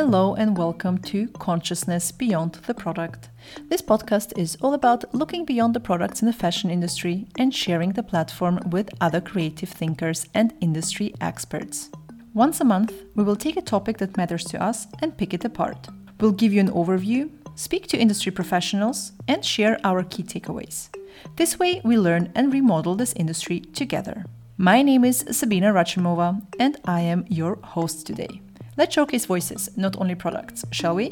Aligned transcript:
Hello 0.00 0.36
and 0.36 0.56
welcome 0.56 0.98
to 0.98 1.26
Consciousness 1.40 2.12
Beyond 2.12 2.52
the 2.68 2.72
Product. 2.72 3.30
This 3.68 3.82
podcast 3.82 4.38
is 4.38 4.56
all 4.62 4.74
about 4.74 5.12
looking 5.12 5.44
beyond 5.44 5.74
the 5.74 5.80
products 5.80 6.22
in 6.22 6.26
the 6.26 6.32
fashion 6.32 6.70
industry 6.70 7.26
and 7.36 7.52
sharing 7.52 7.90
the 7.90 8.04
platform 8.04 8.60
with 8.70 8.90
other 9.00 9.20
creative 9.20 9.70
thinkers 9.70 10.24
and 10.34 10.54
industry 10.60 11.14
experts. 11.20 11.90
Once 12.32 12.60
a 12.60 12.64
month, 12.64 12.92
we 13.16 13.24
will 13.24 13.34
take 13.34 13.56
a 13.56 13.60
topic 13.60 13.98
that 13.98 14.16
matters 14.16 14.44
to 14.44 14.62
us 14.62 14.86
and 15.02 15.18
pick 15.18 15.34
it 15.34 15.44
apart. 15.44 15.88
We'll 16.20 16.30
give 16.30 16.52
you 16.52 16.60
an 16.60 16.70
overview, 16.70 17.28
speak 17.56 17.88
to 17.88 17.98
industry 17.98 18.30
professionals, 18.30 19.10
and 19.26 19.44
share 19.44 19.80
our 19.82 20.04
key 20.04 20.22
takeaways. 20.22 20.90
This 21.34 21.58
way, 21.58 21.80
we 21.82 21.98
learn 21.98 22.30
and 22.36 22.52
remodel 22.52 22.94
this 22.94 23.14
industry 23.14 23.58
together. 23.58 24.26
My 24.58 24.82
name 24.82 25.04
is 25.04 25.24
Sabina 25.32 25.72
Rachimova, 25.72 26.40
and 26.60 26.76
I 26.84 27.00
am 27.00 27.24
your 27.28 27.56
host 27.62 28.06
today. 28.06 28.42
Let's 28.78 28.94
showcase 28.94 29.26
voices, 29.26 29.68
not 29.76 29.96
only 30.00 30.14
products, 30.14 30.64
shall 30.70 30.94
we? 30.94 31.08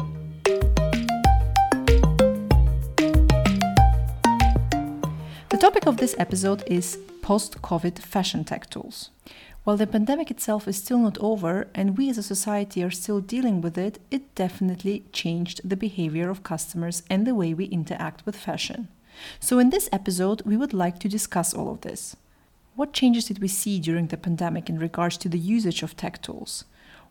The 5.49 5.59
topic 5.59 5.89
of 5.89 5.97
this 5.97 6.15
episode 6.17 6.63
is 6.69 6.97
post 7.23 7.61
COVID 7.63 7.99
fashion 7.99 8.45
tech 8.45 8.71
tools. 8.71 9.11
While 9.65 9.77
the 9.77 9.89
pandemic 9.89 10.31
itself 10.31 10.69
is 10.69 10.77
still 10.77 10.99
not 10.99 11.19
over 11.19 11.67
and 11.75 11.99
we 11.99 12.09
as 12.09 12.19
a 12.19 12.23
society 12.23 12.85
are 12.85 12.91
still 12.93 13.21
dealing 13.21 13.61
with 13.61 13.77
it, 13.77 13.99
it 14.13 14.33
definitely 14.37 15.03
changed 15.13 15.69
the 15.69 15.77
behavior 15.77 16.31
of 16.31 16.45
customers 16.45 17.03
and 17.11 17.27
the 17.27 17.35
way 17.35 17.53
we 17.53 17.65
interact 17.65 18.25
with 18.25 18.37
fashion. 18.37 18.87
So, 19.41 19.59
in 19.59 19.71
this 19.71 19.89
episode, 19.91 20.41
we 20.43 20.57
would 20.57 20.73
like 20.73 21.01
to 21.01 21.09
discuss 21.09 21.53
all 21.53 21.73
of 21.73 21.81
this. 21.81 22.15
What 22.77 22.93
changes 22.93 23.25
did 23.25 23.41
we 23.41 23.49
see 23.49 23.81
during 23.81 24.07
the 24.07 24.17
pandemic 24.17 24.69
in 24.69 24.79
regards 24.79 25.17
to 25.17 25.29
the 25.29 25.39
usage 25.39 25.83
of 25.83 25.97
tech 25.97 26.23
tools? 26.23 26.65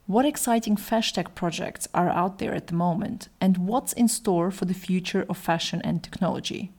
What 0.08 0.24
exciting 0.24 0.78
fashion 0.78 1.24
projects 1.34 1.88
are 1.92 2.10
out 2.10 2.38
there 2.38 2.54
at 2.54 2.68
the 2.68 2.76
moment, 2.76 3.28
and 3.42 3.58
what's 3.58 3.92
in 3.92 4.08
store 4.08 4.52
for 4.52 4.66
the 4.66 4.76
future 4.76 5.26
of 5.28 5.36
fashion 5.36 5.82
and 5.84 6.04
technology? 6.04 6.72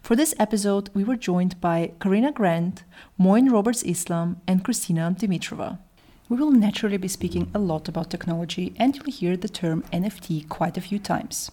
For 0.00 0.14
this 0.14 0.36
episode, 0.38 0.88
we 0.94 1.02
were 1.02 1.16
joined 1.16 1.60
by 1.60 1.90
Karina 1.98 2.30
Grant, 2.30 2.84
Moin 3.18 3.50
Roberts 3.50 3.82
Islam, 3.82 4.40
and 4.46 4.62
Christina 4.62 5.12
Dimitrova. 5.18 5.78
We 6.28 6.36
will 6.36 6.52
naturally 6.52 6.96
be 6.96 7.08
speaking 7.08 7.50
a 7.52 7.58
lot 7.58 7.88
about 7.88 8.08
technology, 8.08 8.72
and 8.76 8.94
you'll 8.94 9.16
hear 9.16 9.36
the 9.36 9.48
term 9.48 9.82
NFT 9.92 10.48
quite 10.48 10.78
a 10.78 10.80
few 10.80 11.00
times. 11.00 11.50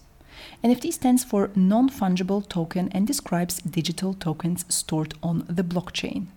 NFT 0.64 0.94
stands 0.94 1.24
for 1.24 1.50
non 1.56 1.90
fungible 1.90 2.48
token 2.48 2.90
and 2.92 3.08
describes 3.08 3.58
digital 3.62 4.14
tokens 4.14 4.66
stored 4.70 5.16
on 5.24 5.46
the 5.50 5.64
blockchain. 5.64 6.28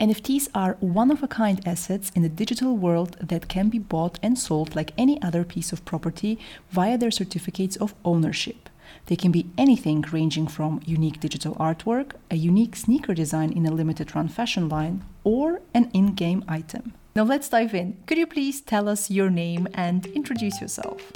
NFTs 0.00 0.48
are 0.54 0.78
one 0.80 1.10
of 1.10 1.22
a 1.22 1.28
kind 1.28 1.60
assets 1.68 2.10
in 2.14 2.22
the 2.22 2.30
digital 2.30 2.74
world 2.74 3.18
that 3.20 3.48
can 3.48 3.68
be 3.68 3.78
bought 3.78 4.18
and 4.22 4.38
sold 4.38 4.74
like 4.74 4.94
any 4.96 5.20
other 5.20 5.44
piece 5.44 5.74
of 5.74 5.84
property 5.84 6.38
via 6.70 6.96
their 6.96 7.10
certificates 7.10 7.76
of 7.76 7.94
ownership. 8.02 8.70
They 9.06 9.16
can 9.16 9.30
be 9.30 9.50
anything 9.58 10.00
ranging 10.10 10.46
from 10.46 10.80
unique 10.86 11.20
digital 11.20 11.54
artwork, 11.56 12.12
a 12.30 12.36
unique 12.36 12.76
sneaker 12.76 13.12
design 13.12 13.52
in 13.52 13.66
a 13.66 13.70
limited 13.70 14.14
run 14.14 14.28
fashion 14.28 14.70
line, 14.70 15.04
or 15.22 15.60
an 15.74 15.90
in 15.92 16.14
game 16.14 16.44
item. 16.48 16.94
Now 17.14 17.24
let's 17.24 17.50
dive 17.50 17.74
in. 17.74 17.98
Could 18.06 18.16
you 18.16 18.26
please 18.26 18.62
tell 18.62 18.88
us 18.88 19.10
your 19.10 19.28
name 19.28 19.68
and 19.74 20.06
introduce 20.06 20.62
yourself? 20.62 21.12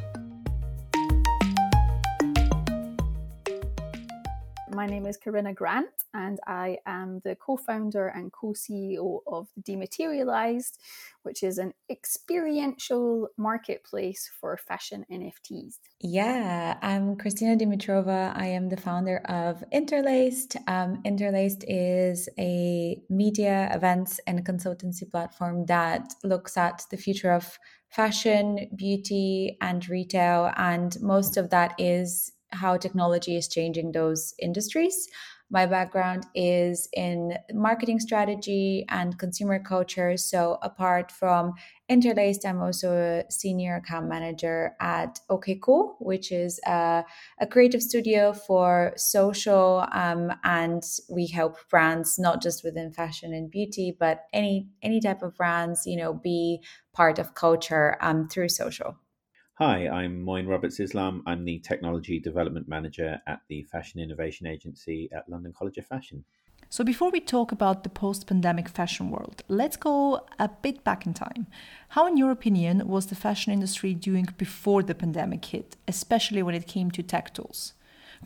My 4.75 4.86
name 4.86 5.06
is 5.06 5.17
Karina 5.17 5.55
Grant, 5.55 5.94
and 6.14 6.41
I 6.48 6.78
am 6.84 7.20
the 7.22 7.36
co 7.36 7.56
founder 7.56 8.08
and 8.08 8.33
co 8.33 8.55
CEO 8.55 9.20
of 9.25 9.47
Dematerialized, 9.62 10.81
which 11.22 11.44
is 11.44 11.58
an 11.58 11.75
experiential 11.89 13.28
marketplace 13.36 14.28
for 14.41 14.56
fashion 14.56 15.06
NFTs. 15.12 15.78
Yeah, 16.00 16.76
I'm 16.82 17.15
Christina 17.15 17.56
Dimitrova. 17.56 18.37
I 18.37 18.47
am 18.47 18.69
the 18.69 18.76
founder 18.76 19.19
of 19.26 19.62
Interlaced. 19.71 20.56
Um, 20.66 21.00
Interlaced 21.04 21.65
is 21.69 22.28
a 22.37 23.00
media, 23.09 23.71
events, 23.72 24.19
and 24.27 24.44
consultancy 24.44 25.09
platform 25.09 25.66
that 25.66 26.15
looks 26.25 26.56
at 26.56 26.84
the 26.91 26.97
future 26.97 27.31
of 27.31 27.60
fashion, 27.91 28.69
beauty, 28.75 29.56
and 29.60 29.88
retail. 29.88 30.50
And 30.56 31.00
most 31.00 31.37
of 31.37 31.50
that 31.50 31.77
is 31.78 32.32
how 32.54 32.76
technology 32.76 33.37
is 33.37 33.48
changing 33.48 33.92
those 33.92 34.34
industries. 34.38 35.09
My 35.50 35.66
background 35.66 36.26
is 36.34 36.88
in 36.94 37.37
marketing 37.53 38.00
strategy 38.00 38.87
and 38.88 39.19
consumer 39.19 39.59
culture. 39.62 40.16
So, 40.16 40.59
apart 40.62 41.12
from 41.12 41.53
Interlaced, 41.88 42.47
I'm 42.47 42.62
also 42.62 42.92
a 42.92 43.31
senior 43.31 43.76
account 43.76 44.09
manager 44.09 44.75
at 44.81 45.20
OK 45.28 45.60
Cool, 45.62 45.97
which 46.00 46.32
is 46.32 46.59
a, 46.66 47.04
a 47.38 47.47
creative 47.47 47.82
studio 47.82 48.32
for 48.32 48.94
social. 48.97 49.86
Um, 49.92 50.32
and 50.44 50.82
we 51.10 51.26
help 51.26 51.56
brands, 51.69 52.19
not 52.19 52.42
just 52.42 52.65
within 52.65 52.91
fashion 52.91 53.34
and 53.34 53.50
beauty, 53.50 53.94
but 53.97 54.25
any 54.32 54.69
any 54.82 54.98
type 55.00 55.22
of 55.22 55.36
brands, 55.36 55.86
you 55.86 55.98
know, 55.98 56.15
be 56.15 56.65
part 56.94 57.19
of 57.19 57.34
culture 57.34 57.98
um, 58.00 58.28
through 58.28 58.48
social. 58.48 58.97
Hi, 59.59 59.87
I'm 59.87 60.20
Moin 60.20 60.48
Roberts 60.48 60.81
Islam. 60.81 61.22
I'm 61.26 61.44
the 61.44 61.60
Technology 61.60 62.19
Development 62.19 62.66
Manager 62.66 63.20
at 63.28 63.41
the 63.48 63.62
Fashion 63.62 64.00
Innovation 64.00 64.48
Agency 64.48 65.09
at 65.12 65.28
London 65.28 65.53
College 65.56 65.78
of 65.78 65.87
Fashion. 65.87 66.25
So, 66.70 66.82
before 66.82 67.12
we 67.12 67.20
talk 67.20 67.53
about 67.53 67.84
the 67.84 67.88
post 67.88 68.26
pandemic 68.26 68.69
fashion 68.69 69.10
world, 69.10 69.44
let's 69.47 69.76
go 69.76 70.26
a 70.41 70.48
bit 70.48 70.82
back 70.82 71.06
in 71.06 71.15
time. 71.15 71.47
How, 71.91 72.09
in 72.09 72.16
your 72.16 72.32
opinion, 72.32 72.88
was 72.88 73.06
the 73.06 73.15
fashion 73.15 73.53
industry 73.53 73.94
doing 73.94 74.26
before 74.37 74.82
the 74.82 74.92
pandemic 74.92 75.44
hit, 75.44 75.76
especially 75.86 76.42
when 76.42 76.56
it 76.56 76.66
came 76.66 76.91
to 76.91 77.04
tech 77.04 77.32
tools? 77.32 77.75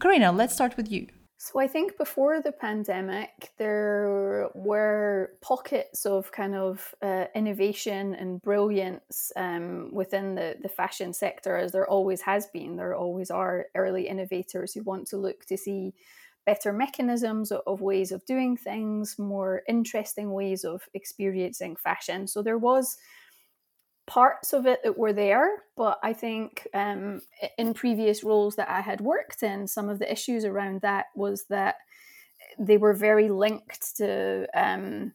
Karina, 0.01 0.33
let's 0.33 0.55
start 0.55 0.79
with 0.79 0.91
you. 0.91 1.09
So 1.41 1.61
I 1.61 1.69
think 1.69 1.97
before 1.97 2.43
the 2.43 2.51
pandemic, 2.51 3.53
there 3.59 4.49
were 4.55 5.31
pockets 5.41 6.05
of 6.05 6.33
kind 6.33 6.57
of 6.57 6.93
uh, 7.01 7.27
innovation 7.33 8.17
and 8.17 8.43
brilliance 8.43 9.31
um, 9.37 9.91
within 9.93 10.35
the, 10.35 10.57
the 10.61 10.69
fashion 10.69 11.13
sector, 11.13 11.57
as 11.57 11.71
there 11.71 11.89
always 11.89 12.23
has 12.23 12.49
been. 12.49 12.75
There 12.75 12.97
always 12.97 13.31
are 13.31 13.67
early 13.77 14.09
innovators 14.09 14.75
who 14.75 14.83
want 14.83 15.07
to 15.09 15.17
look 15.17 15.45
to 15.45 15.57
see 15.57 15.95
better 16.45 16.73
mechanisms 16.73 17.53
of, 17.53 17.61
of 17.69 17.81
ways 17.81 18.11
of 18.11 18.27
doing 18.27 18.57
things, 18.57 19.17
more 19.17 19.63
interesting 19.69 20.33
ways 20.33 20.65
of 20.65 20.89
experiencing 20.93 21.77
fashion. 21.77 22.27
So 22.27 22.43
there 22.43 22.59
was 22.59 22.97
parts 24.09 24.55
of 24.55 24.67
it 24.67 24.83
that 24.83 24.99
were 24.99 25.13
there, 25.13 25.63
but 25.77 26.01
I 26.03 26.15
think 26.15 26.67
um, 26.73 27.21
in 27.59 27.75
previous 27.75 28.25
roles 28.25 28.57
that 28.57 28.69
I 28.69 28.81
had 28.81 29.01
worked 29.03 29.43
in, 29.43 29.69
some 29.69 29.89
of 29.89 29.99
the 29.99 30.11
issues 30.11 30.45
around 30.45 30.81
that 30.81 31.07
was 31.15 31.45
that 31.51 31.77
they 32.59 32.79
were 32.79 32.95
very 32.95 33.29
linked 33.29 33.97
to 33.99 34.49
um, 34.55 35.13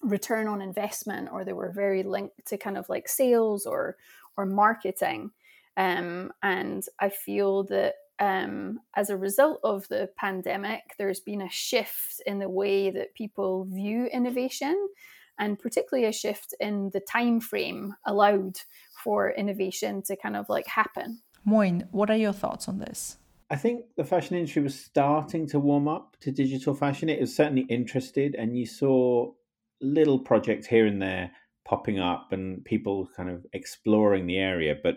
return 0.00 0.46
on 0.46 0.62
investment, 0.62 1.28
or 1.32 1.44
they 1.44 1.52
were 1.52 1.72
very 1.72 2.04
linked 2.04 2.46
to 2.46 2.56
kind 2.56 2.78
of 2.78 2.88
like 2.88 3.08
sales 3.08 3.66
or 3.66 3.96
or 4.36 4.46
marketing. 4.46 5.30
Um, 5.76 6.32
and 6.42 6.84
I 7.00 7.08
feel 7.08 7.64
that 7.64 7.94
um, 8.18 8.80
as 8.94 9.10
a 9.10 9.16
result 9.16 9.60
of 9.64 9.88
the 9.88 10.08
pandemic, 10.16 10.82
there's 10.98 11.20
been 11.20 11.42
a 11.42 11.50
shift 11.50 12.22
in 12.26 12.38
the 12.38 12.48
way 12.48 12.90
that 12.90 13.14
people 13.14 13.64
view 13.64 14.06
innovation 14.06 14.88
and 15.38 15.58
particularly 15.58 16.08
a 16.08 16.12
shift 16.12 16.54
in 16.60 16.90
the 16.92 17.00
time 17.00 17.40
frame 17.40 17.94
allowed 18.06 18.58
for 19.02 19.30
innovation 19.30 20.02
to 20.02 20.16
kind 20.16 20.36
of 20.36 20.48
like 20.48 20.66
happen. 20.66 21.20
Moin, 21.44 21.86
what 21.92 22.10
are 22.10 22.16
your 22.16 22.32
thoughts 22.32 22.68
on 22.68 22.78
this? 22.78 23.18
I 23.48 23.56
think 23.56 23.84
the 23.96 24.04
fashion 24.04 24.36
industry 24.36 24.62
was 24.62 24.78
starting 24.78 25.46
to 25.48 25.60
warm 25.60 25.86
up 25.86 26.16
to 26.20 26.32
digital 26.32 26.74
fashion. 26.74 27.08
It 27.08 27.20
was 27.20 27.34
certainly 27.34 27.62
interested, 27.62 28.34
and 28.34 28.58
you 28.58 28.66
saw 28.66 29.32
little 29.80 30.18
projects 30.18 30.66
here 30.66 30.86
and 30.86 31.00
there 31.00 31.30
popping 31.64 32.00
up 32.00 32.32
and 32.32 32.64
people 32.64 33.08
kind 33.16 33.30
of 33.30 33.46
exploring 33.52 34.26
the 34.26 34.38
area. 34.38 34.74
But 34.82 34.96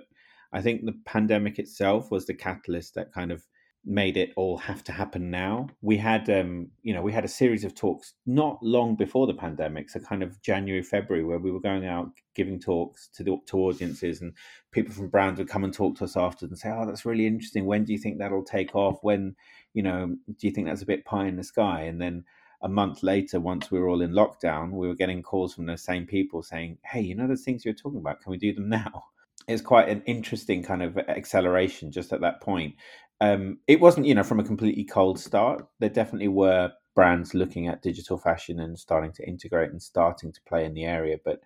I 0.52 0.62
think 0.62 0.86
the 0.86 1.00
pandemic 1.06 1.60
itself 1.60 2.10
was 2.10 2.26
the 2.26 2.34
catalyst 2.34 2.96
that 2.96 3.14
kind 3.14 3.32
of 3.32 3.46
made 3.86 4.18
it 4.18 4.32
all 4.36 4.58
have 4.58 4.84
to 4.84 4.92
happen 4.92 5.32
now. 5.32 5.68
We 5.82 5.98
had, 5.98 6.30
um, 6.30 6.70
you 6.84 6.94
know, 6.94 7.02
we 7.02 7.14
had 7.14 7.24
a 7.24 7.30
series 7.30 7.64
of 7.64 7.74
talks 7.74 8.14
not 8.26 8.62
long 8.62 8.96
before 8.96 9.26
the 9.26 9.34
pandemic, 9.34 9.90
so 9.90 10.00
kind 10.00 10.22
of 10.22 10.42
January, 10.42 10.84
February, 10.84 11.24
where 11.24 11.40
we 11.40 11.52
were 11.52 11.62
going 11.62 11.86
out 11.86 12.12
giving 12.36 12.60
talks 12.60 13.08
to 13.16 13.24
the, 13.24 13.38
to 13.48 13.58
audiences, 13.58 14.22
and 14.22 14.34
people 14.72 14.94
from 14.94 15.10
brands 15.10 15.40
would 15.40 15.50
come 15.50 15.64
and 15.64 15.74
talk 15.74 15.98
to 15.98 16.04
us 16.04 16.18
after 16.18 16.46
and 16.46 16.58
say, 16.58 16.70
"Oh, 16.70 16.86
that's 16.86 17.06
really 17.06 17.26
interesting. 17.26 17.66
When 17.66 17.86
do 17.86 17.94
you 17.94 18.00
think 18.00 18.18
that'll 18.18 18.44
take 18.44 18.76
off? 18.76 19.00
When, 19.02 19.36
you 19.74 19.84
know, 19.84 20.16
do 20.28 20.48
you 20.48 20.52
think 20.52 20.68
that's 20.68 20.82
a 20.82 20.88
bit 20.88 21.06
pie 21.06 21.28
in 21.28 21.38
the 21.38 21.44
sky?" 21.44 21.84
And 21.84 22.02
then 22.02 22.26
a 22.62 22.70
month 22.70 23.02
later, 23.02 23.40
once 23.40 23.72
we 23.72 23.80
were 23.80 23.88
all 23.88 24.02
in 24.02 24.12
lockdown, 24.12 24.72
we 24.72 24.88
were 24.88 24.96
getting 24.96 25.24
calls 25.24 25.54
from 25.54 25.66
those 25.66 25.84
same 25.84 26.06
people 26.06 26.44
saying, 26.44 26.78
"Hey, 26.84 27.02
you 27.02 27.16
know 27.16 27.28
the 27.28 27.38
things 27.38 27.64
you're 27.64 27.74
talking 27.74 28.00
about? 28.00 28.22
Can 28.22 28.32
we 28.32 28.38
do 28.38 28.54
them 28.54 28.70
now?" 28.70 29.06
It's 29.48 29.64
quite 29.64 29.90
an 29.90 30.04
interesting 30.06 30.62
kind 30.62 30.84
of 30.84 30.98
acceleration 30.98 31.92
just 31.92 32.14
at 32.14 32.22
that 32.22 32.40
point 32.42 32.76
um, 33.22 33.60
it 33.68 33.80
wasn't 33.80 34.06
you 34.06 34.16
know 34.16 34.24
from 34.24 34.40
a 34.40 34.44
completely 34.44 34.84
cold 34.84 35.20
start. 35.20 35.68
There 35.80 35.90
definitely 35.90 36.30
were 36.30 36.72
brands 36.96 37.34
looking 37.34 37.68
at 37.68 37.82
digital 37.82 38.18
fashion 38.18 38.60
and 38.60 38.78
starting 38.78 39.12
to 39.14 39.28
integrate 39.28 39.72
and 39.72 39.82
starting 39.82 40.32
to 40.32 40.42
play 40.48 40.66
in 40.66 40.74
the 40.74 40.86
area, 40.86 41.18
but 41.24 41.42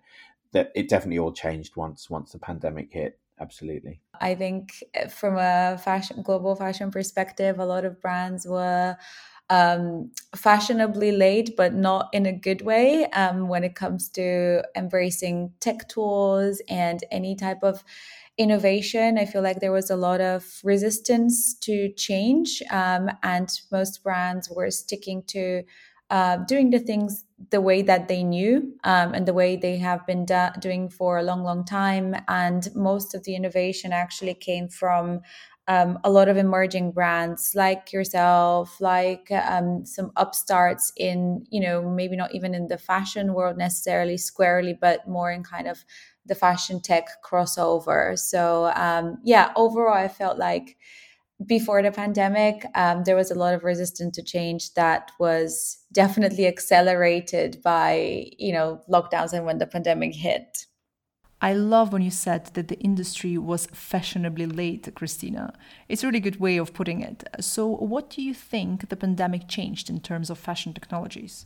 that 0.52 0.70
it 0.74 0.88
definitely 0.88 1.18
all 1.18 1.32
changed 1.32 1.76
once 1.76 2.08
once 2.08 2.32
the 2.32 2.38
pandemic 2.38 2.92
hit. 2.92 3.18
absolutely. 3.40 4.00
I 4.20 4.34
think 4.34 4.82
eh, 4.94 5.08
from 5.08 5.36
a 5.36 5.78
fashion 5.78 6.22
global 6.22 6.54
fashion 6.54 6.90
perspective, 6.90 7.58
a 7.58 7.66
lot 7.66 7.84
of 7.84 8.00
brands 8.00 8.46
were 8.46 8.96
um, 9.50 10.10
fashionably 10.34 11.12
late, 11.12 11.56
but 11.56 11.74
not 11.74 12.08
in 12.12 12.26
a 12.26 12.32
good 12.32 12.62
way 12.62 13.06
um, 13.10 13.48
when 13.48 13.64
it 13.64 13.74
comes 13.74 14.08
to 14.10 14.62
embracing 14.74 15.52
tech 15.60 15.88
tools 15.88 16.62
and 16.68 17.04
any 17.10 17.34
type 17.34 17.62
of 17.62 17.84
innovation. 18.38 19.18
I 19.18 19.26
feel 19.26 19.42
like 19.42 19.60
there 19.60 19.72
was 19.72 19.90
a 19.90 19.96
lot 19.96 20.20
of 20.20 20.60
resistance 20.64 21.54
to 21.60 21.92
change, 21.94 22.62
um, 22.70 23.10
and 23.22 23.48
most 23.70 24.02
brands 24.02 24.50
were 24.50 24.70
sticking 24.70 25.22
to 25.28 25.62
uh, 26.10 26.36
doing 26.36 26.70
the 26.70 26.78
things 26.78 27.24
the 27.50 27.60
way 27.60 27.82
that 27.82 28.08
they 28.08 28.22
knew 28.22 28.74
um, 28.84 29.14
and 29.14 29.26
the 29.26 29.32
way 29.32 29.56
they 29.56 29.78
have 29.78 30.06
been 30.06 30.24
do- 30.24 30.50
doing 30.60 30.88
for 30.88 31.18
a 31.18 31.22
long, 31.22 31.42
long 31.42 31.64
time. 31.64 32.14
And 32.28 32.68
most 32.74 33.14
of 33.14 33.24
the 33.24 33.34
innovation 33.34 33.92
actually 33.92 34.34
came 34.34 34.68
from 34.68 35.20
um, 35.66 35.98
a 36.04 36.10
lot 36.10 36.28
of 36.28 36.36
emerging 36.36 36.92
brands 36.92 37.52
like 37.54 37.90
yourself, 37.90 38.80
like 38.82 39.30
um, 39.30 39.86
some 39.86 40.12
upstarts 40.16 40.92
in, 40.96 41.46
you 41.50 41.60
know, 41.60 41.82
maybe 41.88 42.16
not 42.16 42.34
even 42.34 42.54
in 42.54 42.68
the 42.68 42.76
fashion 42.76 43.32
world 43.32 43.56
necessarily 43.56 44.18
squarely, 44.18 44.76
but 44.78 45.08
more 45.08 45.30
in 45.32 45.42
kind 45.42 45.66
of 45.66 45.82
the 46.26 46.34
fashion 46.34 46.80
tech 46.80 47.08
crossover. 47.24 48.18
So, 48.18 48.72
um, 48.74 49.18
yeah, 49.24 49.52
overall, 49.56 49.94
I 49.94 50.08
felt 50.08 50.38
like 50.38 50.76
before 51.46 51.82
the 51.82 51.90
pandemic, 51.90 52.64
um, 52.74 53.04
there 53.04 53.16
was 53.16 53.30
a 53.30 53.34
lot 53.34 53.54
of 53.54 53.64
resistance 53.64 54.16
to 54.16 54.22
change 54.22 54.74
that 54.74 55.10
was 55.18 55.78
definitely 55.92 56.46
accelerated 56.46 57.60
by, 57.62 58.26
you 58.38 58.52
know, 58.52 58.80
lockdowns 58.88 59.32
and 59.32 59.44
when 59.44 59.58
the 59.58 59.66
pandemic 59.66 60.14
hit. 60.14 60.66
I 61.40 61.52
love 61.52 61.92
when 61.92 62.00
you 62.00 62.10
said 62.10 62.46
that 62.54 62.68
the 62.68 62.78
industry 62.78 63.36
was 63.36 63.66
fashionably 63.66 64.46
late, 64.46 64.88
Christina. 64.94 65.52
It's 65.88 66.02
a 66.02 66.06
really 66.06 66.20
good 66.20 66.40
way 66.40 66.56
of 66.56 66.72
putting 66.72 67.02
it. 67.02 67.24
So, 67.40 67.66
what 67.66 68.08
do 68.08 68.22
you 68.22 68.32
think 68.32 68.88
the 68.88 68.96
pandemic 68.96 69.46
changed 69.46 69.90
in 69.90 70.00
terms 70.00 70.30
of 70.30 70.38
fashion 70.38 70.72
technologies? 70.72 71.44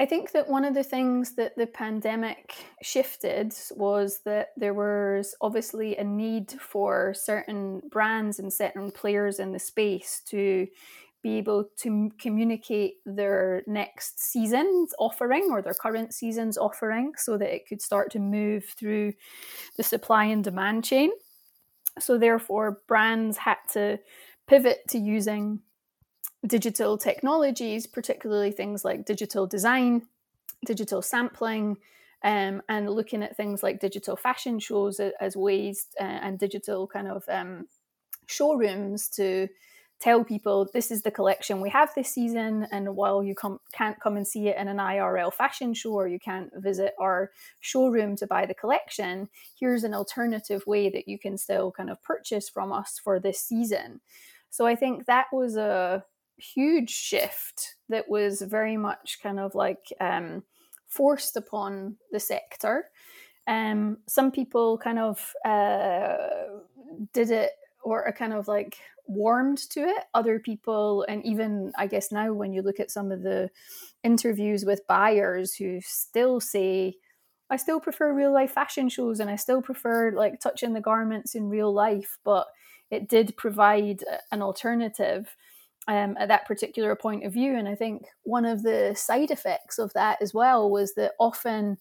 I 0.00 0.06
think 0.06 0.30
that 0.30 0.48
one 0.48 0.64
of 0.64 0.74
the 0.74 0.84
things 0.84 1.34
that 1.34 1.56
the 1.56 1.66
pandemic 1.66 2.54
shifted 2.82 3.52
was 3.74 4.20
that 4.24 4.50
there 4.56 4.74
was 4.74 5.34
obviously 5.40 5.96
a 5.96 6.04
need 6.04 6.52
for 6.52 7.14
certain 7.14 7.82
brands 7.90 8.38
and 8.38 8.52
certain 8.52 8.92
players 8.92 9.40
in 9.40 9.50
the 9.50 9.58
space 9.58 10.22
to 10.28 10.68
be 11.20 11.36
able 11.36 11.68
to 11.78 12.12
communicate 12.20 12.98
their 13.04 13.64
next 13.66 14.20
season's 14.20 14.94
offering 15.00 15.48
or 15.50 15.60
their 15.62 15.74
current 15.74 16.14
season's 16.14 16.56
offering 16.56 17.12
so 17.16 17.36
that 17.36 17.52
it 17.52 17.66
could 17.66 17.82
start 17.82 18.12
to 18.12 18.20
move 18.20 18.64
through 18.78 19.12
the 19.76 19.82
supply 19.82 20.26
and 20.26 20.44
demand 20.44 20.84
chain. 20.84 21.10
So, 21.98 22.18
therefore, 22.18 22.82
brands 22.86 23.36
had 23.36 23.56
to 23.72 23.98
pivot 24.46 24.82
to 24.90 24.98
using 24.98 25.58
digital 26.46 26.96
technologies, 26.96 27.86
particularly 27.86 28.52
things 28.52 28.84
like 28.84 29.04
digital 29.04 29.46
design, 29.46 30.02
digital 30.64 31.02
sampling, 31.02 31.76
um, 32.24 32.62
and 32.68 32.90
looking 32.90 33.22
at 33.22 33.36
things 33.36 33.62
like 33.62 33.80
digital 33.80 34.16
fashion 34.16 34.58
shows 34.58 35.00
as 35.20 35.36
ways 35.36 35.86
uh, 36.00 36.04
and 36.04 36.38
digital 36.38 36.86
kind 36.86 37.08
of 37.08 37.24
um, 37.28 37.66
showrooms 38.26 39.08
to 39.08 39.48
tell 40.00 40.22
people 40.22 40.68
this 40.72 40.90
is 40.90 41.02
the 41.02 41.10
collection 41.10 41.60
we 41.60 41.70
have 41.70 41.92
this 41.94 42.08
season 42.08 42.66
and 42.70 42.94
while 42.94 43.22
you 43.22 43.34
com- 43.34 43.58
can't 43.72 43.98
come 44.00 44.16
and 44.16 44.26
see 44.28 44.46
it 44.48 44.56
in 44.56 44.68
an 44.68 44.76
irl 44.76 45.32
fashion 45.32 45.74
show 45.74 45.92
or 45.92 46.06
you 46.06 46.20
can't 46.20 46.50
visit 46.56 46.94
our 47.00 47.30
showroom 47.60 48.14
to 48.14 48.26
buy 48.26 48.46
the 48.46 48.54
collection 48.54 49.28
here's 49.58 49.82
an 49.82 49.94
alternative 49.94 50.62
way 50.66 50.88
that 50.88 51.08
you 51.08 51.18
can 51.18 51.36
still 51.36 51.72
kind 51.72 51.90
of 51.90 52.00
purchase 52.02 52.48
from 52.48 52.72
us 52.72 53.00
for 53.02 53.18
this 53.18 53.40
season. 53.40 54.00
So 54.50 54.66
i 54.66 54.76
think 54.76 55.06
that 55.06 55.26
was 55.32 55.56
a 55.56 56.04
huge 56.38 56.90
shift 56.90 57.76
that 57.88 58.08
was 58.08 58.42
very 58.42 58.76
much 58.76 59.18
kind 59.22 59.38
of 59.38 59.54
like 59.54 59.92
um, 60.00 60.42
forced 60.86 61.36
upon 61.36 61.96
the 62.12 62.20
sector. 62.20 62.90
Um, 63.46 63.98
some 64.06 64.30
people 64.30 64.78
kind 64.78 64.98
of 64.98 65.34
uh, 65.44 66.16
did 67.12 67.30
it 67.30 67.52
or 67.82 68.04
are 68.04 68.12
kind 68.12 68.32
of 68.32 68.48
like 68.48 68.78
warmed 69.06 69.58
to 69.70 69.80
it. 69.80 70.04
Other 70.14 70.38
people, 70.38 71.04
and 71.08 71.24
even 71.24 71.72
I 71.76 71.86
guess 71.86 72.12
now 72.12 72.32
when 72.32 72.52
you 72.52 72.62
look 72.62 72.78
at 72.78 72.90
some 72.90 73.10
of 73.10 73.22
the 73.22 73.50
interviews 74.04 74.64
with 74.64 74.86
buyers 74.86 75.54
who 75.54 75.80
still 75.80 76.40
say, 76.40 76.96
I 77.50 77.56
still 77.56 77.80
prefer 77.80 78.12
real 78.12 78.32
life 78.32 78.52
fashion 78.52 78.90
shows 78.90 79.20
and 79.20 79.30
I 79.30 79.36
still 79.36 79.62
prefer 79.62 80.12
like 80.12 80.40
touching 80.40 80.74
the 80.74 80.80
garments 80.80 81.34
in 81.34 81.48
real 81.48 81.72
life, 81.72 82.18
but 82.24 82.46
it 82.90 83.08
did 83.08 83.36
provide 83.36 84.04
an 84.30 84.42
alternative 84.42 85.34
um, 85.88 86.16
at 86.18 86.28
that 86.28 86.46
particular 86.46 86.94
point 86.94 87.24
of 87.24 87.32
view. 87.32 87.56
And 87.56 87.68
I 87.68 87.74
think 87.74 88.06
one 88.22 88.44
of 88.44 88.62
the 88.62 88.94
side 88.96 89.30
effects 89.30 89.78
of 89.78 89.92
that 89.94 90.22
as 90.22 90.32
well 90.32 90.70
was 90.70 90.94
that 90.94 91.12
often 91.18 91.78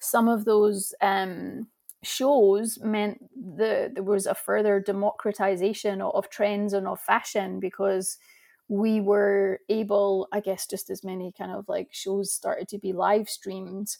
some 0.00 0.28
of 0.28 0.44
those 0.44 0.92
um, 1.00 1.68
shows 2.02 2.78
meant 2.82 3.24
the, 3.34 3.90
there 3.94 4.02
was 4.02 4.26
a 4.26 4.34
further 4.34 4.80
democratization 4.80 6.02
of, 6.02 6.14
of 6.14 6.30
trends 6.30 6.72
and 6.72 6.86
of 6.86 7.00
fashion 7.00 7.60
because 7.60 8.18
we 8.68 9.00
were 9.00 9.60
able, 9.68 10.28
I 10.32 10.40
guess, 10.40 10.66
just 10.66 10.90
as 10.90 11.04
many 11.04 11.32
kind 11.32 11.52
of 11.52 11.68
like 11.68 11.88
shows 11.92 12.32
started 12.32 12.68
to 12.68 12.78
be 12.78 12.92
live 12.92 13.28
streamed 13.28 13.96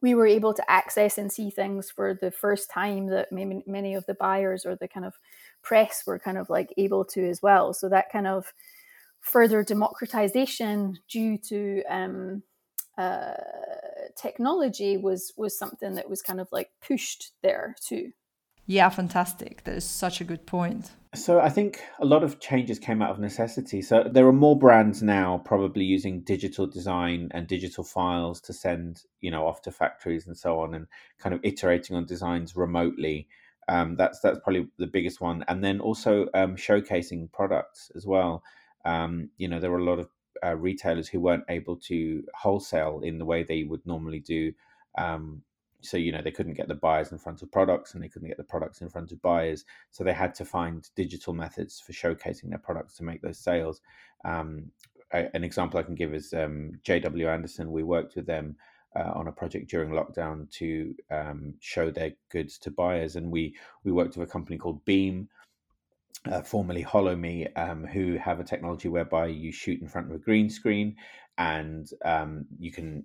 we 0.00 0.14
were 0.14 0.26
able 0.26 0.54
to 0.54 0.70
access 0.70 1.18
and 1.18 1.32
see 1.32 1.50
things 1.50 1.90
for 1.90 2.14
the 2.14 2.30
first 2.30 2.70
time 2.70 3.06
that 3.08 3.32
many 3.32 3.94
of 3.94 4.06
the 4.06 4.14
buyers 4.14 4.64
or 4.64 4.76
the 4.76 4.88
kind 4.88 5.04
of 5.04 5.14
press 5.62 6.04
were 6.06 6.18
kind 6.18 6.38
of 6.38 6.48
like 6.50 6.72
able 6.76 7.04
to 7.04 7.28
as 7.28 7.42
well. 7.42 7.72
So 7.74 7.88
that 7.88 8.10
kind 8.10 8.26
of 8.26 8.52
further 9.28 9.62
democratization 9.62 10.98
due 11.08 11.38
to 11.38 11.82
um, 11.88 12.42
uh, 12.96 13.34
technology 14.16 14.96
was 14.96 15.32
was 15.36 15.58
something 15.58 15.94
that 15.94 16.08
was 16.08 16.22
kind 16.22 16.40
of 16.40 16.48
like 16.50 16.70
pushed 16.80 17.32
there 17.42 17.76
too. 17.80 18.12
Yeah, 18.66 18.90
fantastic. 18.90 19.64
That 19.64 19.76
is 19.76 19.84
such 19.84 20.20
a 20.20 20.24
good 20.24 20.46
point. 20.46 20.90
So 21.14 21.40
I 21.40 21.48
think 21.48 21.80
a 22.00 22.04
lot 22.04 22.22
of 22.22 22.38
changes 22.38 22.78
came 22.78 23.00
out 23.00 23.10
of 23.10 23.18
necessity. 23.18 23.80
So 23.80 24.04
there 24.04 24.26
are 24.26 24.32
more 24.32 24.58
brands 24.58 25.02
now 25.02 25.40
probably 25.42 25.84
using 25.84 26.20
digital 26.20 26.66
design 26.66 27.30
and 27.30 27.46
digital 27.46 27.82
files 27.82 28.42
to 28.42 28.52
send, 28.52 29.04
you 29.22 29.30
know, 29.30 29.46
off 29.46 29.62
to 29.62 29.70
factories 29.70 30.26
and 30.26 30.36
so 30.36 30.60
on, 30.60 30.74
and 30.74 30.86
kind 31.18 31.34
of 31.34 31.40
iterating 31.44 31.96
on 31.96 32.04
designs 32.04 32.56
remotely. 32.56 33.26
Um, 33.68 33.96
that's 33.96 34.20
that's 34.20 34.38
probably 34.44 34.68
the 34.78 34.86
biggest 34.86 35.20
one, 35.20 35.44
and 35.48 35.64
then 35.64 35.80
also 35.80 36.26
um, 36.34 36.56
showcasing 36.56 37.32
products 37.32 37.90
as 37.94 38.06
well. 38.06 38.42
Um, 38.88 39.30
you 39.36 39.48
know, 39.48 39.60
there 39.60 39.70
were 39.70 39.78
a 39.78 39.84
lot 39.84 39.98
of 39.98 40.08
uh, 40.44 40.56
retailers 40.56 41.08
who 41.08 41.20
weren't 41.20 41.44
able 41.48 41.76
to 41.76 42.24
wholesale 42.34 43.00
in 43.04 43.18
the 43.18 43.24
way 43.24 43.42
they 43.42 43.64
would 43.64 43.84
normally 43.86 44.20
do. 44.20 44.52
Um, 44.96 45.42
so 45.80 45.96
you 45.96 46.10
know 46.10 46.22
they 46.22 46.30
couldn't 46.30 46.54
get 46.54 46.68
the 46.68 46.74
buyers 46.74 47.12
in 47.12 47.18
front 47.18 47.42
of 47.42 47.52
products 47.52 47.94
and 47.94 48.02
they 48.02 48.08
couldn't 48.08 48.28
get 48.28 48.36
the 48.36 48.44
products 48.44 48.80
in 48.80 48.88
front 48.88 49.12
of 49.12 49.22
buyers 49.22 49.64
so 49.92 50.02
they 50.02 50.12
had 50.12 50.34
to 50.34 50.44
find 50.44 50.88
digital 50.96 51.32
methods 51.32 51.78
for 51.78 51.92
showcasing 51.92 52.48
their 52.48 52.58
products 52.58 52.96
to 52.96 53.04
make 53.04 53.22
those 53.22 53.38
sales 53.38 53.80
um, 54.24 54.64
I, 55.12 55.28
an 55.34 55.44
example 55.44 55.78
i 55.78 55.84
can 55.84 55.94
give 55.94 56.14
is 56.14 56.34
um, 56.34 56.72
jw 56.84 57.32
anderson 57.32 57.70
we 57.70 57.84
worked 57.84 58.16
with 58.16 58.26
them 58.26 58.56
uh, 58.96 59.12
on 59.14 59.28
a 59.28 59.32
project 59.32 59.70
during 59.70 59.90
lockdown 59.90 60.50
to 60.52 60.94
um, 61.12 61.54
show 61.60 61.90
their 61.90 62.12
goods 62.30 62.58
to 62.58 62.72
buyers 62.72 63.14
and 63.14 63.30
we 63.30 63.54
we 63.84 63.92
worked 63.92 64.16
with 64.16 64.28
a 64.28 64.32
company 64.32 64.58
called 64.58 64.84
Beem 64.84 65.28
uh, 66.30 66.42
formerly 66.42 66.84
HoloMe, 66.84 67.48
um, 67.56 67.86
who 67.86 68.16
have 68.16 68.40
a 68.40 68.44
technology 68.44 68.88
whereby 68.88 69.26
you 69.26 69.52
shoot 69.52 69.80
in 69.80 69.88
front 69.88 70.08
of 70.08 70.14
a 70.14 70.18
green 70.18 70.50
screen 70.50 70.96
and 71.38 71.90
um, 72.04 72.44
you 72.58 72.72
can 72.72 73.04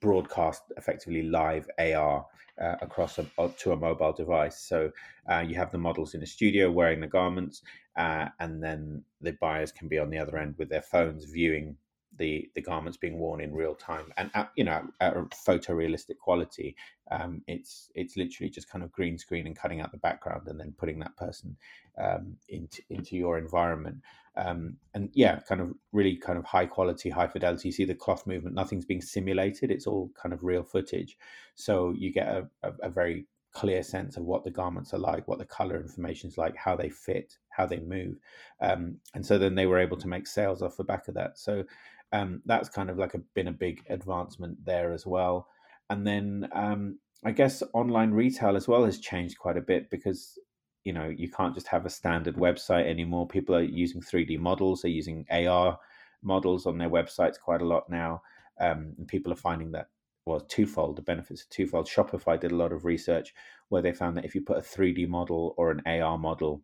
broadcast 0.00 0.62
effectively 0.76 1.22
live 1.22 1.68
AR 1.78 2.26
uh, 2.60 2.76
across 2.80 3.18
a, 3.18 3.26
uh, 3.38 3.48
to 3.58 3.72
a 3.72 3.76
mobile 3.76 4.12
device. 4.12 4.58
So 4.60 4.90
uh, 5.30 5.44
you 5.46 5.54
have 5.56 5.70
the 5.70 5.78
models 5.78 6.14
in 6.14 6.22
a 6.22 6.26
studio 6.26 6.70
wearing 6.70 7.00
the 7.00 7.06
garments, 7.06 7.62
uh, 7.96 8.28
and 8.40 8.62
then 8.62 9.02
the 9.20 9.32
buyers 9.32 9.72
can 9.72 9.88
be 9.88 9.98
on 9.98 10.10
the 10.10 10.18
other 10.18 10.38
end 10.38 10.54
with 10.58 10.68
their 10.68 10.82
phones 10.82 11.24
viewing 11.24 11.76
the 12.18 12.50
the 12.54 12.62
garments 12.62 12.96
being 12.96 13.18
worn 13.18 13.40
in 13.40 13.54
real 13.54 13.74
time 13.74 14.12
and 14.16 14.30
at, 14.34 14.50
you 14.56 14.64
know 14.64 14.82
at 15.00 15.16
a 15.16 15.22
photorealistic 15.46 16.18
quality 16.18 16.76
um, 17.10 17.42
it's 17.46 17.90
it's 17.94 18.16
literally 18.16 18.50
just 18.50 18.68
kind 18.68 18.84
of 18.84 18.92
green 18.92 19.18
screen 19.18 19.46
and 19.46 19.56
cutting 19.56 19.80
out 19.80 19.92
the 19.92 19.98
background 19.98 20.46
and 20.48 20.58
then 20.58 20.74
putting 20.78 20.98
that 20.98 21.16
person 21.16 21.56
um, 21.98 22.36
into 22.48 22.82
into 22.90 23.16
your 23.16 23.38
environment 23.38 23.96
um, 24.36 24.76
and 24.94 25.10
yeah 25.14 25.40
kind 25.40 25.60
of 25.60 25.72
really 25.92 26.16
kind 26.16 26.38
of 26.38 26.44
high 26.44 26.66
quality 26.66 27.10
high 27.10 27.26
fidelity 27.26 27.68
you 27.68 27.72
see 27.72 27.84
the 27.84 27.94
cloth 27.94 28.26
movement 28.26 28.54
nothing's 28.54 28.84
being 28.84 29.02
simulated 29.02 29.70
it's 29.70 29.86
all 29.86 30.10
kind 30.20 30.32
of 30.32 30.44
real 30.44 30.62
footage 30.62 31.16
so 31.54 31.92
you 31.96 32.12
get 32.12 32.28
a, 32.28 32.48
a, 32.62 32.72
a 32.82 32.90
very 32.90 33.26
clear 33.56 33.82
sense 33.82 34.18
of 34.18 34.24
what 34.24 34.44
the 34.44 34.50
garments 34.50 34.92
are 34.92 34.98
like, 34.98 35.26
what 35.26 35.38
the 35.38 35.44
color 35.46 35.80
information 35.80 36.28
is 36.28 36.36
like, 36.36 36.54
how 36.54 36.76
they 36.76 36.90
fit, 36.90 37.38
how 37.48 37.64
they 37.64 37.78
move. 37.80 38.18
Um, 38.60 38.98
and 39.14 39.24
so 39.24 39.38
then 39.38 39.54
they 39.54 39.64
were 39.64 39.78
able 39.78 39.96
to 39.96 40.08
make 40.08 40.26
sales 40.26 40.60
off 40.60 40.76
the 40.76 40.84
back 40.84 41.08
of 41.08 41.14
that. 41.14 41.38
So 41.38 41.64
um, 42.12 42.42
that's 42.46 42.68
kind 42.68 42.90
of 42.90 42.98
like 42.98 43.14
a, 43.14 43.18
been 43.34 43.48
a 43.48 43.52
big 43.52 43.84
advancement 43.88 44.64
there 44.64 44.92
as 44.92 45.06
well. 45.06 45.48
And 45.90 46.06
then 46.06 46.48
um, 46.52 46.98
I 47.24 47.32
guess 47.32 47.62
online 47.72 48.12
retail 48.12 48.56
as 48.56 48.68
well 48.68 48.84
has 48.84 48.98
changed 48.98 49.38
quite 49.38 49.56
a 49.56 49.62
bit 49.62 49.90
because 49.90 50.38
you 50.84 50.92
know 50.92 51.08
you 51.08 51.28
can't 51.28 51.54
just 51.54 51.66
have 51.68 51.86
a 51.86 51.90
standard 51.90 52.36
website 52.36 52.86
anymore. 52.86 53.26
People 53.26 53.54
are 53.54 53.62
using 53.62 54.00
3D 54.00 54.38
models, 54.38 54.82
they're 54.82 54.90
using 54.90 55.26
AR 55.30 55.78
models 56.22 56.66
on 56.66 56.78
their 56.78 56.90
websites 56.90 57.38
quite 57.40 57.62
a 57.62 57.66
lot 57.66 57.88
now, 57.88 58.22
um, 58.60 58.94
and 58.98 59.08
people 59.08 59.32
are 59.32 59.36
finding 59.36 59.72
that 59.72 59.88
well 60.26 60.40
twofold. 60.40 60.96
The 60.96 61.02
benefits 61.02 61.42
are 61.42 61.50
twofold. 61.50 61.86
Shopify 61.86 62.38
did 62.38 62.52
a 62.52 62.56
lot 62.56 62.72
of 62.72 62.84
research 62.84 63.32
where 63.68 63.82
they 63.82 63.92
found 63.92 64.16
that 64.16 64.24
if 64.24 64.34
you 64.34 64.42
put 64.42 64.58
a 64.58 64.60
3D 64.60 65.08
model 65.08 65.54
or 65.56 65.70
an 65.70 65.82
AR 65.86 66.18
model 66.18 66.62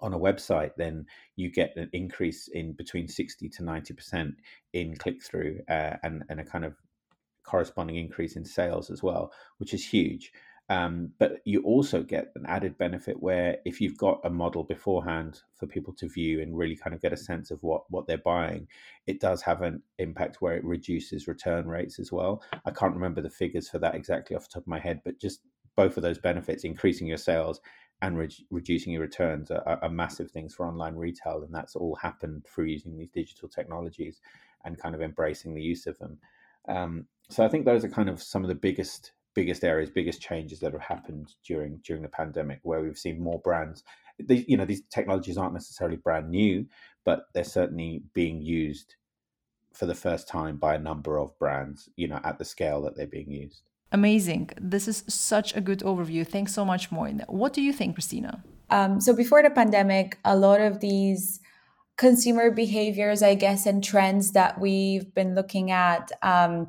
on 0.00 0.12
a 0.12 0.18
website, 0.18 0.72
then 0.76 1.06
you 1.36 1.50
get 1.50 1.76
an 1.76 1.88
increase 1.92 2.48
in 2.48 2.72
between 2.72 3.08
60 3.08 3.48
to 3.48 3.62
90% 3.62 4.32
in 4.72 4.96
click 4.96 5.22
through 5.22 5.60
uh, 5.68 5.96
and, 6.02 6.24
and 6.28 6.40
a 6.40 6.44
kind 6.44 6.64
of 6.64 6.74
corresponding 7.44 7.96
increase 7.96 8.36
in 8.36 8.44
sales 8.44 8.90
as 8.90 9.02
well, 9.02 9.32
which 9.58 9.72
is 9.72 9.86
huge. 9.86 10.32
Um, 10.68 11.12
but 11.20 11.38
you 11.44 11.62
also 11.62 12.02
get 12.02 12.32
an 12.34 12.44
added 12.46 12.76
benefit 12.76 13.22
where 13.22 13.58
if 13.64 13.80
you've 13.80 13.96
got 13.96 14.20
a 14.24 14.30
model 14.30 14.64
beforehand 14.64 15.40
for 15.54 15.66
people 15.68 15.94
to 15.94 16.08
view 16.08 16.40
and 16.42 16.58
really 16.58 16.74
kind 16.74 16.92
of 16.92 17.00
get 17.00 17.12
a 17.12 17.16
sense 17.16 17.52
of 17.52 17.62
what 17.62 17.82
what 17.88 18.08
they're 18.08 18.18
buying, 18.18 18.66
it 19.06 19.20
does 19.20 19.42
have 19.42 19.62
an 19.62 19.82
impact 19.98 20.42
where 20.42 20.56
it 20.56 20.64
reduces 20.64 21.28
return 21.28 21.68
rates 21.68 22.00
as 22.00 22.10
well. 22.10 22.42
I 22.64 22.72
can't 22.72 22.94
remember 22.94 23.22
the 23.22 23.30
figures 23.30 23.68
for 23.68 23.78
that 23.78 23.94
exactly 23.94 24.34
off 24.34 24.48
the 24.48 24.54
top 24.54 24.64
of 24.64 24.68
my 24.68 24.80
head, 24.80 25.02
but 25.04 25.20
just 25.20 25.40
both 25.76 25.96
of 25.96 26.02
those 26.02 26.18
benefits, 26.18 26.64
increasing 26.64 27.06
your 27.06 27.18
sales 27.18 27.60
and 28.02 28.18
re- 28.18 28.46
reducing 28.50 28.92
your 28.92 29.02
returns, 29.02 29.50
are, 29.50 29.78
are 29.82 29.88
massive 29.88 30.30
things 30.30 30.54
for 30.54 30.66
online 30.66 30.96
retail, 30.96 31.42
and 31.42 31.54
that's 31.54 31.76
all 31.76 31.94
happened 31.96 32.44
through 32.44 32.66
using 32.66 32.96
these 32.96 33.10
digital 33.10 33.48
technologies 33.48 34.20
and 34.64 34.78
kind 34.78 34.94
of 34.94 35.00
embracing 35.00 35.54
the 35.54 35.62
use 35.62 35.86
of 35.86 35.98
them. 35.98 36.18
Um, 36.68 37.06
so 37.30 37.44
I 37.44 37.48
think 37.48 37.64
those 37.64 37.84
are 37.84 37.88
kind 37.88 38.08
of 38.08 38.22
some 38.22 38.42
of 38.42 38.48
the 38.48 38.54
biggest 38.54 39.12
biggest 39.34 39.64
areas, 39.64 39.90
biggest 39.90 40.20
changes 40.20 40.60
that 40.60 40.72
have 40.72 40.80
happened 40.80 41.34
during 41.44 41.78
during 41.84 42.02
the 42.02 42.08
pandemic, 42.08 42.60
where 42.62 42.80
we've 42.80 42.98
seen 42.98 43.22
more 43.22 43.38
brands. 43.40 43.84
They, 44.18 44.44
you 44.48 44.56
know, 44.56 44.64
these 44.64 44.82
technologies 44.90 45.36
aren't 45.36 45.52
necessarily 45.52 45.96
brand 45.96 46.30
new, 46.30 46.66
but 47.04 47.26
they're 47.34 47.44
certainly 47.44 48.02
being 48.14 48.40
used 48.40 48.96
for 49.74 49.84
the 49.84 49.94
first 49.94 50.26
time 50.26 50.56
by 50.56 50.74
a 50.74 50.78
number 50.78 51.18
of 51.18 51.38
brands. 51.38 51.88
You 51.96 52.08
know, 52.08 52.20
at 52.24 52.38
the 52.38 52.44
scale 52.44 52.82
that 52.82 52.96
they're 52.96 53.06
being 53.06 53.30
used. 53.30 53.62
Amazing. 53.92 54.50
This 54.60 54.88
is 54.88 55.04
such 55.08 55.54
a 55.56 55.60
good 55.60 55.80
overview. 55.80 56.26
Thanks 56.26 56.52
so 56.52 56.64
much, 56.64 56.90
Moin. 56.90 57.24
What 57.28 57.52
do 57.52 57.62
you 57.62 57.72
think, 57.72 57.94
Christina? 57.94 58.42
Um, 58.70 59.00
so 59.00 59.14
before 59.14 59.42
the 59.42 59.50
pandemic, 59.50 60.18
a 60.24 60.36
lot 60.36 60.60
of 60.60 60.80
these 60.80 61.40
consumer 61.96 62.50
behaviors, 62.50 63.22
I 63.22 63.34
guess, 63.34 63.64
and 63.64 63.82
trends 63.82 64.32
that 64.32 64.60
we've 64.60 65.14
been 65.14 65.34
looking 65.34 65.70
at 65.70 66.10
um, 66.22 66.68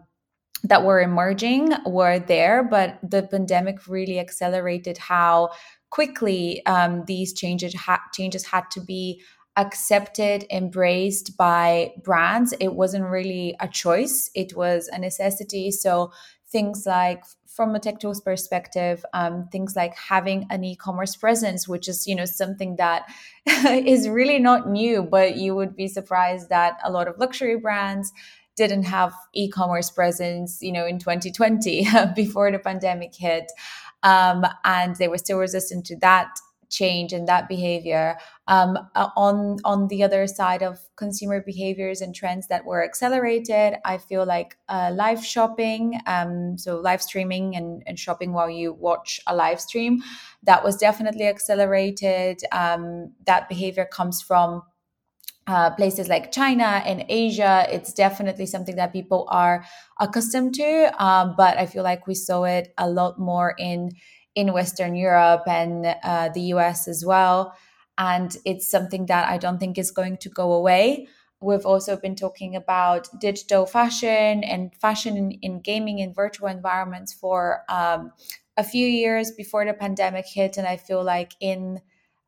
that 0.64 0.84
were 0.84 1.02
emerging 1.02 1.74
were 1.86 2.20
there, 2.20 2.64
but 2.64 3.00
the 3.04 3.24
pandemic 3.24 3.88
really 3.88 4.20
accelerated 4.20 4.98
how 4.98 5.52
quickly 5.90 6.66
um, 6.66 7.06
these 7.06 7.34
changes 7.34 7.74
ha- 7.76 8.04
changes 8.14 8.46
had 8.46 8.70
to 8.72 8.82
be 8.82 9.22
accepted, 9.56 10.46
embraced 10.52 11.36
by 11.36 11.92
brands. 12.04 12.54
It 12.60 12.76
wasn't 12.76 13.06
really 13.06 13.56
a 13.60 13.68
choice; 13.68 14.30
it 14.36 14.56
was 14.56 14.88
a 14.88 15.00
necessity. 15.00 15.72
So 15.72 16.12
things 16.50 16.86
like 16.86 17.24
from 17.48 17.76
a 17.76 17.80
tech 17.80 18.00
tools 18.00 18.22
perspective 18.22 19.04
um, 19.14 19.48
things 19.52 19.76
like 19.76 19.96
having 19.96 20.46
an 20.50 20.64
e-commerce 20.64 21.16
presence 21.16 21.68
which 21.68 21.88
is 21.88 22.08
you 22.08 22.16
know 22.16 22.26
something 22.26 22.76
that 22.78 23.06
is 23.66 24.08
really 24.08 24.40
not 24.40 24.70
new 24.70 25.04
but 25.04 25.36
you 25.36 25.56
would 25.56 25.76
be 25.76 25.88
surprised 25.88 26.50
that 26.50 26.80
a 26.84 26.92
lot 26.92 27.08
of 27.08 27.18
luxury 27.18 27.58
brands 27.58 28.14
didn't 28.58 28.84
have 28.84 29.14
e-commerce 29.34 29.90
presence 29.90 30.62
you 30.62 30.72
know 30.72 30.86
in 30.86 31.00
2020 31.00 31.88
before 32.16 32.52
the 32.52 32.60
pandemic 32.60 33.16
hit. 33.16 33.50
Um, 34.04 34.46
and 34.64 34.96
they 34.98 35.08
were 35.08 35.18
still 35.18 35.38
resistant 35.38 35.86
to 35.88 35.98
that 35.98 36.30
change 36.70 37.14
and 37.14 37.28
that 37.28 37.48
behavior 37.48 38.18
um, 38.48 38.78
uh, 38.96 39.10
on 39.16 39.58
on 39.66 39.88
the 39.88 40.04
other 40.04 40.26
side 40.28 40.64
of 40.64 40.80
consumer 40.96 41.42
behaviors 41.42 42.02
and 42.02 42.16
trends 42.16 42.48
that 42.48 42.66
were 42.66 42.84
accelerated 42.84 43.76
i 43.86 43.98
feel 43.98 44.26
like 44.26 44.58
uh, 44.70 44.92
live 44.94 45.24
shopping 45.24 46.00
um, 46.08 46.58
so 46.58 46.80
live 46.80 47.02
streaming 47.02 47.56
and, 47.56 47.84
and 47.86 48.00
shopping 48.00 48.34
while 48.34 48.50
you 48.50 48.74
watch 48.74 49.20
a 49.28 49.36
live 49.36 49.60
stream 49.60 50.02
that 50.44 50.64
was 50.64 50.78
definitely 50.78 51.28
accelerated 51.28 52.40
um, 52.52 53.12
that 53.26 53.50
behavior 53.50 53.86
comes 53.86 54.22
from 54.22 54.62
uh, 55.48 55.70
places 55.72 56.10
like 56.10 56.32
China 56.32 56.82
and 56.86 57.06
Asia, 57.08 57.66
it's 57.72 57.94
definitely 57.94 58.46
something 58.46 58.76
that 58.76 58.92
people 58.92 59.26
are 59.30 59.64
accustomed 60.00 60.54
to. 60.56 60.92
Um, 61.04 61.36
but 61.38 61.58
I 61.58 61.66
feel 61.66 61.84
like 61.84 62.06
we 62.06 62.16
saw 62.16 62.44
it 62.44 62.74
a 62.78 62.90
lot 62.90 63.18
more 63.20 63.56
in 63.58 63.92
in 64.36 64.54
Western 64.54 64.94
Europe 64.96 65.44
and 65.48 65.96
uh, 66.04 66.30
the 66.30 66.42
US 66.54 66.88
as 66.88 67.04
well. 67.06 67.56
And 67.98 68.36
it's 68.46 68.70
something 68.70 69.08
that 69.08 69.28
I 69.28 69.38
don't 69.38 69.60
think 69.60 69.78
is 69.78 69.92
going 69.92 70.18
to 70.18 70.30
go 70.30 70.54
away. 70.54 71.08
We've 71.40 71.66
also 71.66 71.98
been 71.98 72.16
talking 72.16 72.56
about 72.56 73.08
digital 73.20 73.66
fashion 73.66 74.44
and 74.44 74.74
fashion 74.76 75.18
in, 75.18 75.32
in 75.42 75.62
gaming 75.62 76.00
in 76.00 76.14
virtual 76.14 76.48
environments 76.48 77.14
for 77.14 77.64
um, 77.70 78.12
a 78.58 78.64
few 78.64 78.88
years 78.88 79.32
before 79.32 79.66
the 79.66 79.74
pandemic 79.74 80.26
hit. 80.26 80.58
And 80.58 80.66
I 80.66 80.78
feel 80.78 81.04
like 81.04 81.34
in 81.40 81.80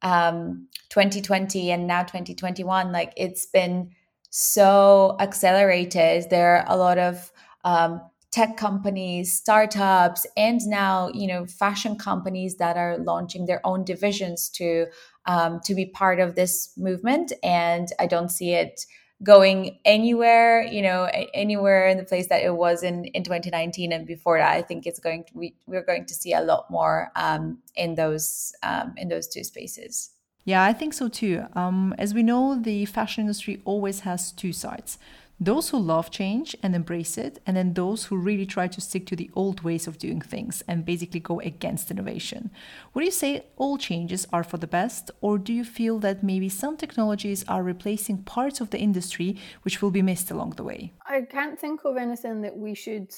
um, 0.04 0.68
2020 0.90 1.72
and 1.72 1.88
now 1.88 2.04
2021, 2.04 2.92
like 2.92 3.14
it's 3.18 3.48
been 3.48 3.90
so 4.30 5.18
accelerated. 5.20 6.30
There 6.30 6.58
are 6.58 6.66
a 6.68 6.78
lot 6.78 7.00
of 7.00 7.32
um, 7.64 8.02
tech 8.32 8.58
companies, 8.58 9.34
startups, 9.34 10.26
and 10.38 10.62
now 10.66 11.10
you 11.14 11.28
know 11.28 11.46
fashion 11.46 11.98
companies 11.98 12.58
that 12.58 12.78
are 12.78 12.98
launching 12.98 13.46
their 13.46 13.66
own 13.66 13.84
divisions 13.84 14.50
to 14.50 14.86
um, 15.26 15.60
to 15.66 15.74
be 15.74 15.86
part 15.86 16.20
of 16.20 16.36
this 16.36 16.72
movement. 16.78 17.34
And 17.44 17.88
I 18.00 18.08
don't 18.08 18.30
see 18.30 18.54
it 18.54 18.86
going 19.22 19.78
anywhere 19.84 20.62
you 20.62 20.82
know 20.82 21.10
anywhere 21.34 21.90
in 21.90 21.98
the 21.98 22.06
place 22.06 22.28
that 22.28 22.42
it 22.42 22.56
was 22.56 22.84
in 22.84 23.06
in 23.06 23.24
2019 23.24 23.92
and 23.92 24.06
before 24.06 24.38
that. 24.38 24.52
I 24.52 24.62
think 24.62 24.86
it's 24.86 25.00
going 25.00 25.24
to 25.26 25.32
we, 25.34 25.56
we're 25.66 25.86
going 25.86 26.06
to 26.06 26.14
see 26.14 26.34
a 26.34 26.42
lot 26.42 26.70
more 26.70 27.12
um, 27.16 27.60
in 27.76 27.96
those 27.96 28.54
um, 28.64 28.94
in 28.98 29.10
those 29.10 29.28
two 29.28 29.44
spaces. 29.44 30.12
Yeah 30.46 30.64
i 30.64 30.74
think 30.74 30.94
so 30.94 31.08
too. 31.08 31.44
Um, 31.54 31.94
as 31.98 32.14
we 32.14 32.24
know 32.24 32.60
the 32.60 32.86
fashion 32.86 33.22
industry 33.22 33.62
always 33.66 34.02
has 34.02 34.32
two 34.32 34.54
sides 34.54 35.00
those 35.40 35.70
who 35.70 35.78
love 35.80 36.12
change 36.12 36.56
and 36.62 36.76
embrace 36.76 37.18
it, 37.18 37.42
and 37.46 37.56
then 37.56 37.74
those 37.74 38.06
who 38.06 38.18
really 38.18 38.46
try 38.46 38.68
to 38.68 38.82
stick 38.82 39.06
to 39.08 39.16
the 39.16 39.32
old 39.36 39.62
ways 39.62 39.88
of 39.88 39.98
doing 39.98 40.20
things 40.20 40.62
and 40.68 40.86
basically 40.86 41.22
go 41.22 41.40
against 41.40 41.92
innovation. 41.92 42.52
Would 42.94 43.06
you 43.06 43.12
say 43.12 43.46
all 43.56 43.78
changes 43.78 44.28
are 44.34 44.44
for 44.44 44.58
the 44.58 44.68
best, 44.68 45.12
or 45.22 45.38
do 45.38 45.54
you 45.54 45.64
feel 45.64 46.00
that 46.00 46.24
maybe 46.24 46.50
some 46.50 46.76
technologies 46.76 47.46
are 47.48 47.64
replacing 47.64 48.24
parts 48.24 48.60
of 48.60 48.72
the 48.72 48.80
industry 48.80 49.38
which 49.62 49.82
will 49.82 49.92
be 49.92 50.02
missed 50.02 50.30
along 50.30 50.52
the 50.52 50.64
way? 50.64 50.92
I 51.08 51.22
can't 51.22 51.60
think 51.60 51.86
of 51.86 51.96
anything 51.96 52.42
that 52.42 52.58
we 52.58 52.76
should 52.76 53.14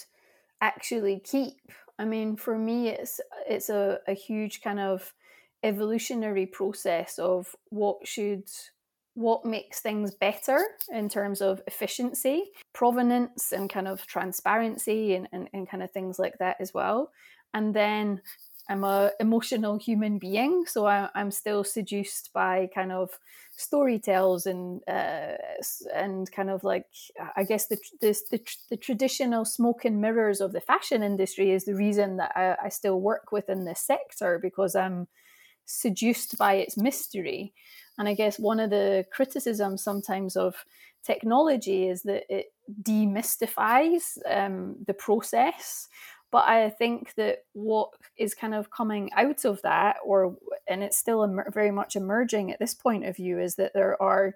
actually 0.62 1.20
keep. 1.20 1.72
I 1.98 2.06
mean, 2.06 2.36
for 2.36 2.58
me, 2.58 2.90
it's 2.90 3.20
it's 3.48 3.70
a, 3.70 4.00
a 4.08 4.14
huge 4.14 4.62
kind 4.62 4.80
of 4.80 5.14
evolutionary 5.64 6.46
process 6.46 7.20
of 7.20 7.56
what 7.70 8.08
should 8.08 8.44
what 9.14 9.46
makes 9.46 9.82
things 9.82 10.14
better 10.16 10.64
in 10.94 11.10
terms 11.10 11.42
of 11.42 11.62
efficiency, 11.68 12.52
provenance, 12.74 13.52
and 13.52 13.70
kind 13.70 13.88
of 13.88 14.06
transparency, 14.08 15.16
and, 15.16 15.28
and, 15.34 15.50
and 15.54 15.70
kind 15.70 15.84
of 15.84 15.92
things 15.92 16.18
like 16.18 16.38
that 16.40 16.58
as 16.60 16.74
well. 16.74 17.12
And 17.54 17.74
then 17.74 18.22
I'm 18.70 18.84
a 18.86 19.12
emotional 19.20 19.78
human 19.78 20.18
being, 20.18 20.66
so 20.66 20.86
I, 20.86 21.10
am 21.14 21.32
still 21.32 21.64
seduced 21.66 22.32
by 22.34 22.70
kind 22.74 22.94
of 22.94 23.10
story 23.58 24.00
tells 24.00 24.46
and 24.46 24.82
uh, 24.88 25.34
and 25.94 26.32
kind 26.32 26.50
of 26.50 26.64
like 26.64 26.86
I 27.36 27.44
guess 27.44 27.68
the, 27.68 27.78
the, 28.00 28.18
the 28.30 28.40
the 28.70 28.78
traditional 28.78 29.44
smoke 29.44 29.84
and 29.84 30.00
mirrors 30.00 30.40
of 30.40 30.54
the 30.54 30.62
fashion 30.62 31.04
industry 31.04 31.52
is 31.52 31.66
the 31.66 31.76
reason 31.76 32.18
that 32.18 32.32
I, 32.36 32.56
I 32.66 32.70
still 32.70 33.02
work 33.02 33.34
within 33.34 33.66
this 33.66 33.82
sector 33.82 34.40
because 34.42 34.76
I'm 34.76 35.08
seduced 35.66 36.38
by 36.38 36.56
its 36.56 36.78
mystery. 36.78 37.54
And 37.98 38.08
I 38.08 38.14
guess 38.14 38.40
one 38.40 38.60
of 38.60 38.70
the 38.70 39.06
criticisms 39.12 39.84
sometimes 39.84 40.36
of 40.36 40.56
technology 41.04 41.90
is 41.90 42.04
that 42.04 42.24
it 42.30 42.54
demystifies 42.84 44.18
um, 44.30 44.78
the 44.88 44.94
process. 44.94 45.88
But 46.32 46.48
I 46.48 46.70
think 46.70 47.14
that 47.16 47.40
what 47.54 47.90
is 48.18 48.34
kind 48.34 48.56
of 48.56 48.72
coming 48.72 49.12
out 49.14 49.44
of 49.44 49.62
that, 49.64 49.98
or 50.06 50.38
and 50.68 50.82
it's 50.82 50.98
still 50.98 51.28
very 51.52 51.72
much 51.72 51.96
emerging 51.98 52.52
at 52.52 52.60
this 52.60 52.74
point 52.74 53.06
of 53.06 53.18
view, 53.18 53.38
is 53.40 53.56
that 53.56 53.74
there 53.74 54.02
are 54.02 54.36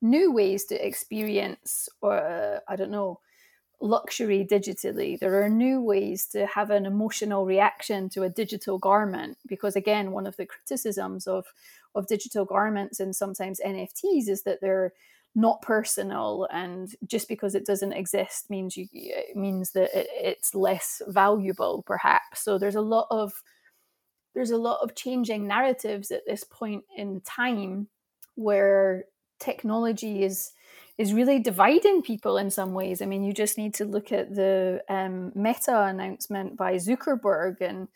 new 0.00 0.32
ways 0.32 0.64
to 0.66 0.86
experience, 0.86 1.88
or 2.00 2.18
uh, 2.18 2.60
I 2.68 2.76
don't 2.76 2.92
know, 2.92 3.18
luxury 3.80 4.46
digitally. 4.48 5.18
There 5.18 5.42
are 5.42 5.48
new 5.48 5.80
ways 5.80 6.26
to 6.28 6.46
have 6.46 6.70
an 6.70 6.86
emotional 6.86 7.46
reaction 7.46 8.08
to 8.10 8.24
a 8.24 8.28
digital 8.28 8.78
garment 8.78 9.38
because 9.46 9.76
again, 9.76 10.12
one 10.12 10.26
of 10.26 10.36
the 10.36 10.46
criticisms 10.46 11.26
of 11.26 11.46
of 11.94 12.06
digital 12.06 12.44
garments 12.44 13.00
and 13.00 13.14
sometimes 13.14 13.60
NFTs 13.64 14.28
is 14.28 14.42
that 14.42 14.60
they're 14.60 14.92
not 15.34 15.62
personal 15.62 16.48
and 16.50 16.94
just 17.06 17.28
because 17.28 17.54
it 17.54 17.66
doesn't 17.66 17.92
exist 17.92 18.50
means 18.50 18.76
you 18.76 18.88
means 19.34 19.72
that 19.72 19.90
it, 19.96 20.08
it's 20.12 20.54
less 20.54 21.00
valuable 21.08 21.82
perhaps 21.86 22.42
so 22.42 22.58
there's 22.58 22.74
a 22.74 22.80
lot 22.80 23.06
of 23.10 23.42
there's 24.34 24.50
a 24.50 24.56
lot 24.56 24.80
of 24.82 24.94
changing 24.94 25.46
narratives 25.46 26.10
at 26.10 26.22
this 26.26 26.44
point 26.44 26.82
in 26.96 27.20
time 27.20 27.88
where 28.34 29.04
technology 29.38 30.22
is 30.24 30.52
is 30.98 31.14
really 31.14 31.38
dividing 31.38 32.02
people 32.02 32.36
in 32.38 32.50
some 32.50 32.74
ways. 32.74 33.00
I 33.00 33.06
mean, 33.06 33.22
you 33.22 33.32
just 33.32 33.56
need 33.56 33.72
to 33.74 33.84
look 33.84 34.10
at 34.10 34.34
the 34.34 34.82
um, 34.88 35.32
Meta 35.34 35.84
announcement 35.84 36.56
by 36.56 36.74
Zuckerberg 36.74 37.60
and 37.60 37.88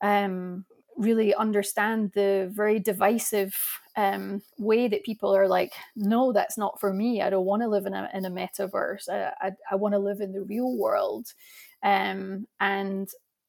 um, 0.00 0.64
really 0.96 1.34
understand 1.34 2.12
the 2.14 2.50
very 2.52 2.78
divisive 2.78 3.54
um, 3.96 4.42
way 4.58 4.88
that 4.88 5.04
people 5.04 5.36
are 5.36 5.46
like, 5.46 5.74
no, 5.94 6.32
that's 6.32 6.56
not 6.56 6.80
for 6.80 6.92
me. 6.92 7.20
I 7.20 7.28
don't 7.28 7.44
want 7.44 7.62
to 7.62 7.68
live 7.68 7.84
in 7.84 7.92
a, 7.92 8.08
in 8.14 8.24
a 8.24 8.30
metaverse. 8.30 9.10
I, 9.10 9.32
I, 9.40 9.52
I 9.72 9.74
want 9.74 9.92
to 9.92 9.98
live 9.98 10.20
in 10.20 10.32
the 10.32 10.42
real 10.42 10.74
world. 10.76 11.34
Um, 11.82 12.46
and 12.60 13.08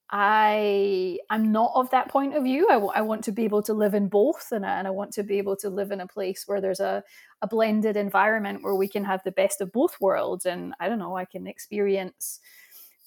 I 0.10 1.20
I'm 1.30 1.52
not 1.52 1.72
of 1.76 1.90
that 1.90 2.10
point 2.10 2.36
of 2.36 2.44
view. 2.44 2.68
I, 2.70 2.74
w- 2.74 2.94
I 2.96 3.02
want 3.02 3.26
to 3.26 3.32
be 3.32 3.44
able 3.44 3.62
to 3.64 3.74
live 3.74 3.94
in 3.94 4.08
both, 4.08 4.52
and 4.52 4.66
I, 4.66 4.80
and 4.80 4.88
I 4.88 4.92
want 4.92 5.12
to 5.14 5.24
be 5.24 5.38
able 5.38 5.58
to 5.58 5.70
live 5.70 5.92
in 5.92 6.00
a 6.00 6.08
place 6.08 6.44
where 6.48 6.62
there's 6.62 6.80
a, 6.80 7.04
a 7.42 7.48
blended 7.48 7.98
environment 7.98 8.64
where 8.64 8.76
we 8.76 8.88
can 8.88 9.04
have 9.04 9.22
the 9.24 9.32
best 9.32 9.60
of 9.60 9.72
both 9.72 10.00
worlds. 10.00 10.46
And 10.46 10.74
I 10.80 10.88
don't 10.88 11.00
know, 11.00 11.18
I 11.18 11.26
can 11.26 11.46
experience 11.46 12.40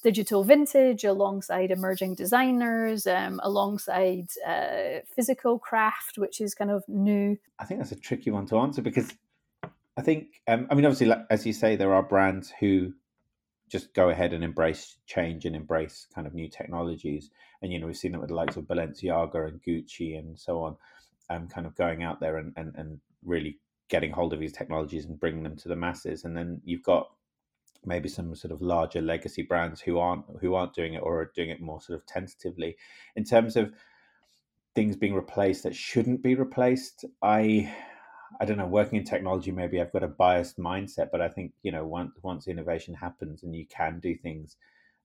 digital 0.02 0.45
vintage 0.45 1.04
alongside 1.04 1.71
emerging 1.71 2.16
designers, 2.16 3.07
um, 3.07 3.40
alongside 3.42 4.26
uh, 4.47 5.00
physical 5.14 5.59
craft, 5.59 6.19
which 6.19 6.40
is 6.40 6.54
kind 6.54 6.71
of 6.71 6.85
new. 6.88 7.37
I 7.59 7.64
think 7.64 7.80
that's 7.80 7.92
a 7.92 7.97
tricky 7.97 8.30
one 8.30 8.47
to 8.47 8.59
answer 8.59 8.83
because 8.83 9.12
I 9.97 10.02
think, 10.02 10.40
um, 10.49 10.66
I 10.71 10.75
mean, 10.75 10.85
obviously, 10.85 11.07
like, 11.07 11.25
as 11.30 11.47
you 11.47 11.52
say, 11.52 11.76
there 11.76 11.92
are 11.92 12.02
brands 12.02 12.52
who 12.61 12.92
just 13.71 13.95
go 13.95 14.11
ahead 14.11 14.33
and 14.33 14.43
embrace 14.43 14.97
change 15.07 15.45
and 15.45 15.55
embrace 15.55 16.07
kind 16.15 16.27
of 16.27 16.35
new 16.35 16.49
technologies. 16.49 17.31
And 17.62 17.73
you 17.73 17.79
know, 17.79 17.87
we've 17.87 17.97
seen 17.97 18.15
it 18.15 18.21
with 18.21 18.31
the 18.31 18.35
likes 18.35 18.57
of 18.57 18.65
Balenciaga 18.65 19.47
and 19.47 19.62
Gucci 19.62 20.19
and 20.19 20.39
so 20.39 20.62
on, 20.62 20.77
um, 21.31 21.49
kind 21.49 21.67
of 21.67 21.77
going 21.77 22.03
out 22.03 22.21
there 22.21 22.37
and, 22.37 22.53
and, 22.57 22.75
and 22.77 23.00
really 23.25 23.59
getting 23.89 24.11
hold 24.11 24.33
of 24.33 24.41
these 24.41 24.53
technologies 24.53 25.05
and 25.05 25.21
bringing 25.21 25.43
them 25.43 25.57
to 25.57 25.69
the 25.69 25.77
masses. 25.77 26.25
And 26.25 26.37
then 26.37 26.61
you've 26.65 26.83
got 26.83 27.11
maybe 27.85 28.09
some 28.09 28.35
sort 28.35 28.53
of 28.53 28.61
larger 28.61 29.00
legacy 29.00 29.43
brands 29.43 29.81
who 29.81 29.99
aren't 29.99 30.25
who 30.41 30.55
aren't 30.55 30.75
doing 30.75 30.95
it 30.95 31.03
or 31.03 31.21
are 31.21 31.33
doing 31.35 31.50
it 31.50 31.61
more 31.61 31.81
sort 31.81 31.99
of 31.99 32.07
tentatively. 32.07 32.77
In 33.17 33.25
terms 33.25 33.57
of 33.57 33.73
things 34.75 34.97
being 34.97 35.15
replaced 35.15 35.62
that 35.62 35.75
shouldn't 35.75 36.23
be 36.23 36.35
replaced, 36.35 37.05
I 37.23 37.73
I 38.41 38.45
don't 38.45 38.59
know, 38.59 38.67
working 38.67 38.99
in 38.99 39.05
technology, 39.05 39.51
maybe 39.51 39.81
I've 39.81 39.93
got 39.93 40.03
a 40.03 40.09
biased 40.09 40.59
mindset, 40.59 41.11
but 41.11 41.21
I 41.21 41.29
think 41.29 41.53
you 41.63 41.73
know 41.73 41.85
once 41.85 42.13
once 42.23 42.49
innovation 42.49 42.95
happens 42.95 43.43
and 43.43 43.55
you 43.55 43.67
can 43.67 44.01
do 44.01 44.15
things 44.17 44.57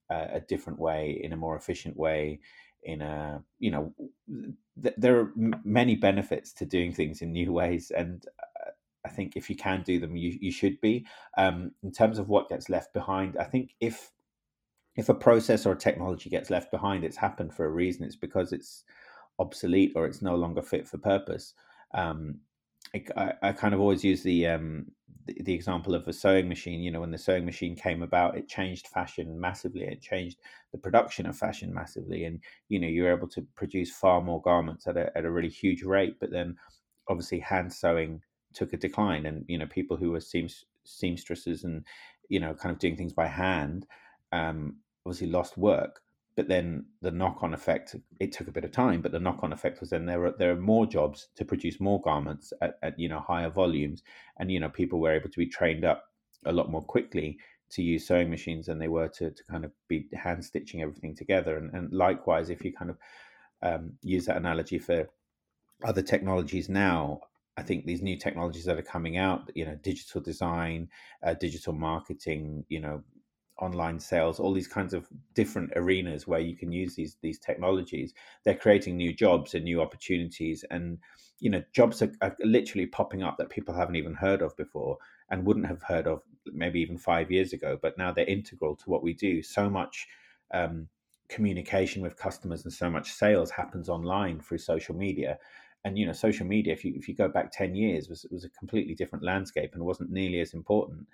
uh, 0.10 0.27
a 0.34 0.39
different 0.41 0.79
way, 0.79 1.20
in 1.24 1.34
a 1.34 1.38
more 1.38 1.55
efficient 1.55 1.98
way, 1.98 2.39
in 2.84 3.01
a 3.01 3.44
you 3.60 3.72
know, 3.72 3.94
th- 4.82 4.96
there 4.98 5.20
are 5.20 5.32
m- 5.38 5.62
many 5.63 5.96
benefits 5.96 6.53
to 6.53 6.65
doing 6.65 6.94
things 6.94 7.22
in 7.22 7.32
new 7.32 7.51
ways, 7.51 7.91
and 7.91 8.25
uh, 8.39 8.72
I 9.05 9.10
think 9.10 9.36
if 9.36 9.50
you 9.50 9.55
can 9.55 9.82
do 9.84 10.00
them, 10.00 10.15
you 10.15 10.38
you 10.39 10.51
should 10.51 10.79
be. 10.82 11.05
Um, 11.38 11.72
in 11.84 11.91
terms 11.91 12.20
of 12.20 12.29
what 12.29 12.50
gets 12.50 12.70
left 12.70 12.94
behind, 12.94 13.38
I 13.38 13.46
think 13.46 13.72
if 13.79 14.12
if 14.96 15.10
a 15.10 15.13
process 15.13 15.65
or 15.65 15.74
a 15.74 15.77
technology 15.77 16.29
gets 16.29 16.50
left 16.50 16.72
behind, 16.72 17.03
it's 17.03 17.17
happened 17.17 17.53
for 17.53 17.65
a 17.65 17.70
reason. 17.70 18.05
It's 18.05 18.15
because 18.15 18.53
it's 18.53 18.84
obsolete 19.39 19.91
or 19.96 20.05
it's 20.05 20.22
no 20.22 20.36
longer 20.36 20.62
fit 20.62 20.88
for 20.88 20.98
purpose. 20.98 21.53
Um, 21.94 22.39
I, 23.17 23.33
I 23.41 23.51
kind 23.51 23.73
of 23.73 23.79
always 23.79 24.03
use 24.03 24.23
the, 24.23 24.47
um, 24.47 24.85
the, 25.25 25.37
the 25.43 25.53
example 25.53 25.95
of 25.95 26.07
a 26.07 26.13
sewing 26.13 26.47
machine. 26.47 26.81
You 26.81 26.91
know, 26.91 27.01
when 27.01 27.11
the 27.11 27.17
sewing 27.17 27.45
machine 27.45 27.75
came 27.75 28.03
about, 28.03 28.37
it 28.37 28.47
changed 28.47 28.87
fashion 28.87 29.39
massively. 29.39 29.83
It 29.83 30.01
changed 30.01 30.39
the 30.71 30.77
production 30.77 31.25
of 31.25 31.37
fashion 31.37 31.73
massively, 31.73 32.25
and 32.25 32.39
you 32.69 32.79
know, 32.79 32.87
you're 32.87 33.11
able 33.11 33.27
to 33.29 33.45
produce 33.55 33.91
far 33.91 34.21
more 34.21 34.41
garments 34.41 34.88
at 34.88 34.97
a 34.97 35.15
at 35.17 35.25
a 35.25 35.31
really 35.31 35.49
huge 35.49 35.84
rate. 35.84 36.15
But 36.19 36.31
then, 36.31 36.55
obviously, 37.08 37.39
hand 37.39 37.73
sewing 37.73 38.21
took 38.53 38.73
a 38.73 38.77
decline, 38.77 39.25
and 39.25 39.45
you 39.47 39.58
know, 39.58 39.67
people 39.67 39.97
who 39.97 40.12
were 40.12 40.21
seam, 40.21 40.47
seamstresses 40.84 41.63
and 41.63 41.86
you 42.29 42.39
know, 42.39 42.53
kind 42.53 42.73
of 42.73 42.79
doing 42.79 42.95
things 42.95 43.13
by 43.13 43.27
hand, 43.27 43.86
um, 44.31 44.77
obviously 45.05 45.27
lost 45.27 45.58
work 45.58 46.01
but 46.36 46.48
then 46.48 46.86
the 47.02 47.12
knock-on 47.12 47.54
effect 47.54 47.95
it 48.19 48.32
took 48.32 48.48
a 48.48 48.52
bit 48.52 48.65
of 48.65 48.71
time 48.71 49.02
but 49.02 49.12
the 49.12 49.19
knock-on 49.19 49.54
effect 49.54 49.80
was 49.80 49.89
then 49.89 50.06
there 50.06 50.26
are 50.26 50.36
there 50.38 50.52
are 50.52 50.58
more 50.58 50.86
jobs 50.86 51.30
to 51.36 51.45
produce 51.45 51.80
more 51.80 52.02
garments 52.02 52.52
at, 52.62 52.78
at, 52.84 53.00
you 53.00 53.10
know 53.10 53.19
higher 53.19 53.50
volumes. 53.50 54.04
And 54.39 54.52
you 54.52 54.60
know 54.60 54.69
people 54.69 55.00
were 55.00 55.13
able 55.13 55.30
to 55.30 55.39
be 55.39 55.48
trained 55.48 55.86
up 55.86 56.06
a 56.45 56.52
lot 56.52 56.69
more 56.69 56.84
quickly 56.84 57.39
to 57.71 57.82
use 57.82 58.08
sewing 58.08 58.30
machines 58.30 58.67
than 58.67 58.78
they 58.78 58.88
were 58.88 59.08
to, 59.08 59.32
to 59.32 59.43
kind 59.50 59.65
of 59.65 59.71
be 59.88 60.08
hand 60.13 60.45
stitching 60.45 60.82
everything 60.82 61.15
together. 61.15 61.58
And, 61.58 61.74
and 61.74 61.91
likewise 61.91 62.50
if 62.50 62.63
you 62.63 62.71
kind 62.71 62.91
of 62.91 62.98
um, 63.63 63.93
use 64.02 64.26
that 64.26 64.38
analogy 64.38 64.78
for 64.78 65.10
other 65.84 66.02
technologies 66.02 66.69
now 66.69 67.21
I 67.58 67.63
think 67.63 67.86
these 67.86 68.02
new 68.02 68.17
technologies 68.17 68.65
that 68.65 68.78
are 68.78 68.84
coming 68.84 69.17
out, 69.17 69.50
you 69.56 69.65
know, 69.65 69.76
digital 69.76 70.19
design, 70.19 70.89
uh, 71.24 71.36
digital 71.36 71.71
marketing, 71.71 72.65
you 72.67 72.82
know, 72.82 73.02
online 73.60 74.00
sales, 74.00 74.39
all 74.39 74.54
these 74.54 74.68
kinds 74.68 74.94
of 74.94 75.08
different 75.34 75.72
arenas 75.76 76.28
where 76.28 76.39
you 76.39 76.56
can 76.56 76.72
use 76.72 76.96
these 76.96 77.18
these 77.22 77.39
technologies. 77.39 78.13
They're 78.44 78.56
creating 78.56 78.98
new 78.98 79.13
jobs 79.13 79.54
and 79.54 79.63
new 79.63 79.82
opportunities, 79.82 80.65
and 80.72 80.98
you 81.39 81.50
know, 81.50 81.63
jobs 81.74 82.02
are, 82.02 82.12
are, 82.22 82.36
literally 82.39 82.86
popping 82.86 83.24
up 83.24 83.38
that 83.38 83.50
people 83.50 83.74
haven't 83.74 83.98
even 83.98 84.13
heard 84.13 84.41
of 84.41 84.56
before 84.58 84.98
and 85.30 85.46
wouldn't 85.46 85.68
have 85.68 85.84
heard 85.84 86.08
of 86.08 86.22
maybe 86.54 86.80
even 86.80 86.98
five 86.98 87.32
years 87.32 87.54
ago. 87.54 87.78
But 87.82 87.98
now 87.98 88.12
they're 88.12 88.26
integral 88.26 88.76
to 88.78 88.89
what 88.89 89.04
we 89.04 89.13
do. 89.13 89.41
So 89.41 89.70
much. 89.70 90.08
Um, 90.54 90.88
communication 91.28 92.04
with 92.04 92.15
customers 92.18 92.65
and 92.65 92.72
so 92.74 92.88
much 92.88 93.12
sales 93.12 93.50
happens 93.50 93.89
online 93.89 94.39
through 94.39 94.60
social 94.60 94.96
media 94.96 95.39
and 95.84 95.98
you 95.98 96.06
know 96.06 96.12
social 96.12 96.46
media 96.46 96.74
if 96.74 96.86
you 96.86 96.94
if 96.96 97.08
you 97.08 97.15
go 97.15 97.28
back 97.28 97.52
10 97.52 97.74
years 97.76 98.10
was 98.10 98.26
was 98.32 98.44
a 98.44 98.50
completely 98.50 98.94
different 98.94 99.24
landscape 99.24 99.72
and 99.74 99.84
wasn't 99.84 100.10
nearly 100.12 100.39
as 100.39 100.54
important 100.54 101.08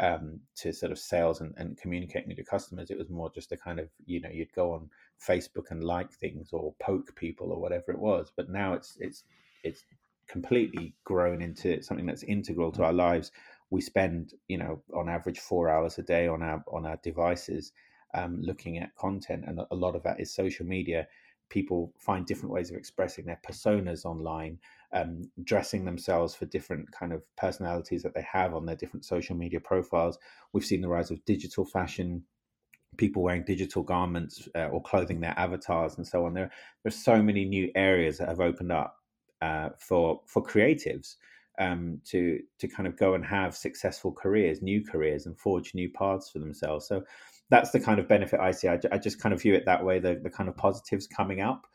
um, 0.00 0.40
to 0.56 0.72
sort 0.72 0.92
of 0.92 0.98
sales 0.98 1.40
and, 1.40 1.54
and 1.56 1.76
communicating 1.76 2.28
with 2.28 2.38
your 2.38 2.46
customers. 2.46 2.90
It 2.90 2.98
was 2.98 3.10
more 3.10 3.30
just 3.32 3.52
a 3.52 3.56
kind 3.56 3.78
of, 3.78 3.88
you 4.06 4.20
know, 4.20 4.30
you'd 4.30 4.52
go 4.52 4.72
on 4.72 4.90
Facebook 5.26 5.70
and 5.70 5.84
like 5.84 6.12
things 6.12 6.50
or 6.52 6.74
poke 6.80 7.14
people 7.14 7.52
or 7.52 7.60
whatever 7.60 7.92
it 7.92 7.98
was. 7.98 8.32
But 8.36 8.48
now 8.48 8.74
it's 8.74 8.96
it's 9.00 9.24
it's 9.62 9.84
completely 10.26 10.94
grown 11.04 11.42
into 11.42 11.82
something 11.82 12.06
that's 12.06 12.22
integral 12.24 12.72
to 12.72 12.84
our 12.84 12.92
lives. 12.92 13.30
We 13.70 13.80
spend, 13.80 14.34
you 14.48 14.58
know, 14.58 14.82
on 14.94 15.08
average 15.08 15.38
four 15.38 15.70
hours 15.70 15.98
a 15.98 16.02
day 16.02 16.26
on 16.26 16.42
our 16.42 16.64
on 16.72 16.86
our 16.86 16.98
devices 17.02 17.72
um, 18.14 18.40
looking 18.42 18.78
at 18.78 18.94
content, 18.96 19.44
and 19.46 19.60
a 19.70 19.74
lot 19.74 19.94
of 19.94 20.02
that 20.04 20.20
is 20.20 20.32
social 20.32 20.66
media. 20.66 21.06
People 21.50 21.92
find 21.98 22.26
different 22.26 22.52
ways 22.52 22.70
of 22.70 22.76
expressing 22.76 23.26
their 23.26 23.40
personas 23.46 24.04
online 24.04 24.58
um, 24.94 25.30
dressing 25.42 25.84
themselves 25.84 26.34
for 26.34 26.46
different 26.46 26.90
kind 26.92 27.12
of 27.12 27.22
personalities 27.36 28.02
that 28.04 28.14
they 28.14 28.24
have 28.30 28.54
on 28.54 28.64
their 28.64 28.76
different 28.76 29.04
social 29.04 29.36
media 29.36 29.60
profiles. 29.60 30.18
We've 30.52 30.64
seen 30.64 30.80
the 30.80 30.88
rise 30.88 31.10
of 31.10 31.24
digital 31.24 31.64
fashion, 31.64 32.24
people 32.96 33.22
wearing 33.22 33.44
digital 33.44 33.82
garments 33.82 34.48
uh, 34.54 34.68
or 34.68 34.80
clothing 34.80 35.20
their 35.20 35.34
avatars 35.36 35.96
and 35.96 36.06
so 36.06 36.24
on. 36.24 36.34
There, 36.34 36.50
there's 36.84 36.94
so 36.94 37.20
many 37.20 37.44
new 37.44 37.70
areas 37.74 38.18
that 38.18 38.28
have 38.28 38.40
opened 38.40 38.70
up 38.70 38.96
uh, 39.42 39.70
for 39.80 40.20
for 40.26 40.42
creatives 40.42 41.16
um, 41.58 42.00
to 42.06 42.38
to 42.60 42.68
kind 42.68 42.86
of 42.86 42.96
go 42.96 43.14
and 43.14 43.26
have 43.26 43.56
successful 43.56 44.12
careers, 44.12 44.62
new 44.62 44.84
careers, 44.84 45.26
and 45.26 45.36
forge 45.38 45.74
new 45.74 45.90
paths 45.90 46.30
for 46.30 46.38
themselves. 46.38 46.86
So 46.86 47.02
that's 47.50 47.72
the 47.72 47.80
kind 47.80 47.98
of 47.98 48.08
benefit 48.08 48.38
I 48.38 48.52
see. 48.52 48.68
I, 48.68 48.78
I 48.92 48.98
just 48.98 49.20
kind 49.20 49.34
of 49.34 49.42
view 49.42 49.54
it 49.54 49.66
that 49.66 49.84
way. 49.84 49.98
The 49.98 50.20
the 50.22 50.30
kind 50.30 50.48
of 50.48 50.56
positives 50.56 51.08
coming 51.08 51.40
up. 51.40 51.66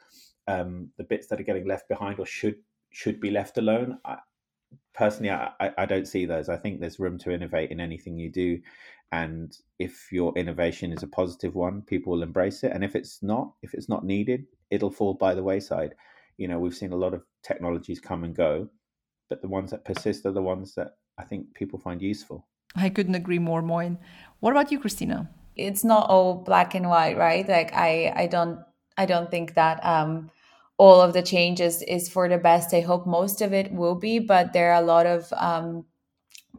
Um, 0.48 0.90
the 0.98 1.04
bits 1.04 1.28
that 1.28 1.40
are 1.40 1.44
getting 1.44 1.68
left 1.68 1.88
behind 1.88 2.20
or 2.20 2.26
should 2.26 2.56
should 2.92 3.20
be 3.20 3.32
left 3.32 3.58
alone. 3.58 4.00
I, 4.06 4.18
personally, 4.94 5.32
I, 5.32 5.72
I 5.78 5.86
don't 5.86 6.08
see 6.08 6.26
those. 6.26 6.50
I 6.50 6.58
think 6.58 6.80
there's 6.80 7.00
room 7.00 7.18
to 7.20 7.32
innovate 7.32 7.72
in 7.72 7.80
anything 7.80 8.18
you 8.18 8.30
do. 8.30 8.60
And 9.12 9.58
if 9.80 10.12
your 10.12 10.38
innovation 10.38 10.94
is 10.94 11.04
a 11.04 11.08
positive 11.08 11.56
one, 11.56 11.82
people 11.82 12.14
will 12.14 12.24
embrace 12.24 12.64
it. 12.64 12.72
And 12.74 12.84
if 12.84 12.96
it's 12.96 13.24
not, 13.24 13.54
if 13.64 13.74
it's 13.74 13.90
not 13.90 14.06
needed, 14.06 14.46
it'll 14.70 14.92
fall 14.92 15.14
by 15.14 15.34
the 15.34 15.44
wayside. 15.44 15.96
You 16.38 16.48
know, 16.48 16.60
we've 16.60 16.76
seen 16.76 16.92
a 16.94 16.98
lot 16.98 17.14
of 17.14 17.24
technologies 17.44 18.00
come 18.00 18.24
and 18.24 18.36
go, 18.36 18.70
but 19.30 19.42
the 19.42 19.48
ones 19.48 19.72
that 19.72 19.86
persist 19.86 20.26
are 20.26 20.32
the 20.32 20.42
ones 20.42 20.76
that 20.76 20.98
I 21.18 21.24
think 21.24 21.54
people 21.54 21.80
find 21.80 22.02
useful. 22.02 22.48
I 22.76 22.90
couldn't 22.90 23.16
agree 23.16 23.40
more, 23.40 23.62
Moin. 23.62 23.98
What 24.42 24.52
about 24.52 24.72
you, 24.72 24.80
Christina? 24.80 25.30
It's 25.56 25.84
not 25.84 26.08
all 26.10 26.36
black 26.36 26.76
and 26.76 26.88
white, 26.88 27.18
right? 27.18 27.48
Like 27.48 27.74
I, 27.74 28.14
I 28.16 28.28
don't, 28.28 28.60
I 28.98 29.06
don't 29.06 29.32
think 29.32 29.56
that 29.56 29.84
um, 29.84 30.30
all 30.80 31.02
of 31.02 31.14
the 31.14 31.24
changes 31.24 31.84
is 31.84 32.10
for 32.10 32.30
the 32.30 32.40
best. 32.40 32.74
I 32.74 32.82
hope 32.82 33.08
most 33.08 33.42
of 33.42 33.54
it 33.54 33.74
will 33.74 33.96
be, 33.96 34.20
but 34.20 34.54
there 34.54 34.74
are 34.74 34.82
a 34.82 34.88
lot 34.88 35.06
of 35.08 35.34
um, 35.38 35.86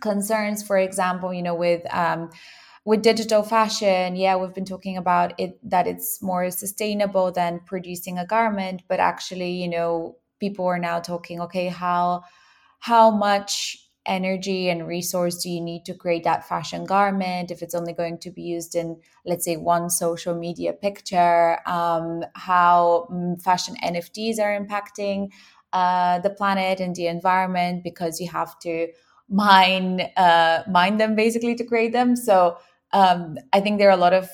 concerns. 0.01 0.63
For 0.63 0.79
example, 0.79 1.33
you 1.35 1.43
know, 1.43 1.55
with 1.55 1.83
um, 1.95 2.31
with 2.85 3.03
digital 3.03 3.43
fashion, 3.45 4.17
yeah, 4.17 4.37
we've 4.37 4.55
been 4.55 4.67
talking 4.67 4.97
about 4.99 5.35
it 5.39 5.59
that 5.69 5.87
it's 5.87 6.23
more 6.23 6.51
sustainable 6.51 7.33
than 7.33 7.61
producing 7.67 8.19
a 8.19 8.27
garment, 8.27 8.83
but 8.89 9.01
actually, 9.01 9.53
you 9.53 9.69
know, 9.69 10.17
people 10.41 10.67
are 10.67 10.79
now 10.81 11.01
talking, 11.01 11.41
okay, 11.43 11.69
how 11.69 12.25
how 12.81 13.11
much 13.11 13.90
energy 14.11 14.69
and 14.69 14.87
resource 14.87 15.43
do 15.43 15.49
you 15.49 15.61
need 15.61 15.85
to 15.87 15.95
create 15.95 16.25
that 16.25 16.47
fashion 16.47 16.85
garment? 16.85 17.51
If 17.51 17.63
it's 17.63 17.75
only 17.75 17.95
going 17.95 18.19
to 18.19 18.31
be 18.31 18.43
used 18.43 18.75
in 18.75 18.99
let's 19.25 19.45
say 19.45 19.57
one 19.57 19.89
social 19.89 20.35
media 20.35 20.73
picture 20.75 21.59
um, 21.67 22.25
how 22.35 23.07
mm, 23.11 23.41
fashion 23.41 23.77
nfts 23.83 24.39
are 24.39 24.59
impacting 24.61 25.31
uh, 25.73 26.19
the 26.19 26.31
planet 26.31 26.81
and 26.81 26.97
the 26.97 27.07
environment 27.07 27.85
because 27.85 28.21
you 28.21 28.29
have 28.29 28.59
to 28.59 28.89
mine 29.29 30.01
uh, 30.17 30.63
mine 30.69 30.99
them 30.99 31.15
basically 31.15 31.55
to 31.55 31.65
create 31.65 31.93
them. 31.93 32.17
So 32.17 32.59
um, 32.93 33.39
i 33.53 33.61
think 33.61 33.79
there 33.79 33.89
are 33.89 33.99
a 33.99 34.05
lot 34.09 34.13
of 34.13 34.29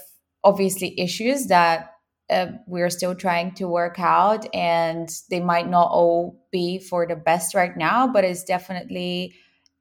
obviously 0.44 0.98
issues 0.98 1.46
that 1.46 1.92
uh, 2.30 2.46
we're 2.66 2.90
still 2.90 3.14
trying 3.14 3.52
to 3.54 3.68
work 3.68 4.00
out 4.00 4.46
and 4.54 5.10
they 5.30 5.40
might 5.40 5.68
not 5.68 5.88
all 5.90 6.40
be 6.50 6.78
for 6.78 7.06
the 7.06 7.16
best 7.16 7.54
right 7.54 7.76
now 7.76 8.06
but 8.06 8.24
it's 8.24 8.44
definitely 8.44 9.34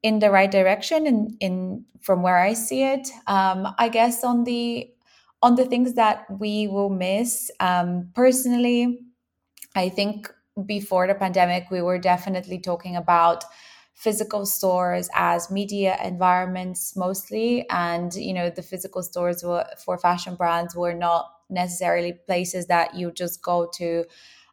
in 0.06 0.20
the 0.20 0.30
right 0.30 0.52
direction 0.52 1.08
and 1.08 1.20
in 1.41 1.84
from 2.02 2.22
where 2.22 2.38
i 2.38 2.54
see 2.54 2.84
it. 2.84 3.10
Um, 3.28 3.60
i 3.80 3.89
guess 3.89 4.24
on 4.24 4.44
the 4.46 4.89
on 5.41 5.56
the 5.56 5.65
things 5.65 5.96
that 5.96 6.26
we 6.39 6.68
will 6.68 6.89
miss 6.89 7.52
um, 7.60 8.10
personally 8.13 9.00
i 9.76 9.89
think 9.89 10.32
before 10.65 11.08
the 11.08 11.15
pandemic 11.15 11.72
we 11.72 11.82
were 11.82 11.98
definitely 12.00 12.60
talking 12.60 12.96
about 12.96 13.44
physical 13.96 14.46
stores 14.46 15.10
as 15.15 15.50
media 15.50 15.98
environments 16.04 16.96
mostly. 16.98 17.68
And 17.70 18.13
you 18.13 18.34
know 18.34 18.50
the 18.50 18.62
physical 18.62 19.02
stores 19.02 19.44
were, 19.44 19.65
for 19.84 19.98
fashion 19.98 20.36
brands 20.36 20.76
were 20.76 20.94
not 20.94 21.32
necessarily 21.50 22.13
places 22.28 22.68
that 22.68 22.94
you 22.96 23.12
just 23.12 23.41
go 23.41 23.70
to 23.76 24.04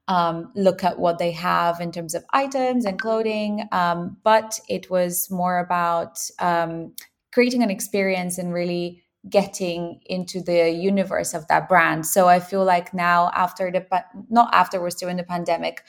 um, 0.09 0.51
look 0.55 0.85
at 0.85 0.99
what 0.99 1.19
they 1.19 1.31
have 1.33 1.81
in 1.81 1.93
terms 1.93 2.15
of 2.15 2.25
items 2.33 2.85
and 2.85 3.01
clothing. 3.01 3.69
Um, 3.73 4.17
but 4.25 4.59
it 4.69 4.91
was 4.91 5.31
more 5.31 5.59
about 5.59 6.19
um, 6.39 6.95
creating 7.33 7.63
an 7.63 7.71
experience 7.71 8.39
and 8.39 8.53
really 8.53 9.03
getting 9.29 10.01
into 10.07 10.41
the 10.41 10.71
universe 10.71 11.33
of 11.35 11.47
that 11.49 11.69
brand. 11.69 12.07
So 12.07 12.29
I 12.29 12.41
feel 12.41 12.65
like 12.65 12.93
now, 12.93 13.31
after 13.35 13.71
the 13.71 13.87
not 14.29 14.51
after 14.53 14.81
we're 14.81 14.91
still 14.91 15.09
in 15.09 15.17
the 15.17 15.23
pandemic, 15.23 15.85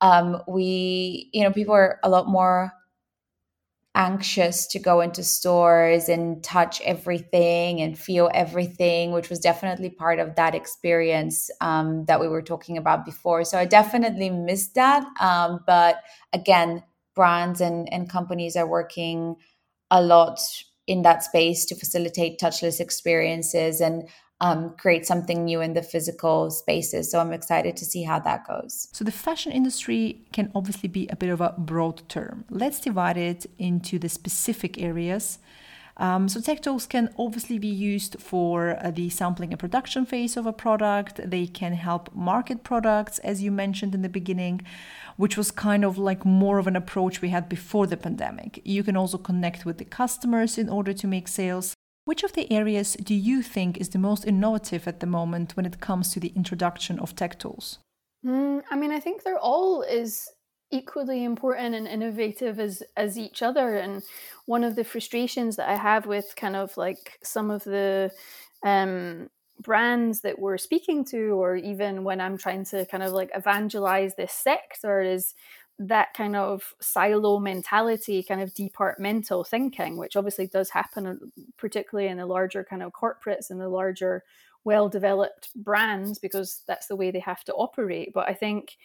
um, 0.00 0.42
we 0.48 1.28
you 1.32 1.44
know 1.44 1.52
people 1.52 1.74
are 1.74 2.00
a 2.02 2.08
lot 2.08 2.26
more 2.26 2.72
anxious 3.94 4.66
to 4.68 4.78
go 4.78 5.00
into 5.00 5.22
stores 5.24 6.08
and 6.08 6.42
touch 6.44 6.80
everything 6.82 7.80
and 7.80 7.98
feel 7.98 8.30
everything, 8.32 9.12
which 9.12 9.28
was 9.28 9.40
definitely 9.40 9.90
part 9.90 10.18
of 10.18 10.36
that 10.36 10.54
experience 10.54 11.50
um, 11.60 12.04
that 12.04 12.20
we 12.20 12.28
were 12.28 12.42
talking 12.42 12.78
about 12.78 13.04
before. 13.04 13.42
So 13.44 13.58
I 13.58 13.64
definitely 13.64 14.30
missed 14.30 14.74
that. 14.76 15.04
Um, 15.20 15.60
but 15.66 15.96
again, 16.32 16.84
brands 17.16 17.60
and, 17.60 17.92
and 17.92 18.08
companies 18.08 18.54
are 18.54 18.66
working 18.66 19.36
a 19.90 20.00
lot 20.00 20.38
in 20.86 21.02
that 21.02 21.24
space 21.24 21.64
to 21.66 21.74
facilitate 21.74 22.38
touchless 22.38 22.80
experiences 22.80 23.80
and 23.80 24.08
um, 24.40 24.74
create 24.78 25.06
something 25.06 25.44
new 25.44 25.60
in 25.60 25.74
the 25.74 25.82
physical 25.82 26.50
spaces. 26.50 27.10
So 27.10 27.20
I'm 27.20 27.32
excited 27.32 27.76
to 27.76 27.84
see 27.84 28.02
how 28.02 28.18
that 28.20 28.46
goes. 28.46 28.88
So 28.92 29.04
the 29.04 29.12
fashion 29.12 29.52
industry 29.52 30.22
can 30.32 30.50
obviously 30.54 30.88
be 30.88 31.08
a 31.08 31.16
bit 31.16 31.30
of 31.30 31.40
a 31.40 31.54
broad 31.58 32.08
term. 32.08 32.44
Let's 32.50 32.80
divide 32.80 33.16
it 33.16 33.46
into 33.58 33.98
the 33.98 34.08
specific 34.08 34.80
areas. 34.80 35.38
Um, 35.96 36.30
so 36.30 36.40
tech 36.40 36.62
tools 36.62 36.86
can 36.86 37.10
obviously 37.18 37.58
be 37.58 37.68
used 37.68 38.16
for 38.18 38.78
uh, 38.82 38.90
the 38.90 39.10
sampling 39.10 39.50
and 39.52 39.60
production 39.60 40.06
phase 40.06 40.38
of 40.38 40.46
a 40.46 40.52
product. 40.52 41.20
They 41.22 41.46
can 41.46 41.74
help 41.74 42.14
market 42.14 42.64
products, 42.64 43.18
as 43.18 43.42
you 43.42 43.50
mentioned 43.50 43.94
in 43.94 44.00
the 44.00 44.08
beginning, 44.08 44.62
which 45.18 45.36
was 45.36 45.50
kind 45.50 45.84
of 45.84 45.98
like 45.98 46.24
more 46.24 46.58
of 46.58 46.66
an 46.66 46.74
approach 46.76 47.20
we 47.20 47.28
had 47.28 47.50
before 47.50 47.86
the 47.86 47.98
pandemic. 47.98 48.62
You 48.64 48.82
can 48.82 48.96
also 48.96 49.18
connect 49.18 49.66
with 49.66 49.76
the 49.76 49.84
customers 49.84 50.56
in 50.56 50.70
order 50.70 50.94
to 50.94 51.06
make 51.06 51.28
sales. 51.28 51.74
Which 52.10 52.24
of 52.24 52.32
the 52.32 52.50
areas 52.50 52.94
do 52.94 53.14
you 53.14 53.40
think 53.40 53.78
is 53.78 53.90
the 53.90 53.98
most 54.00 54.26
innovative 54.26 54.88
at 54.88 54.98
the 54.98 55.06
moment 55.06 55.56
when 55.56 55.64
it 55.64 55.78
comes 55.78 56.12
to 56.12 56.18
the 56.18 56.32
introduction 56.34 56.98
of 56.98 57.14
tech 57.14 57.38
tools? 57.38 57.78
Mm, 58.26 58.64
I 58.68 58.74
mean, 58.74 58.90
I 58.90 58.98
think 58.98 59.22
they're 59.22 59.38
all 59.38 59.84
as 59.84 60.28
equally 60.72 61.22
important 61.22 61.76
and 61.76 61.86
innovative 61.86 62.58
as 62.58 62.82
as 62.96 63.16
each 63.16 63.42
other. 63.42 63.76
And 63.76 64.02
one 64.46 64.64
of 64.64 64.74
the 64.74 64.82
frustrations 64.82 65.54
that 65.54 65.68
I 65.68 65.76
have 65.76 66.06
with 66.06 66.34
kind 66.34 66.56
of 66.56 66.76
like 66.76 67.20
some 67.22 67.48
of 67.48 67.62
the 67.62 68.10
um, 68.64 69.30
brands 69.60 70.22
that 70.22 70.40
we're 70.40 70.58
speaking 70.58 71.04
to, 71.12 71.40
or 71.40 71.54
even 71.54 72.02
when 72.02 72.20
I'm 72.20 72.36
trying 72.36 72.64
to 72.72 72.86
kind 72.86 73.04
of 73.04 73.12
like 73.12 73.30
evangelize 73.36 74.16
this 74.16 74.32
sector, 74.32 75.00
is 75.00 75.32
that 75.80 76.12
kind 76.12 76.36
of 76.36 76.74
silo 76.80 77.38
mentality, 77.38 78.22
kind 78.22 78.42
of 78.42 78.54
departmental 78.54 79.42
thinking, 79.42 79.96
which 79.96 80.14
obviously 80.14 80.46
does 80.46 80.68
happen, 80.68 81.06
uh, 81.06 81.14
particularly 81.56 82.10
in 82.10 82.18
the 82.18 82.26
larger 82.26 82.62
kind 82.62 82.82
of 82.82 82.92
corporates 82.92 83.48
and 83.48 83.58
the 83.58 83.68
larger, 83.68 84.22
well 84.64 84.90
developed 84.90 85.48
brands, 85.56 86.18
because 86.18 86.62
that's 86.68 86.86
the 86.86 86.96
way 86.96 87.10
they 87.10 87.18
have 87.20 87.42
to 87.44 87.54
operate. 87.54 88.12
But 88.12 88.28
I 88.28 88.34
think 88.34 88.76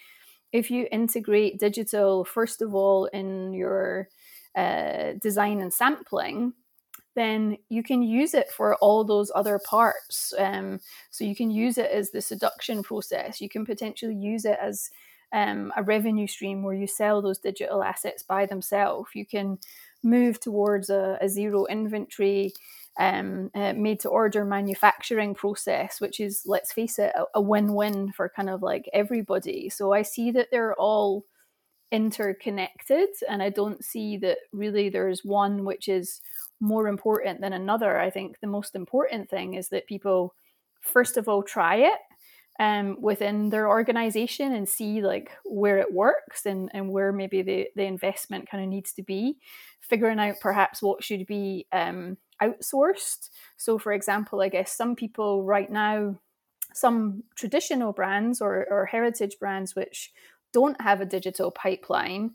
if 0.53 0.71
you 0.71 0.87
integrate 0.89 1.59
digital, 1.59 2.23
first 2.23 2.61
of 2.61 2.73
all, 2.73 3.05
in 3.07 3.53
your 3.53 4.07
uh, 4.55 5.13
design 5.21 5.59
and 5.59 5.73
sampling, 5.73 6.53
then 7.13 7.57
you 7.67 7.83
can 7.83 8.03
use 8.03 8.33
it 8.33 8.49
for 8.51 8.75
all 8.75 9.03
those 9.03 9.31
other 9.35 9.59
parts. 9.59 10.33
Um, 10.37 10.79
so 11.11 11.25
you 11.25 11.35
can 11.35 11.51
use 11.51 11.77
it 11.77 11.91
as 11.91 12.11
the 12.11 12.21
seduction 12.21 12.83
process. 12.83 13.41
You 13.41 13.49
can 13.49 13.65
potentially 13.65 14.15
use 14.15 14.45
it 14.45 14.57
as 14.61 14.91
um, 15.35 15.73
a 15.75 15.83
revenue 15.83 16.27
stream 16.27 16.63
where 16.63 16.73
you 16.73 16.87
sell 16.87 17.21
those 17.21 17.39
digital 17.39 17.83
assets 17.83 18.23
by 18.23 18.45
themselves. 18.45 19.09
You 19.13 19.25
can 19.25 19.59
move 20.01 20.39
towards 20.39 20.89
a, 20.89 21.17
a 21.19 21.27
zero 21.27 21.65
inventory 21.65 22.53
um, 22.97 23.51
uh, 23.53 23.73
made 23.73 23.99
to 23.99 24.09
order 24.09 24.45
manufacturing 24.45 25.35
process, 25.35 25.99
which 25.99 26.21
is, 26.21 26.43
let's 26.45 26.71
face 26.71 26.97
it, 26.97 27.11
a, 27.15 27.25
a 27.35 27.41
win 27.41 27.73
win 27.73 28.13
for 28.13 28.29
kind 28.29 28.49
of 28.49 28.63
like 28.63 28.89
everybody. 28.93 29.69
So 29.69 29.91
I 29.91 30.03
see 30.03 30.31
that 30.31 30.47
they're 30.51 30.75
all 30.75 31.25
interconnected, 31.91 33.09
and 33.27 33.43
I 33.43 33.49
don't 33.49 33.83
see 33.83 34.15
that 34.19 34.37
really 34.53 34.87
there's 34.87 35.25
one 35.25 35.65
which 35.65 35.89
is 35.89 36.21
more 36.61 36.87
important 36.87 37.41
than 37.41 37.51
another. 37.51 37.99
I 37.99 38.09
think 38.09 38.39
the 38.39 38.47
most 38.47 38.73
important 38.73 39.29
thing 39.29 39.55
is 39.55 39.67
that 39.69 39.85
people, 39.85 40.33
first 40.79 41.17
of 41.17 41.27
all, 41.27 41.43
try 41.43 41.75
it 41.75 41.99
um, 42.59 43.01
within 43.01 43.49
their 43.49 43.67
organization 43.67 44.53
and 44.53 44.67
see 44.67 45.01
like 45.01 45.31
where 45.43 45.77
it 45.77 45.93
works 45.93 46.45
and, 46.45 46.69
and 46.73 46.89
where 46.89 47.11
maybe 47.11 47.41
the, 47.41 47.67
the 47.75 47.83
investment 47.83 48.49
kind 48.49 48.63
of 48.63 48.69
needs 48.69 48.93
to 48.93 49.03
be. 49.03 49.37
Figuring 49.81 50.19
out 50.19 50.35
perhaps 50.41 50.81
what 50.81 51.03
should 51.03 51.27
be 51.27 51.67
um, 51.71 52.17
outsourced. 52.41 53.29
So 53.57 53.77
for 53.77 53.93
example 53.93 54.41
i 54.41 54.49
guess 54.49 54.71
some 54.71 54.95
people 54.95 55.43
right 55.43 55.71
now 55.71 56.19
some 56.73 57.23
traditional 57.35 57.93
brands 57.93 58.41
or, 58.41 58.67
or 58.69 58.85
heritage 58.85 59.37
brands 59.39 59.75
which 59.75 60.11
don't 60.51 60.79
have 60.81 61.01
a 61.01 61.05
digital 61.05 61.51
pipeline 61.51 62.31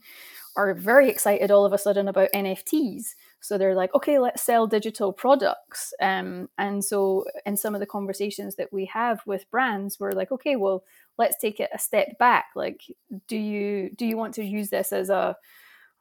are 0.56 0.74
very 0.74 1.08
excited 1.08 1.50
all 1.50 1.64
of 1.64 1.72
a 1.72 1.78
sudden 1.78 2.08
about 2.08 2.30
nfts 2.34 3.14
so 3.40 3.56
they're 3.56 3.74
like, 3.74 3.94
okay, 3.94 4.18
let's 4.18 4.42
sell 4.42 4.66
digital 4.66 5.12
products. 5.12 5.94
Um, 6.00 6.48
and 6.58 6.84
so 6.84 7.24
in 7.46 7.56
some 7.56 7.74
of 7.74 7.80
the 7.80 7.86
conversations 7.86 8.56
that 8.56 8.72
we 8.72 8.84
have 8.86 9.20
with 9.26 9.50
brands, 9.50 9.98
we're 9.98 10.12
like, 10.12 10.30
okay, 10.30 10.56
well, 10.56 10.84
let's 11.18 11.38
take 11.38 11.58
it 11.58 11.70
a 11.74 11.78
step 11.78 12.18
back. 12.18 12.46
Like, 12.54 12.82
do 13.28 13.36
you 13.36 13.90
do 13.96 14.06
you 14.06 14.16
want 14.16 14.34
to 14.34 14.44
use 14.44 14.70
this 14.70 14.92
as 14.92 15.10
a 15.10 15.36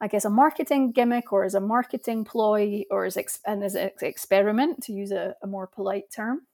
I 0.00 0.08
guess 0.08 0.24
a 0.24 0.30
marketing 0.30 0.92
gimmick 0.92 1.32
or 1.32 1.44
as 1.44 1.54
a 1.54 1.60
marketing 1.60 2.24
ploy 2.24 2.84
or 2.90 3.04
as, 3.04 3.18
ex- 3.18 3.40
and 3.46 3.62
as 3.62 3.74
an 3.74 3.90
experiment 4.00 4.82
to 4.84 4.92
use 4.92 5.12
a, 5.12 5.34
a 5.42 5.46
more 5.46 5.66
polite 5.66 6.10
term 6.14 6.46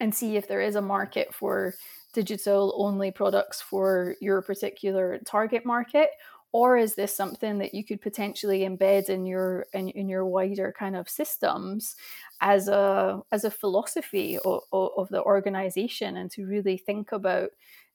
and 0.00 0.14
see 0.14 0.36
if 0.36 0.48
there 0.48 0.62
is 0.62 0.74
a 0.74 0.82
market 0.82 1.34
for 1.34 1.74
digital 2.14 2.74
only 2.78 3.10
products 3.10 3.60
for 3.60 4.14
your 4.20 4.40
particular 4.40 5.18
target 5.26 5.66
market 5.66 6.10
or 6.52 6.76
is 6.76 6.94
this 6.94 7.14
something 7.14 7.58
that 7.58 7.74
you 7.74 7.84
could 7.84 8.00
potentially 8.00 8.60
embed 8.60 9.08
in 9.08 9.26
your 9.26 9.66
in, 9.74 9.88
in 9.90 10.08
your 10.08 10.24
wider 10.24 10.74
kind 10.76 10.96
of 10.96 11.08
systems 11.08 11.96
as 12.40 12.68
a 12.68 13.20
as 13.32 13.44
a 13.44 13.50
philosophy 13.50 14.38
of, 14.44 14.62
of 14.72 15.08
the 15.10 15.22
organization 15.22 16.16
and 16.16 16.30
to 16.30 16.46
really 16.46 16.78
think 16.78 17.12
about 17.12 17.50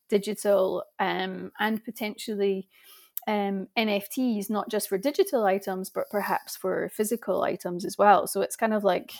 digital 0.10 0.84
um, 1.00 1.52
and 1.60 1.84
potentially 1.84 2.68
um, 3.28 3.68
NFTs 3.78 4.50
not 4.50 4.70
just 4.70 4.90
for 4.90 4.98
digital 4.98 5.46
items 5.46 5.90
but 5.90 6.10
perhaps 6.12 6.56
for 6.56 6.90
physical 6.94 7.44
items 7.44 7.86
as 7.86 7.98
well. 7.98 8.28
So 8.28 8.42
it's 8.42 8.56
kind 8.56 8.74
of 8.74 8.84
like 8.84 9.14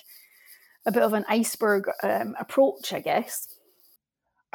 a 0.86 0.92
bit 0.92 1.04
of 1.04 1.14
an 1.14 1.26
iceberg 1.28 1.90
um, 2.04 2.36
approach 2.40 2.94
I 2.94 3.00
guess 3.00 3.48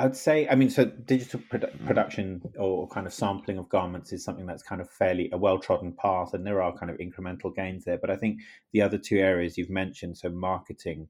I'd 0.01 0.17
say, 0.17 0.47
I 0.49 0.55
mean, 0.55 0.71
so 0.71 0.85
digital 0.85 1.41
produ- 1.41 1.85
production 1.85 2.41
or 2.57 2.87
kind 2.89 3.07
of 3.07 3.13
sampling 3.13 3.59
of 3.59 3.69
garments 3.69 4.13
is 4.13 4.23
something 4.23 4.47
that's 4.47 4.63
kind 4.63 4.81
of 4.81 4.89
fairly 4.89 5.29
a 5.33 5.37
well 5.37 5.59
trodden 5.59 5.93
path, 5.93 6.35
and 6.35 6.47
there 6.47 6.63
are 6.63 6.77
kind 6.77 6.91
of 6.91 6.99
incremental 6.99 7.55
gains 7.55 7.85
there. 7.85 7.99
But 7.99 8.11
I 8.11 8.17
think 8.17 8.41
the 8.73 8.81
other 8.81 8.97
two 8.97 9.19
areas 9.19 9.59
you've 9.59 9.71
mentioned, 9.71 10.17
so 10.17 10.31
marketing 10.31 11.09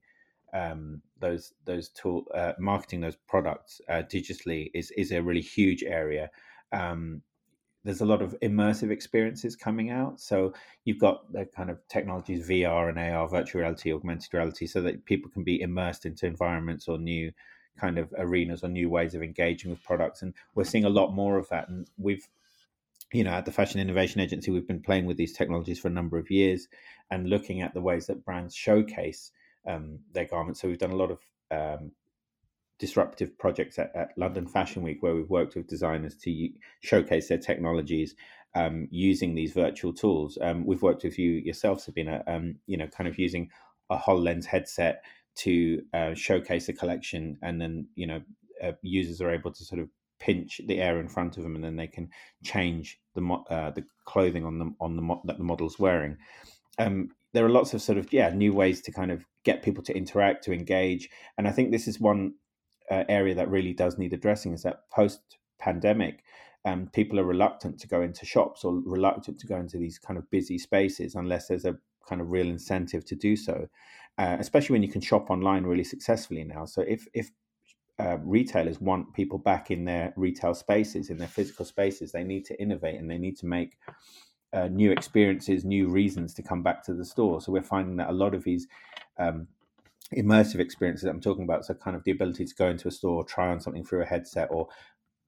um, 0.53 1.03
those 1.19 1.53
those 1.65 1.89
tool, 1.89 2.25
uh, 2.33 2.53
marketing 2.57 3.01
those 3.01 3.17
products 3.27 3.79
uh, 3.89 4.01
digitally 4.11 4.71
is 4.73 4.89
is 4.97 5.11
a 5.11 5.21
really 5.21 5.41
huge 5.41 5.83
area. 5.83 6.31
Um, 6.71 7.21
there's 7.83 8.01
a 8.01 8.05
lot 8.05 8.23
of 8.23 8.35
immersive 8.41 8.89
experiences 8.91 9.55
coming 9.55 9.91
out. 9.91 10.19
So 10.19 10.53
you've 10.83 10.99
got 10.99 11.31
the 11.31 11.45
kind 11.45 11.69
of 11.69 11.79
technologies 11.87 12.49
VR 12.49 12.89
and 12.89 12.99
AR, 12.99 13.29
virtual 13.29 13.61
reality, 13.61 13.93
augmented 13.93 14.33
reality, 14.33 14.65
so 14.65 14.81
that 14.81 15.05
people 15.05 15.29
can 15.29 15.43
be 15.43 15.61
immersed 15.61 16.05
into 16.05 16.25
environments 16.25 16.87
or 16.87 16.97
new 16.97 17.31
kind 17.77 17.97
of 17.97 18.13
arenas 18.17 18.63
or 18.63 18.69
new 18.69 18.89
ways 18.89 19.15
of 19.15 19.23
engaging 19.23 19.71
with 19.71 19.83
products. 19.83 20.21
And 20.21 20.33
we're 20.55 20.63
seeing 20.63 20.85
a 20.85 20.89
lot 20.89 21.13
more 21.13 21.37
of 21.37 21.49
that. 21.49 21.69
And 21.69 21.87
we've, 21.97 22.27
you 23.13 23.23
know, 23.23 23.31
at 23.31 23.45
the 23.45 23.51
Fashion 23.51 23.79
Innovation 23.79 24.21
Agency, 24.21 24.51
we've 24.51 24.67
been 24.67 24.81
playing 24.81 25.05
with 25.05 25.17
these 25.17 25.33
technologies 25.33 25.79
for 25.79 25.87
a 25.87 25.91
number 25.91 26.17
of 26.17 26.29
years 26.29 26.67
and 27.09 27.29
looking 27.29 27.61
at 27.61 27.73
the 27.73 27.81
ways 27.81 28.07
that 28.07 28.25
brands 28.25 28.55
showcase 28.55 29.31
um, 29.67 29.99
their 30.13 30.25
garments. 30.25 30.61
So 30.61 30.67
we've 30.67 30.77
done 30.77 30.91
a 30.91 30.95
lot 30.95 31.11
of 31.11 31.19
um, 31.51 31.91
disruptive 32.77 33.37
projects 33.37 33.77
at, 33.79 33.95
at, 33.95 34.17
London 34.17 34.47
Fashion 34.47 34.83
Week 34.83 35.01
where 35.01 35.15
we've 35.15 35.29
worked 35.29 35.55
with 35.55 35.67
designers 35.67 36.15
to 36.15 36.49
showcase 36.81 37.27
their 37.27 37.37
technologies 37.37 38.15
um, 38.55 38.87
using 38.89 39.35
these 39.35 39.53
virtual 39.53 39.93
tools. 39.93 40.37
Um, 40.41 40.65
we've 40.65 40.81
worked 40.81 41.03
with 41.03 41.19
you 41.19 41.31
yourself, 41.31 41.81
Sabina, 41.81 42.23
um, 42.25 42.55
you 42.65 42.77
know, 42.77 42.87
kind 42.87 43.07
of 43.07 43.19
using 43.19 43.49
a 43.89 43.97
HoloLens 43.97 44.45
headset 44.45 45.03
to 45.39 45.81
uh, 45.93 46.13
showcase 46.13 46.69
a 46.69 46.73
collection, 46.73 47.37
and 47.41 47.61
then 47.61 47.87
you 47.95 48.07
know 48.07 48.21
uh, 48.63 48.73
users 48.81 49.21
are 49.21 49.31
able 49.31 49.51
to 49.51 49.63
sort 49.63 49.81
of 49.81 49.89
pinch 50.19 50.59
the 50.67 50.79
air 50.79 50.99
in 50.99 51.07
front 51.07 51.37
of 51.37 51.43
them, 51.43 51.55
and 51.55 51.63
then 51.63 51.75
they 51.75 51.87
can 51.87 52.09
change 52.43 52.99
the 53.15 53.21
mo- 53.21 53.45
uh, 53.49 53.71
the 53.71 53.85
clothing 54.05 54.45
on 54.45 54.59
the 54.59 54.73
on 54.79 54.95
the 54.95 55.01
mo- 55.01 55.21
that 55.25 55.37
the 55.37 55.43
model's 55.43 55.79
wearing. 55.79 56.17
Um, 56.77 57.09
there 57.33 57.45
are 57.45 57.49
lots 57.49 57.73
of 57.73 57.81
sort 57.81 57.97
of 57.97 58.11
yeah 58.11 58.29
new 58.29 58.53
ways 58.53 58.81
to 58.81 58.91
kind 58.91 59.11
of 59.11 59.25
get 59.43 59.63
people 59.63 59.83
to 59.83 59.95
interact, 59.95 60.43
to 60.45 60.53
engage, 60.53 61.09
and 61.37 61.47
I 61.47 61.51
think 61.51 61.71
this 61.71 61.87
is 61.87 61.99
one 61.99 62.33
uh, 62.89 63.03
area 63.07 63.35
that 63.35 63.49
really 63.49 63.73
does 63.73 63.97
need 63.97 64.13
addressing 64.13 64.53
is 64.53 64.63
that 64.63 64.89
post 64.89 65.19
pandemic, 65.59 66.23
um, 66.65 66.89
people 66.91 67.19
are 67.19 67.25
reluctant 67.25 67.79
to 67.79 67.87
go 67.87 68.01
into 68.01 68.25
shops 68.25 68.63
or 68.63 68.81
reluctant 68.85 69.39
to 69.39 69.47
go 69.47 69.55
into 69.55 69.77
these 69.77 69.99
kind 69.99 70.17
of 70.17 70.29
busy 70.29 70.57
spaces 70.57 71.15
unless 71.15 71.47
there's 71.47 71.65
a 71.65 71.77
kind 72.07 72.21
of 72.21 72.31
real 72.31 72.47
incentive 72.47 73.05
to 73.05 73.15
do 73.15 73.35
so, 73.35 73.67
uh, 74.19 74.35
especially 74.37 74.73
when 74.73 74.83
you 74.83 74.89
can 74.89 75.01
shop 75.01 75.29
online 75.31 75.63
really 75.63 75.83
successfully 75.83 76.43
now. 76.43 76.65
So 76.65 76.81
if 76.81 77.07
if 77.13 77.31
uh, 77.97 78.17
retailers 78.21 78.79
want 78.79 79.13
people 79.13 79.37
back 79.37 79.71
in 79.71 79.85
their 79.85 80.13
retail 80.15 80.53
spaces, 80.53 81.09
in 81.09 81.17
their 81.17 81.27
physical 81.27 81.65
spaces, 81.65 82.11
they 82.11 82.23
need 82.23 82.45
to 82.45 82.61
innovate 82.61 82.99
and 82.99 83.09
they 83.09 83.17
need 83.17 83.37
to 83.37 83.45
make 83.45 83.77
uh, 84.53 84.67
new 84.67 84.91
experiences, 84.91 85.63
new 85.63 85.87
reasons 85.87 86.33
to 86.33 86.43
come 86.43 86.63
back 86.63 86.83
to 86.83 86.93
the 86.93 87.05
store. 87.05 87.41
So 87.41 87.51
we're 87.51 87.61
finding 87.61 87.97
that 87.97 88.09
a 88.09 88.13
lot 88.13 88.33
of 88.33 88.43
these 88.43 88.67
um, 89.17 89.47
immersive 90.15 90.59
experiences 90.59 91.03
that 91.03 91.11
I'm 91.11 91.21
talking 91.21 91.43
about. 91.43 91.65
So, 91.65 91.73
kind 91.73 91.95
of 91.95 92.03
the 92.03 92.11
ability 92.11 92.45
to 92.45 92.55
go 92.55 92.67
into 92.67 92.89
a 92.89 92.91
store, 92.91 93.23
try 93.23 93.49
on 93.49 93.61
something 93.61 93.85
through 93.85 94.01
a 94.01 94.05
headset, 94.05 94.49
or 94.51 94.67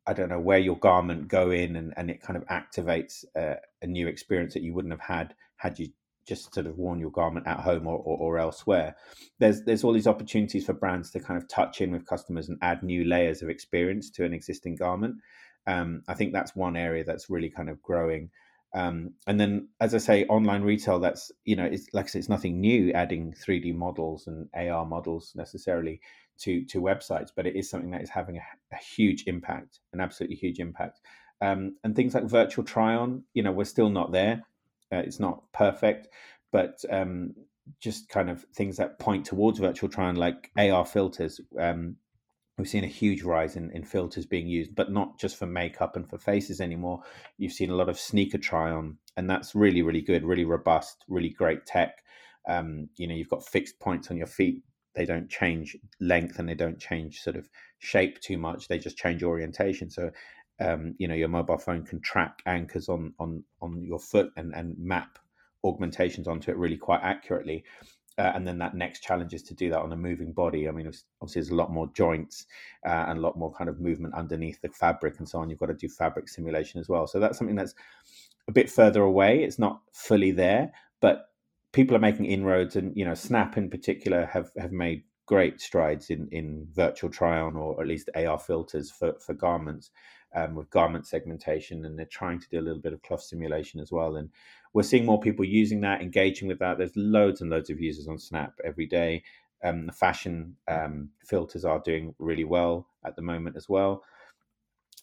I 0.06 0.13
don't 0.13 0.30
know, 0.30 0.39
wear 0.39 0.60
your 0.60 0.77
garment, 0.77 1.30
go 1.30 1.51
in, 1.51 1.77
and, 1.77 1.93
and 1.95 2.10
it 2.10 2.21
kind 2.21 2.36
of 2.36 2.45
activates 2.47 3.23
uh, 3.38 3.56
a 3.82 3.88
new 3.88 4.08
experience 4.08 4.54
that 4.54 4.63
you 4.63 4.73
wouldn't 4.73 4.93
have 4.93 5.01
had 5.01 5.36
had 5.58 5.80
you 5.80 5.89
just 6.31 6.53
sort 6.53 6.65
of 6.65 6.77
worn 6.77 6.97
your 6.97 7.11
garment 7.11 7.45
at 7.45 7.59
home 7.59 7.85
or, 7.87 7.97
or, 7.97 8.17
or, 8.17 8.39
elsewhere. 8.39 8.95
There's 9.39 9.63
there's 9.63 9.83
all 9.83 9.91
these 9.91 10.07
opportunities 10.07 10.65
for 10.65 10.73
brands 10.73 11.11
to 11.11 11.19
kind 11.19 11.41
of 11.41 11.49
touch 11.49 11.81
in 11.81 11.91
with 11.91 12.05
customers 12.07 12.47
and 12.47 12.57
add 12.61 12.83
new 12.83 13.03
layers 13.03 13.41
of 13.41 13.49
experience 13.49 14.09
to 14.11 14.23
an 14.23 14.33
existing 14.33 14.77
garment. 14.77 15.15
Um, 15.67 16.03
I 16.07 16.13
think 16.13 16.31
that's 16.31 16.55
one 16.55 16.77
area 16.77 17.03
that's 17.03 17.29
really 17.29 17.49
kind 17.49 17.69
of 17.69 17.81
growing. 17.81 18.29
Um, 18.73 19.15
and 19.27 19.37
then, 19.37 19.67
as 19.81 19.93
I 19.93 19.97
say, 19.97 20.25
online 20.27 20.61
retail, 20.61 20.99
that's, 20.99 21.33
you 21.43 21.57
know, 21.57 21.65
it's 21.65 21.87
like 21.91 22.05
I 22.05 22.07
said, 22.07 22.19
it's 22.19 22.29
nothing 22.29 22.61
new 22.61 22.93
adding 22.93 23.35
3D 23.45 23.75
models 23.75 24.27
and 24.27 24.47
AR 24.53 24.85
models 24.85 25.33
necessarily 25.35 25.99
to, 26.39 26.63
to 26.67 26.81
websites, 26.81 27.31
but 27.35 27.45
it 27.45 27.57
is 27.57 27.69
something 27.69 27.91
that 27.91 28.01
is 28.01 28.09
having 28.09 28.37
a, 28.37 28.43
a 28.71 28.77
huge 28.77 29.25
impact, 29.27 29.79
an 29.91 29.99
absolutely 29.99 30.37
huge 30.37 30.59
impact. 30.59 31.01
Um, 31.41 31.75
and 31.83 31.95
things 31.95 32.13
like 32.15 32.23
virtual 32.23 32.63
try 32.63 32.95
on, 32.95 33.23
you 33.33 33.43
know, 33.43 33.51
we're 33.51 33.65
still 33.65 33.89
not 33.89 34.13
there. 34.13 34.43
Uh, 34.91 34.97
it's 34.97 35.19
not 35.19 35.43
perfect, 35.54 36.08
but 36.51 36.84
um, 36.89 37.34
just 37.80 38.10
kind 38.10 38.30
of 38.30 38.45
things 38.56 38.77
that 38.77 38.99
point 38.99 39.25
towards 39.25 39.60
virtual 39.60 39.89
try 39.89 40.10
like 40.12 40.51
AR 40.58 40.86
filters. 40.86 41.39
Um, 41.60 41.95
we've 42.58 42.67
seen 42.67 42.84
a 42.84 42.88
huge 42.88 43.23
rise 43.23 43.56
in, 43.56 43.71
in 43.71 43.84
filters 43.84 44.25
being 44.25 44.47
used, 44.47 44.75
but 44.75 44.91
not 44.91 45.19
just 45.19 45.38
for 45.38 45.45
makeup 45.45 45.95
and 45.95 46.10
for 46.10 46.17
faces 46.17 46.62
anymore. 46.62 47.01
You've 47.38 47.54
seen 47.54 47.71
a 47.71 47.75
lot 47.75 47.89
of 47.89 47.99
sneaker 47.99 48.38
try 48.38 48.71
on, 48.71 48.97
and 49.17 49.30
that's 49.30 49.56
really, 49.56 49.82
really 49.82 50.01
good, 50.01 50.23
really 50.23 50.45
robust, 50.45 51.04
really 51.08 51.30
great 51.30 51.65
tech. 51.65 52.04
Um, 52.47 52.89
you 52.97 53.08
know, 53.08 53.15
you've 53.15 53.30
got 53.30 53.45
fixed 53.45 53.80
points 53.80 54.12
on 54.12 54.17
your 54.17 54.27
feet. 54.27 54.63
They 54.93 55.06
don't 55.06 55.30
change 55.30 55.77
length 56.01 56.38
and 56.38 56.49
they 56.49 56.56
don't 56.56 56.80
change 56.80 57.21
sort 57.21 57.38
of 57.38 57.49
shape 57.80 58.19
too 58.19 58.38
much. 58.38 58.67
They 58.67 58.77
just 58.77 58.97
change 58.97 59.23
orientation. 59.23 59.89
So, 59.89 60.12
um, 60.62 60.95
you 60.97 61.08
know, 61.08 61.15
your 61.15 61.28
mobile 61.28 61.58
phone 61.58 61.84
can 61.84 62.00
track 62.02 62.41
anchors 62.45 62.88
on 62.89 63.13
on 63.19 63.43
on 63.62 63.84
your 63.84 64.00
foot 64.00 64.32
and 64.38 64.54
and 64.54 64.78
map 64.78 65.19
augmentations 65.63 66.28
onto 66.28 66.52
it 66.52 66.58
really 66.58 66.78
quite 66.78 67.02
accurately. 67.04 67.63
Uh, 68.17 68.32
and 68.36 68.45
then 68.45 68.58
that 68.58 68.76
next 68.76 69.02
challenge 69.02 69.34
is 69.34 69.41
to 69.41 69.54
do 69.54 69.69
that 69.69 69.80
on 69.80 69.93
a 69.93 69.97
moving 69.97 70.34
body. 70.34 70.67
I 70.67 70.71
mean, 70.71 70.91
obviously, 71.21 71.41
there's 71.41 71.52
a 71.52 71.56
lot 71.56 71.71
more 71.71 71.89
joints 71.93 72.45
uh, 72.86 73.06
and 73.08 73.17
a 73.17 73.21
lot 73.21 73.38
more 73.38 73.52
kind 73.54 73.69
of 73.69 73.80
movement 73.80 74.13
underneath 74.13 74.62
the 74.62 74.69
fabric 74.69 75.17
and 75.19 75.28
so 75.28 75.39
on. 75.39 75.50
You've 75.50 75.60
got 75.60 75.67
to 75.67 75.74
do 75.74 75.88
fabric 75.88 76.28
simulation 76.28 76.80
as 76.80 76.89
well. 76.89 77.08
So 77.08 77.19
that's 77.19 77.38
something 77.38 77.56
that's 77.56 77.74
a 78.47 78.52
bit 78.52 78.69
further 78.69 79.02
away. 79.02 79.43
It's 79.43 79.58
not 79.58 79.82
fully 79.93 80.32
there, 80.32 80.74
but 81.00 81.30
people 81.71 81.95
are 81.95 82.00
making 82.00 82.26
inroads, 82.26 82.76
and 82.76 82.95
you 82.97 83.06
know, 83.06 83.13
Snap 83.13 83.58
in 83.58 83.69
particular 83.69 84.26
have 84.26 84.52
have 84.58 84.74
made 84.74 85.04
great 85.26 85.62
strides 85.62 86.10
in 86.10 86.28
in 86.32 86.67
virtual 86.74 87.10
try 87.10 87.39
on 87.39 87.56
or 87.56 87.80
at 87.82 87.88
least 87.88 88.10
AR 88.15 88.38
filters 88.38 88.91
for 88.91 89.13
for 89.26 89.34
garments 89.34 89.89
um, 90.35 90.55
with 90.55 90.69
garment 90.69 91.07
segmentation, 91.07 91.85
and 91.85 91.97
they're 91.97 92.05
trying 92.05 92.39
to 92.39 92.49
do 92.49 92.59
a 92.59 92.61
little 92.61 92.81
bit 92.81 92.93
of 92.93 93.01
cloth 93.01 93.23
simulation 93.23 93.79
as 93.79 93.91
well. 93.91 94.15
And 94.15 94.29
we're 94.73 94.83
seeing 94.83 95.05
more 95.05 95.19
people 95.19 95.45
using 95.45 95.81
that, 95.81 96.01
engaging 96.01 96.47
with 96.47 96.59
that. 96.59 96.77
There's 96.77 96.95
loads 96.95 97.41
and 97.41 97.49
loads 97.49 97.69
of 97.69 97.79
users 97.79 98.07
on 98.07 98.17
Snap 98.17 98.53
every 98.63 98.85
day. 98.85 99.23
Um, 99.63 99.85
the 99.85 99.93
fashion 99.93 100.55
um, 100.67 101.09
filters 101.25 101.65
are 101.65 101.81
doing 101.83 102.15
really 102.17 102.45
well 102.45 102.87
at 103.05 103.15
the 103.15 103.21
moment 103.21 103.55
as 103.57 103.69
well. 103.69 104.03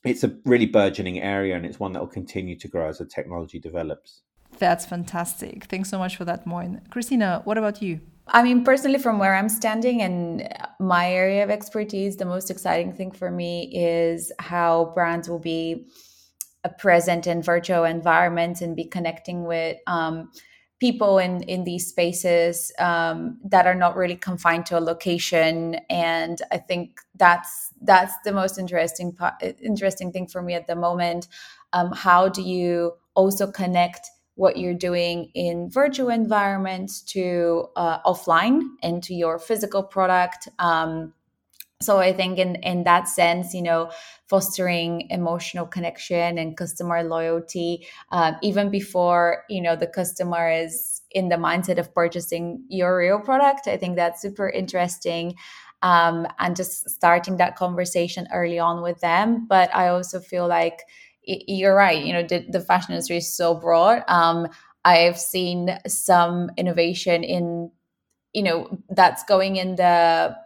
It's 0.04 0.24
a 0.24 0.36
really 0.44 0.66
burgeoning 0.66 1.20
area, 1.20 1.56
and 1.56 1.66
it's 1.66 1.80
one 1.80 1.92
that 1.92 2.00
will 2.00 2.08
continue 2.08 2.56
to 2.58 2.68
grow 2.68 2.88
as 2.88 2.98
the 2.98 3.04
technology 3.04 3.58
develops. 3.58 4.22
That's 4.58 4.86
fantastic. 4.86 5.64
Thanks 5.64 5.88
so 5.90 5.98
much 5.98 6.16
for 6.16 6.24
that, 6.24 6.46
Moin. 6.46 6.80
Christina, 6.90 7.42
what 7.44 7.58
about 7.58 7.80
you? 7.82 8.00
I 8.30 8.42
mean, 8.42 8.64
personally, 8.64 8.98
from 8.98 9.18
where 9.18 9.34
I'm 9.34 9.48
standing 9.48 10.02
and 10.02 10.48
my 10.78 11.10
area 11.10 11.42
of 11.44 11.50
expertise, 11.50 12.16
the 12.16 12.26
most 12.26 12.50
exciting 12.50 12.92
thing 12.92 13.10
for 13.10 13.30
me 13.30 13.70
is 13.74 14.32
how 14.38 14.92
brands 14.94 15.28
will 15.28 15.38
be 15.38 15.86
a 16.64 16.68
present 16.68 17.26
in 17.26 17.42
virtual 17.42 17.84
environments 17.84 18.60
and 18.60 18.76
be 18.76 18.84
connecting 18.84 19.44
with 19.44 19.78
um, 19.86 20.30
people 20.80 21.18
in 21.18 21.42
in 21.44 21.64
these 21.64 21.88
spaces 21.88 22.70
um, 22.78 23.38
that 23.44 23.66
are 23.66 23.74
not 23.74 23.96
really 23.96 24.16
confined 24.16 24.66
to 24.66 24.78
a 24.78 24.80
location. 24.80 25.76
And 25.88 26.40
I 26.52 26.58
think 26.58 27.00
that's 27.14 27.72
that's 27.80 28.14
the 28.24 28.32
most 28.32 28.58
interesting 28.58 29.16
interesting 29.62 30.12
thing 30.12 30.26
for 30.26 30.42
me 30.42 30.54
at 30.54 30.66
the 30.66 30.76
moment. 30.76 31.28
Um, 31.72 31.92
how 31.92 32.28
do 32.28 32.42
you 32.42 32.92
also 33.14 33.50
connect 33.50 34.08
what 34.38 34.56
you're 34.56 34.72
doing 34.72 35.32
in 35.34 35.68
virtual 35.68 36.10
environments 36.10 37.02
to 37.02 37.66
uh, 37.74 37.98
offline 38.02 38.62
and 38.84 39.02
to 39.02 39.12
your 39.12 39.36
physical 39.36 39.82
product. 39.82 40.48
Um, 40.60 41.12
so 41.82 41.98
I 41.98 42.12
think 42.12 42.38
in 42.38 42.54
in 42.56 42.84
that 42.84 43.08
sense, 43.08 43.52
you 43.52 43.62
know, 43.62 43.90
fostering 44.28 45.08
emotional 45.10 45.66
connection 45.66 46.38
and 46.38 46.56
customer 46.56 47.02
loyalty, 47.02 47.88
uh, 48.12 48.34
even 48.40 48.70
before 48.70 49.42
you 49.50 49.60
know 49.60 49.74
the 49.74 49.88
customer 49.88 50.48
is 50.48 51.02
in 51.10 51.28
the 51.30 51.36
mindset 51.36 51.78
of 51.78 51.92
purchasing 51.92 52.62
your 52.68 52.96
real 52.96 53.18
product, 53.18 53.66
I 53.66 53.76
think 53.76 53.96
that's 53.96 54.22
super 54.22 54.48
interesting. 54.48 55.34
Um, 55.82 56.26
and 56.40 56.56
just 56.56 56.90
starting 56.90 57.36
that 57.36 57.54
conversation 57.54 58.26
early 58.34 58.58
on 58.58 58.82
with 58.82 59.00
them. 59.00 59.46
But 59.48 59.72
I 59.72 59.88
also 59.88 60.18
feel 60.18 60.48
like 60.48 60.80
you're 61.28 61.74
right. 61.74 62.04
You 62.04 62.12
know, 62.14 62.22
the, 62.22 62.44
the 62.48 62.60
fashion 62.60 62.92
industry 62.92 63.18
is 63.18 63.34
so 63.34 63.54
broad. 63.54 64.02
Um, 64.08 64.48
I've 64.84 65.18
seen 65.18 65.78
some 65.86 66.50
innovation 66.56 67.22
in, 67.22 67.70
you 68.32 68.42
know, 68.42 68.78
that's 68.90 69.22
going 69.24 69.56
in 69.56 69.76
the 69.76 70.36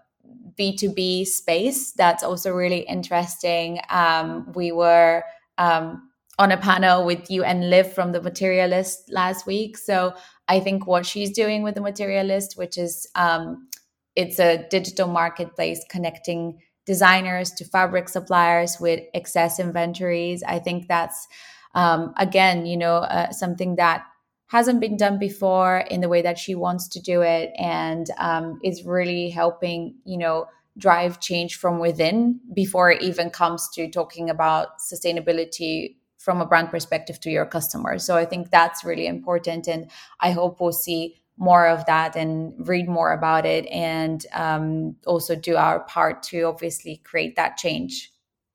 B2B 0.59 1.27
space. 1.27 1.93
That's 1.93 2.23
also 2.23 2.53
really 2.53 2.81
interesting. 2.81 3.81
Um, 3.91 4.53
we 4.55 4.73
were 4.73 5.23
um, 5.59 6.11
on 6.39 6.51
a 6.51 6.57
panel 6.57 7.05
with 7.05 7.31
you 7.31 7.45
and 7.45 7.71
Liv 7.71 7.93
from 7.93 8.13
the 8.13 8.21
Materialist 8.21 9.11
last 9.11 9.47
week. 9.47 9.79
So 9.79 10.15
I 10.49 10.61
think 10.61 10.87
what 10.87 11.07
she's 11.07 11.31
doing 11.31 11.63
with 11.63 11.75
the 11.75 11.81
Materialist, 11.81 12.57
which 12.57 12.77
is 12.79 13.07
um, 13.15 13.69
it's 14.17 14.39
a 14.39 14.67
digital 14.69 15.09
marketplace 15.09 15.85
connecting 15.89 16.59
designers 16.85 17.51
to 17.53 17.65
fabric 17.65 18.09
suppliers 18.09 18.79
with 18.81 19.01
excess 19.15 19.59
inventories. 19.59 20.43
I 20.43 20.59
think 20.59 20.89
that's 20.89 21.29
um, 21.75 22.13
again, 22.17 22.67
you 22.67 22.77
know, 22.77 22.97
uh, 22.97 23.31
something 23.31 23.77
that 23.77 24.05
hasn't 24.49 24.81
been 24.81 24.99
done 24.99 25.19
before 25.19 25.79
in 25.91 26.03
the 26.03 26.09
way 26.09 26.21
that 26.21 26.39
she 26.39 26.55
wants 26.55 26.87
to 26.89 27.01
do 27.01 27.23
it, 27.23 27.51
and 27.59 28.07
um, 28.19 28.61
is 28.63 28.85
really 28.85 29.31
helping, 29.31 29.95
you 30.05 30.19
know, 30.19 30.47
drive 30.77 31.21
change 31.21 31.57
from 31.57 31.79
within 31.79 32.41
before 32.55 32.91
it 32.91 33.03
even 33.03 33.31
comes 33.31 33.69
to 33.75 33.91
talking 33.91 34.29
about 34.29 34.79
sustainability 34.79 35.97
from 36.19 36.41
a 36.41 36.47
brand 36.47 36.71
perspective 36.71 37.19
to 37.21 37.31
your 37.31 37.47
customers. 37.47 38.05
So 38.05 38.17
I 38.17 38.25
think 38.25 38.51
that's 38.51 38.85
really 38.85 39.07
important. 39.07 39.67
And 39.67 39.91
I 40.21 40.31
hope 40.31 40.61
we'll 40.61 40.73
see 40.73 41.22
more 41.37 41.67
of 41.67 41.85
that 41.87 42.17
and 42.17 42.55
read 42.69 42.89
more 42.89 43.13
about 43.13 43.47
it 43.47 43.67
and 43.67 44.27
um, 44.33 44.97
also 45.07 45.35
do 45.35 45.57
our 45.57 45.81
part 45.81 46.23
to 46.23 46.43
obviously 46.43 47.01
create 47.05 47.37
that 47.37 47.57
change. 47.57 48.13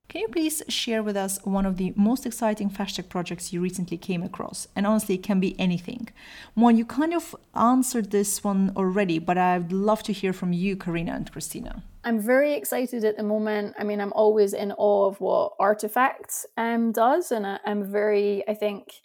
Can 0.09 0.21
you 0.21 0.29
please 0.29 0.63
share 0.69 1.03
with 1.03 1.17
us 1.17 1.37
one 1.43 1.65
of 1.65 1.75
the 1.75 1.91
most 1.97 2.25
exciting 2.25 2.69
fashion 2.69 3.03
projects 3.09 3.51
you 3.51 3.59
recently 3.59 3.97
came 3.97 4.23
across? 4.23 4.65
And 4.73 4.87
honestly, 4.87 5.15
it 5.15 5.23
can 5.23 5.41
be 5.41 5.59
anything. 5.59 6.07
One, 6.53 6.77
you 6.77 6.85
kind 6.85 7.13
of 7.13 7.35
answered 7.53 8.11
this 8.11 8.41
one 8.41 8.71
already, 8.77 9.19
but 9.19 9.37
I'd 9.37 9.73
love 9.73 10.03
to 10.03 10.13
hear 10.13 10.31
from 10.31 10.53
you, 10.53 10.77
Karina 10.77 11.11
and 11.11 11.29
Christina. 11.29 11.83
I'm 12.05 12.21
very 12.21 12.53
excited 12.53 13.03
at 13.03 13.17
the 13.17 13.23
moment. 13.23 13.75
I 13.77 13.83
mean, 13.83 13.99
I'm 13.99 14.13
always 14.13 14.53
in 14.53 14.71
awe 14.71 15.07
of 15.07 15.19
what 15.19 15.57
RTFKT 15.59 16.45
um, 16.55 16.93
does, 16.93 17.33
and 17.33 17.45
I, 17.45 17.59
I'm 17.65 17.91
very, 17.91 18.47
I 18.47 18.53
think, 18.53 19.01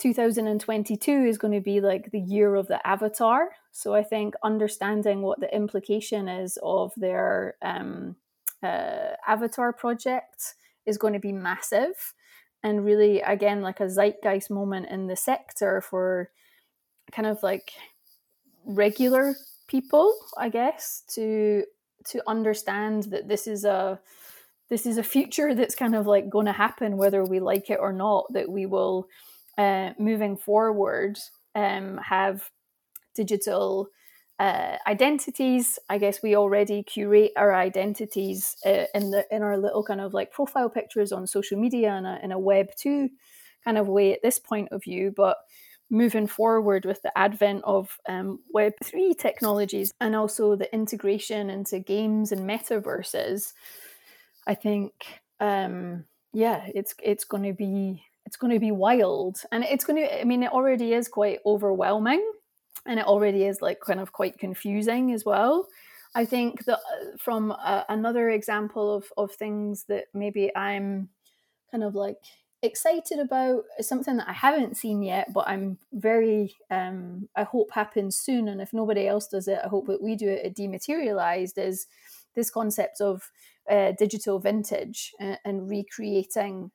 2022 0.00 1.10
is 1.10 1.38
going 1.38 1.54
to 1.54 1.60
be 1.60 1.80
like 1.80 2.10
the 2.10 2.20
year 2.20 2.54
of 2.54 2.68
the 2.68 2.84
avatar. 2.86 3.50
So 3.72 3.94
I 3.94 4.02
think 4.02 4.34
understanding 4.42 5.22
what 5.22 5.40
the 5.40 5.52
implication 5.54 6.28
is 6.28 6.58
of 6.62 6.92
their 6.96 7.56
um, 7.62 8.16
uh, 8.62 9.14
avatar 9.26 9.72
project 9.72 10.54
is 10.86 10.98
going 10.98 11.12
to 11.12 11.18
be 11.18 11.32
massive, 11.32 12.14
and 12.62 12.84
really, 12.84 13.20
again, 13.20 13.60
like 13.60 13.80
a 13.80 13.88
zeitgeist 13.88 14.50
moment 14.50 14.88
in 14.88 15.06
the 15.06 15.16
sector 15.16 15.80
for 15.80 16.30
kind 17.12 17.26
of 17.26 17.42
like 17.42 17.72
regular 18.64 19.34
people, 19.68 20.12
I 20.36 20.48
guess, 20.48 21.02
to 21.14 21.64
to 22.06 22.22
understand 22.26 23.04
that 23.04 23.28
this 23.28 23.46
is 23.46 23.64
a 23.64 24.00
this 24.70 24.86
is 24.86 24.98
a 24.98 25.02
future 25.02 25.54
that's 25.54 25.74
kind 25.74 25.94
of 25.94 26.06
like 26.06 26.28
going 26.28 26.46
to 26.46 26.52
happen 26.52 26.96
whether 26.96 27.24
we 27.24 27.40
like 27.40 27.70
it 27.70 27.78
or 27.80 27.92
not 27.92 28.26
that 28.32 28.48
we 28.48 28.66
will 28.66 29.08
uh, 29.58 29.90
moving 29.98 30.36
forward 30.36 31.18
um, 31.54 31.98
have 31.98 32.50
digital 33.14 33.88
uh, 34.38 34.76
identities. 34.86 35.78
I 35.88 35.98
guess 35.98 36.22
we 36.22 36.36
already 36.36 36.84
curate 36.84 37.32
our 37.36 37.52
identities 37.54 38.56
uh, 38.64 38.84
in 38.94 39.10
the 39.10 39.26
in 39.30 39.42
our 39.42 39.58
little 39.58 39.82
kind 39.82 40.00
of 40.00 40.14
like 40.14 40.30
profile 40.30 40.70
pictures 40.70 41.12
on 41.12 41.26
social 41.26 41.58
media 41.58 41.96
in 41.96 42.06
a, 42.06 42.20
in 42.22 42.32
a 42.32 42.38
web 42.38 42.68
2 42.78 43.08
kind 43.64 43.76
of 43.76 43.88
way 43.88 44.12
at 44.12 44.22
this 44.22 44.38
point 44.38 44.68
of 44.70 44.84
view. 44.84 45.12
But 45.14 45.36
moving 45.90 46.26
forward 46.26 46.84
with 46.84 47.02
the 47.02 47.16
advent 47.18 47.62
of 47.64 47.98
um, 48.08 48.40
Web3 48.54 49.16
technologies 49.18 49.90
and 50.00 50.14
also 50.14 50.54
the 50.54 50.72
integration 50.72 51.50
into 51.50 51.80
games 51.80 52.30
and 52.30 52.48
metaverses, 52.48 53.54
I 54.46 54.54
think, 54.54 54.92
um, 55.40 56.04
yeah, 56.32 56.68
it's 56.74 56.94
it's 57.02 57.24
going 57.24 57.44
to 57.44 57.54
be 57.54 58.04
it's 58.28 58.36
going 58.36 58.52
to 58.52 58.60
be 58.60 58.72
wild, 58.72 59.40
and 59.52 59.64
it's 59.64 59.86
going 59.86 59.96
to. 60.02 60.20
I 60.20 60.24
mean, 60.24 60.42
it 60.42 60.52
already 60.52 60.92
is 60.92 61.08
quite 61.08 61.38
overwhelming, 61.46 62.22
and 62.84 63.00
it 63.00 63.06
already 63.06 63.44
is 63.44 63.62
like 63.62 63.80
kind 63.80 64.00
of 64.00 64.12
quite 64.12 64.38
confusing 64.38 65.12
as 65.14 65.24
well. 65.24 65.66
I 66.14 66.26
think 66.26 66.66
that 66.66 66.76
uh, 66.78 67.16
from 67.18 67.52
uh, 67.52 67.84
another 67.88 68.28
example 68.28 68.94
of 68.94 69.04
of 69.16 69.32
things 69.32 69.84
that 69.88 70.08
maybe 70.12 70.54
I'm 70.54 71.08
kind 71.70 71.82
of 71.82 71.94
like 71.94 72.18
excited 72.62 73.18
about 73.18 73.62
something 73.80 74.18
that 74.18 74.28
I 74.28 74.34
haven't 74.34 74.76
seen 74.76 75.02
yet, 75.02 75.32
but 75.32 75.48
I'm 75.48 75.78
very, 75.92 76.54
um, 76.70 77.28
I 77.34 77.44
hope 77.44 77.70
happens 77.72 78.18
soon. 78.18 78.48
And 78.48 78.60
if 78.60 78.74
nobody 78.74 79.06
else 79.08 79.28
does 79.28 79.48
it, 79.48 79.60
I 79.64 79.68
hope 79.68 79.86
that 79.86 80.02
we 80.02 80.16
do 80.16 80.28
it 80.28 80.44
at 80.44 80.54
Dematerialized 80.54 81.56
is 81.56 81.86
this 82.34 82.50
concept 82.50 83.00
of 83.00 83.30
uh, 83.70 83.92
digital 83.98 84.38
vintage 84.38 85.14
and, 85.18 85.38
and 85.46 85.70
recreating 85.70 86.70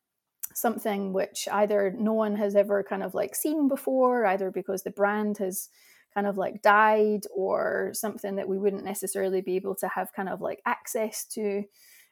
something 0.54 1.14
which 1.14 1.48
either 1.52 1.94
no 1.98 2.14
one 2.14 2.36
has 2.36 2.56
ever 2.56 2.84
kind 2.84 3.04
of 3.04 3.14
like 3.14 3.36
seen 3.36 3.68
before, 3.68 4.26
either 4.26 4.52
because 4.52 4.84
the 4.84 4.92
brand 4.92 5.38
has 5.38 5.70
kind 6.14 6.28
of 6.28 6.38
like 6.38 6.62
died 6.62 7.22
or 7.34 7.92
something 7.94 8.36
that 8.36 8.48
we 8.48 8.58
wouldn't 8.58 8.86
necessarily 8.86 9.42
be 9.42 9.56
able 9.56 9.76
to 9.76 9.88
have 9.88 10.14
kind 10.14 10.30
of 10.30 10.42
like 10.42 10.62
access 10.66 11.26
to. 11.26 11.64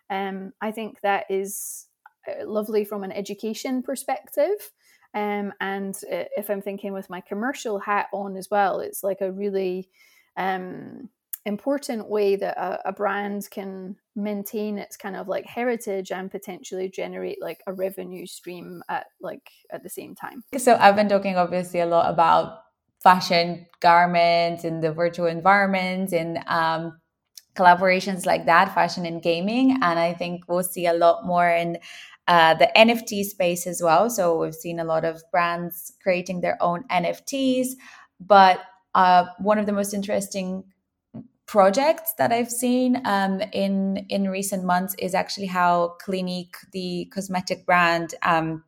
Um, 0.10 0.54
I 0.62 0.72
think 0.72 1.02
that 1.02 1.26
is 1.30 1.88
uh, 2.28 2.46
lovely 2.46 2.84
from 2.84 3.04
an 3.04 3.12
education 3.12 3.84
perspective. 3.84 4.72
Um, 5.14 5.54
and 5.60 5.96
uh, 6.12 6.26
if 6.38 6.50
I'm 6.50 6.62
thinking 6.62 6.94
with 6.94 7.10
my 7.10 7.22
commercial 7.22 7.80
hat 7.80 8.08
on 8.12 8.36
as 8.38 8.50
well, 8.50 8.80
it's 8.80 9.04
like 9.04 9.22
a 9.22 9.32
really 9.32 9.90
um, 10.38 11.10
important 11.46 12.08
way 12.08 12.36
that 12.36 12.58
a, 12.58 12.90
a, 12.90 12.94
brand 12.94 13.48
can 13.50 13.96
maintain 14.16 14.78
its 14.78 14.96
kind 14.96 15.16
of 15.16 15.28
like 15.28 15.46
heritage 15.46 16.12
and 16.12 16.30
potentially 16.30 16.90
generate 16.90 17.42
like 17.42 17.62
a 17.66 17.74
revenue 17.74 18.26
stream 18.28 18.84
at 18.90 19.08
like 19.22 19.50
at 19.72 19.82
the 19.82 19.90
same 19.90 20.14
time. 20.14 20.44
So 20.58 20.78
I've 20.80 20.96
been 20.96 21.10
talking 21.10 21.38
obviously 21.38 21.80
a 21.80 21.86
lot 21.86 22.14
about 22.14 22.60
fashion 23.02 23.66
garments 23.80 24.64
in 24.64 24.82
the 24.82 24.94
virtual 24.94 25.26
environments 25.26 26.14
and 26.14 26.40
um, 26.48 27.00
collaborations 27.56 28.26
like 28.26 28.46
that, 28.46 28.74
fashion 28.76 29.06
and 29.06 29.22
gaming. 29.22 29.72
And 29.82 29.98
I 29.98 30.14
think 30.14 30.44
we'll 30.48 30.64
see 30.64 30.86
a 30.86 30.94
lot 30.94 31.26
more 31.26 31.50
in 31.50 31.78
uh, 32.28 32.54
the 32.54 32.70
NFT 32.76 33.24
space 33.24 33.66
as 33.66 33.82
well. 33.84 34.10
So 34.10 34.38
we've 34.38 34.54
seen 34.54 34.80
a 34.80 34.84
lot 34.84 35.04
of 35.04 35.24
brands 35.32 35.92
creating 36.04 36.42
their 36.42 36.62
own 36.62 36.84
NFTs. 36.92 37.70
But 38.20 38.60
uh, 38.94 39.26
one 39.40 39.58
of 39.58 39.66
the 39.66 39.74
most 39.74 39.94
interesting 39.94 40.64
projects 41.52 42.14
that 42.18 42.32
I've 42.32 42.50
seen 42.50 43.02
um, 43.04 43.42
in 43.52 44.06
in 44.08 44.30
recent 44.30 44.64
months 44.64 44.96
is 44.98 45.14
actually 45.14 45.48
how 45.48 45.98
Clinique, 46.02 46.56
the 46.72 47.12
cosmetic 47.14 47.66
brand, 47.66 48.16
um, 48.22 48.64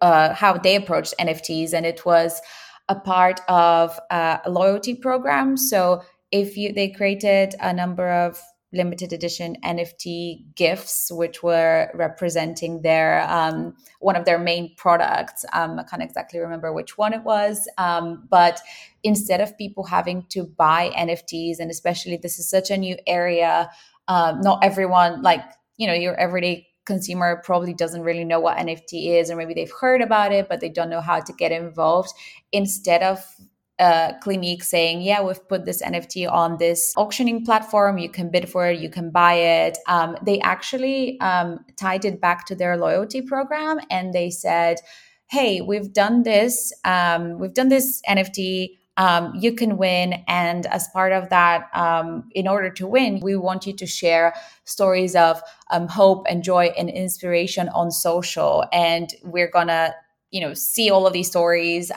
uh, 0.00 0.32
how 0.32 0.56
they 0.56 0.76
approached 0.76 1.12
NFTs, 1.20 1.74
and 1.74 1.84
it 1.84 2.06
was 2.06 2.40
a 2.88 2.94
part 2.94 3.42
of 3.48 4.00
uh, 4.10 4.38
a 4.46 4.50
loyalty 4.50 4.94
program. 4.94 5.58
So 5.58 6.02
if 6.30 6.56
you 6.56 6.72
they 6.72 6.88
created 6.88 7.54
a 7.60 7.74
number 7.74 8.08
of 8.08 8.40
limited 8.72 9.12
edition 9.12 9.56
NFT 9.64 10.54
gifts, 10.54 11.10
which 11.10 11.42
were 11.42 11.90
representing 11.94 12.82
their 12.82 13.28
um, 13.28 13.74
one 13.98 14.16
of 14.16 14.24
their 14.24 14.38
main 14.38 14.74
products. 14.76 15.44
Um, 15.52 15.78
I 15.78 15.82
can't 15.82 16.02
exactly 16.02 16.38
remember 16.38 16.72
which 16.72 16.96
one 16.96 17.12
it 17.12 17.22
was, 17.22 17.68
um, 17.78 18.26
but 18.30 18.60
instead 19.02 19.40
of 19.40 19.56
people 19.58 19.84
having 19.84 20.24
to 20.30 20.44
buy 20.44 20.90
NFTs, 20.96 21.58
and 21.58 21.70
especially 21.70 22.16
this 22.16 22.38
is 22.38 22.48
such 22.48 22.70
a 22.70 22.76
new 22.76 22.96
area, 23.06 23.70
um, 24.08 24.40
not 24.40 24.62
everyone 24.64 25.22
like 25.22 25.42
you 25.76 25.86
know 25.86 25.94
your 25.94 26.14
everyday 26.14 26.66
consumer 26.84 27.40
probably 27.44 27.74
doesn't 27.74 28.02
really 28.02 28.24
know 28.24 28.40
what 28.40 28.58
NFT 28.58 29.18
is, 29.18 29.30
or 29.30 29.36
maybe 29.36 29.54
they've 29.54 29.72
heard 29.80 30.00
about 30.00 30.32
it, 30.32 30.48
but 30.48 30.60
they 30.60 30.68
don't 30.68 30.90
know 30.90 31.00
how 31.00 31.20
to 31.20 31.32
get 31.32 31.52
involved. 31.52 32.10
Instead 32.52 33.02
of 33.02 33.24
uh, 33.80 34.12
Clinique 34.20 34.62
saying, 34.62 35.00
yeah, 35.00 35.22
we've 35.22 35.48
put 35.48 35.64
this 35.64 35.82
NFT 35.82 36.30
on 36.30 36.58
this 36.58 36.92
auctioning 36.96 37.44
platform. 37.44 37.98
You 37.98 38.10
can 38.10 38.30
bid 38.30 38.48
for 38.48 38.68
it, 38.68 38.78
you 38.78 38.90
can 38.90 39.10
buy 39.10 39.34
it. 39.34 39.78
Um, 39.88 40.16
they 40.22 40.38
actually 40.40 41.18
um, 41.20 41.64
tied 41.76 42.04
it 42.04 42.20
back 42.20 42.46
to 42.46 42.54
their 42.54 42.76
loyalty 42.76 43.22
program 43.22 43.80
and 43.90 44.12
they 44.12 44.30
said, 44.30 44.76
hey, 45.30 45.60
we've 45.60 45.92
done 45.92 46.24
this, 46.24 46.72
um, 46.84 47.38
we've 47.38 47.54
done 47.54 47.68
this 47.68 48.02
NFT. 48.08 48.76
Um, 48.96 49.32
you 49.34 49.54
can 49.54 49.78
win. 49.78 50.24
And 50.28 50.66
as 50.66 50.86
part 50.92 51.12
of 51.12 51.30
that, 51.30 51.68
um, 51.72 52.28
in 52.32 52.46
order 52.46 52.68
to 52.68 52.86
win, 52.86 53.20
we 53.22 53.34
want 53.34 53.66
you 53.66 53.72
to 53.74 53.86
share 53.86 54.34
stories 54.64 55.16
of 55.16 55.40
um, 55.70 55.88
hope 55.88 56.26
and 56.28 56.42
joy 56.42 56.66
and 56.76 56.90
inspiration 56.90 57.70
on 57.70 57.90
social. 57.90 58.66
And 58.72 59.08
we're 59.22 59.50
going 59.50 59.68
to, 59.68 59.94
you 60.32 60.40
know, 60.42 60.52
see 60.52 60.90
all 60.90 61.06
of 61.06 61.14
these 61.14 61.28
stories. 61.28 61.90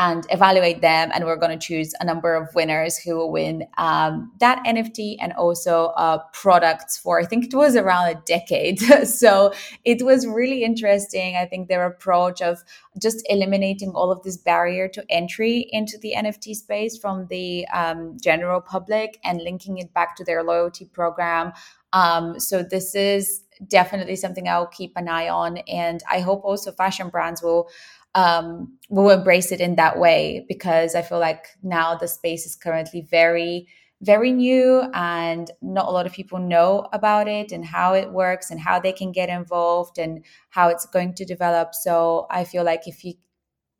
And 0.00 0.24
evaluate 0.30 0.80
them. 0.80 1.10
And 1.12 1.26
we're 1.26 1.36
going 1.36 1.58
to 1.58 1.66
choose 1.66 1.92
a 2.00 2.06
number 2.06 2.34
of 2.34 2.54
winners 2.54 2.96
who 2.96 3.16
will 3.16 3.30
win 3.30 3.66
um, 3.76 4.32
that 4.40 4.64
NFT 4.64 5.16
and 5.20 5.34
also 5.34 5.88
uh, 5.88 6.22
products 6.32 6.96
for, 6.96 7.20
I 7.20 7.26
think 7.26 7.44
it 7.44 7.54
was 7.54 7.76
around 7.76 8.08
a 8.08 8.14
decade. 8.24 8.78
so 9.04 9.52
it 9.84 10.02
was 10.02 10.26
really 10.26 10.64
interesting. 10.64 11.36
I 11.36 11.44
think 11.44 11.68
their 11.68 11.84
approach 11.84 12.40
of 12.40 12.64
just 12.98 13.22
eliminating 13.28 13.90
all 13.90 14.10
of 14.10 14.22
this 14.22 14.38
barrier 14.38 14.88
to 14.88 15.04
entry 15.10 15.68
into 15.70 15.98
the 15.98 16.14
NFT 16.16 16.54
space 16.54 16.96
from 16.96 17.26
the 17.26 17.68
um, 17.68 18.16
general 18.18 18.62
public 18.62 19.18
and 19.22 19.42
linking 19.42 19.76
it 19.76 19.92
back 19.92 20.16
to 20.16 20.24
their 20.24 20.42
loyalty 20.42 20.86
program. 20.86 21.52
Um, 21.92 22.40
so 22.40 22.62
this 22.62 22.94
is 22.94 23.42
definitely 23.68 24.16
something 24.16 24.48
I'll 24.48 24.66
keep 24.66 24.92
an 24.96 25.08
eye 25.08 25.28
on. 25.28 25.58
And 25.68 26.02
I 26.10 26.20
hope 26.20 26.42
also 26.44 26.72
fashion 26.72 27.10
brands 27.10 27.42
will 27.42 27.68
um, 28.14 28.76
will 28.88 29.10
embrace 29.10 29.52
it 29.52 29.60
in 29.60 29.76
that 29.76 29.98
way 29.98 30.44
because 30.48 30.94
I 30.94 31.02
feel 31.02 31.18
like 31.18 31.46
now 31.62 31.94
the 31.94 32.08
space 32.08 32.46
is 32.46 32.56
currently 32.56 33.02
very, 33.02 33.68
very 34.02 34.32
new 34.32 34.82
and 34.94 35.50
not 35.62 35.86
a 35.86 35.90
lot 35.90 36.06
of 36.06 36.12
people 36.12 36.38
know 36.38 36.88
about 36.92 37.28
it 37.28 37.52
and 37.52 37.64
how 37.64 37.94
it 37.94 38.10
works 38.10 38.50
and 38.50 38.58
how 38.58 38.80
they 38.80 38.92
can 38.92 39.12
get 39.12 39.28
involved 39.28 39.98
and 39.98 40.24
how 40.48 40.68
it's 40.68 40.86
going 40.86 41.14
to 41.14 41.24
develop. 41.24 41.74
So 41.74 42.26
I 42.30 42.44
feel 42.44 42.64
like 42.64 42.88
if 42.88 43.04
you 43.04 43.14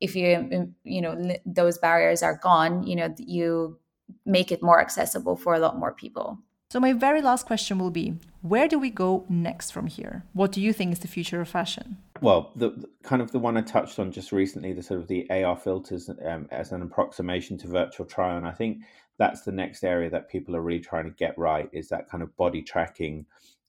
if 0.00 0.16
you 0.16 0.34
um, 0.36 0.74
you 0.84 1.02
know 1.02 1.36
those 1.44 1.78
barriers 1.78 2.22
are 2.22 2.38
gone, 2.42 2.84
you 2.84 2.96
know 2.96 3.14
you 3.18 3.78
make 4.24 4.50
it 4.50 4.62
more 4.62 4.80
accessible 4.80 5.36
for 5.36 5.54
a 5.54 5.58
lot 5.58 5.78
more 5.78 5.92
people. 5.92 6.38
So, 6.70 6.78
my 6.78 6.92
very 6.92 7.20
last 7.20 7.46
question 7.46 7.78
will 7.78 7.90
be 7.90 8.14
Where 8.42 8.68
do 8.68 8.78
we 8.78 8.90
go 8.90 9.24
next 9.28 9.72
from 9.72 9.88
here? 9.88 10.24
What 10.32 10.52
do 10.52 10.60
you 10.60 10.72
think 10.72 10.92
is 10.92 11.00
the 11.00 11.08
future 11.08 11.40
of 11.40 11.48
fashion? 11.48 11.98
Well, 12.20 12.52
the, 12.56 12.88
kind 13.02 13.22
of 13.22 13.32
the 13.32 13.38
one 13.38 13.56
I 13.56 13.62
touched 13.62 13.98
on 13.98 14.12
just 14.12 14.32
recently, 14.32 14.72
the 14.72 14.82
sort 14.82 15.00
of 15.00 15.08
the 15.08 15.28
AR 15.30 15.56
filters 15.56 16.10
um, 16.24 16.48
as 16.50 16.72
an 16.72 16.82
approximation 16.82 17.56
to 17.58 17.68
virtual 17.68 18.06
try 18.06 18.34
on. 18.34 18.44
I 18.44 18.52
think 18.52 18.82
that's 19.18 19.42
the 19.42 19.52
next 19.52 19.84
area 19.84 20.10
that 20.10 20.28
people 20.28 20.56
are 20.56 20.62
really 20.62 20.80
trying 20.80 21.04
to 21.04 21.10
get 21.10 21.36
right 21.38 21.68
is 21.72 21.88
that 21.88 22.08
kind 22.08 22.22
of 22.22 22.36
body 22.36 22.62
tracking, 22.62 23.26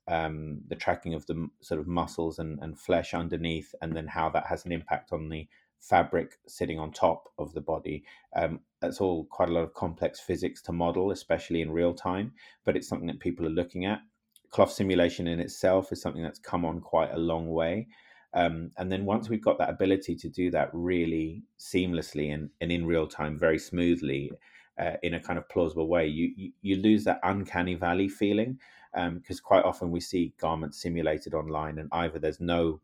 um, 0.07 0.61
the 0.67 0.75
tracking 0.75 1.13
of 1.13 1.25
the 1.27 1.49
sort 1.61 1.79
of 1.79 1.87
muscles 1.87 2.39
and, 2.39 2.59
and 2.61 2.79
flesh 2.79 3.13
underneath, 3.13 3.73
and 3.81 3.95
then 3.95 4.07
how 4.07 4.29
that 4.29 4.45
has 4.47 4.65
an 4.65 4.71
impact 4.71 5.11
on 5.11 5.29
the 5.29 5.47
fabric 5.79 6.37
sitting 6.47 6.79
on 6.79 6.91
top 6.91 7.29
of 7.39 7.53
the 7.53 7.61
body. 7.61 8.03
Um, 8.35 8.59
that's 8.81 9.01
all 9.01 9.25
quite 9.25 9.49
a 9.49 9.53
lot 9.53 9.63
of 9.63 9.73
complex 9.73 10.19
physics 10.19 10.61
to 10.63 10.71
model, 10.71 11.11
especially 11.11 11.61
in 11.61 11.71
real 11.71 11.93
time, 11.93 12.33
but 12.63 12.75
it's 12.75 12.87
something 12.87 13.07
that 13.07 13.19
people 13.19 13.45
are 13.45 13.49
looking 13.49 13.85
at. 13.85 13.99
Cloth 14.51 14.71
simulation 14.71 15.27
in 15.27 15.39
itself 15.39 15.91
is 15.91 16.01
something 16.01 16.21
that's 16.21 16.39
come 16.39 16.65
on 16.65 16.81
quite 16.81 17.11
a 17.13 17.17
long 17.17 17.49
way. 17.49 17.87
Um, 18.33 18.71
and 18.77 18.91
then 18.91 19.05
once 19.05 19.29
we've 19.29 19.43
got 19.43 19.57
that 19.57 19.69
ability 19.69 20.15
to 20.15 20.29
do 20.29 20.51
that 20.51 20.69
really 20.73 21.43
seamlessly 21.59 22.33
and, 22.33 22.49
and 22.61 22.71
in 22.71 22.85
real 22.85 23.07
time, 23.07 23.37
very 23.37 23.59
smoothly, 23.59 24.31
uh, 24.79 24.93
in 25.03 25.13
a 25.13 25.19
kind 25.19 25.37
of 25.37 25.47
plausible 25.49 25.87
way, 25.87 26.07
you, 26.07 26.31
you, 26.35 26.51
you 26.61 26.75
lose 26.77 27.03
that 27.03 27.19
uncanny 27.23 27.75
valley 27.75 28.07
feeling 28.07 28.57
because 28.93 29.39
um, 29.39 29.43
quite 29.43 29.63
often 29.63 29.91
we 29.91 29.99
see 29.99 30.33
garments 30.39 30.81
simulated 30.81 31.33
online, 31.33 31.77
and 31.77 31.89
either 31.91 32.19
there's 32.19 32.39
no 32.39 32.81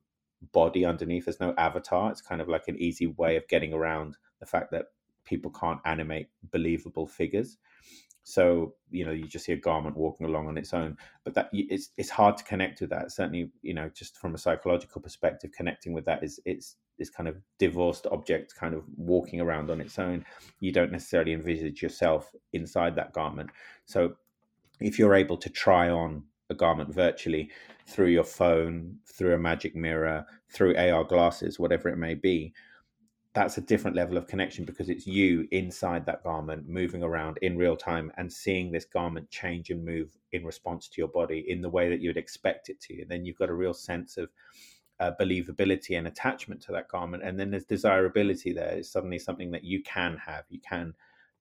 body 0.52 0.86
underneath, 0.86 1.26
there's 1.26 1.40
no 1.40 1.54
avatar. 1.58 2.12
It's 2.12 2.22
kind 2.22 2.42
of 2.42 2.48
like 2.48 2.68
an 2.68 2.78
easy 2.78 3.08
way 3.08 3.36
of 3.36 3.48
getting 3.48 3.74
around 3.74 4.18
the 4.40 4.46
fact 4.46 4.72
that 4.72 4.88
people 5.26 5.52
can't 5.52 5.80
animate 5.86 6.30
believable 6.52 7.08
figures. 7.08 7.58
So 8.30 8.74
you 8.92 9.06
know, 9.06 9.12
you 9.12 9.26
just 9.26 9.46
see 9.46 9.54
a 9.54 9.58
garment 9.58 9.96
walking 9.96 10.26
along 10.26 10.50
on 10.50 10.58
its 10.58 10.74
own, 10.74 10.98
but 11.24 11.34
that 11.36 11.50
it's 11.54 11.92
it's 11.96 12.10
hard 12.10 12.36
to 12.36 12.44
connect 12.44 12.82
with 12.82 12.90
that. 12.90 13.14
Certainly, 13.14 13.52
you 13.62 13.74
know, 13.74 13.90
just 13.96 14.18
from 14.18 14.36
a 14.36 14.38
psychological 14.38 15.00
perspective, 15.00 15.52
connecting 15.56 15.94
with 15.94 16.04
that 16.04 16.26
is 16.26 16.38
it's 16.44 16.76
this 17.00 17.10
kind 17.10 17.30
of 17.30 17.38
divorced 17.58 18.06
object, 18.12 18.54
kind 18.54 18.74
of 18.74 18.84
walking 18.98 19.40
around 19.40 19.72
on 19.72 19.80
its 19.80 19.98
own. 19.98 20.26
You 20.60 20.74
don't 20.74 20.92
necessarily 20.92 21.32
envisage 21.32 21.82
yourself 21.82 22.36
inside 22.52 22.98
that 22.98 23.14
garment. 23.14 23.50
So, 23.86 24.16
if 24.82 25.00
you're 25.00 25.16
able 25.16 25.38
to 25.38 25.50
try 25.50 25.90
on 25.90 26.24
a 26.50 26.54
garment 26.54 26.94
virtually 26.94 27.50
through 27.86 28.08
your 28.08 28.26
phone, 28.26 28.98
through 29.06 29.36
a 29.36 29.40
magic 29.40 29.74
mirror, 29.74 30.26
through 30.50 30.76
AR 30.76 31.06
glasses, 31.06 31.60
whatever 31.60 31.88
it 31.88 31.98
may 31.98 32.14
be, 32.14 32.54
that's 33.38 33.60
a 33.60 33.62
different 33.62 33.96
level 33.96 34.18
of 34.18 34.26
connection 34.26 34.66
because 34.66 34.90
it's 34.90 35.06
you 35.06 35.48
inside 35.52 36.08
that 36.08 36.24
garment 36.24 36.68
moving 36.68 37.04
around 37.04 37.38
in 37.44 37.56
real 37.56 37.78
time 37.78 38.12
and 38.18 38.34
seeing 38.34 38.72
this 38.72 38.86
garment 38.86 39.30
change 39.30 39.70
and 39.70 39.86
move 39.86 40.10
in 40.32 40.44
response 40.44 40.88
to 40.88 41.00
your 41.00 41.08
body 41.08 41.46
in 41.48 41.62
the 41.62 41.70
way 41.70 41.88
that 41.88 42.02
you'd 42.02 42.18
expect 42.18 42.68
it 42.68 42.80
to. 42.80 43.00
And 43.00 43.12
then 43.12 43.26
you've 43.26 43.38
got 43.38 43.52
a 43.52 43.54
real 43.54 43.76
sense 43.76 44.18
of 44.18 44.30
uh, 45.00 45.12
believability 45.22 45.96
and 45.96 46.08
attachment 46.08 46.62
to 46.62 46.72
that 46.72 46.88
garment. 46.88 47.22
And 47.22 47.40
then 47.40 47.52
there's 47.52 47.66
desirability 47.66 48.54
there. 48.54 48.70
It's 48.70 48.92
suddenly 48.92 49.20
something 49.20 49.52
that 49.52 49.64
you 49.64 49.84
can 49.84 50.18
have 50.18 50.46
you 50.50 50.60
can 50.68 50.96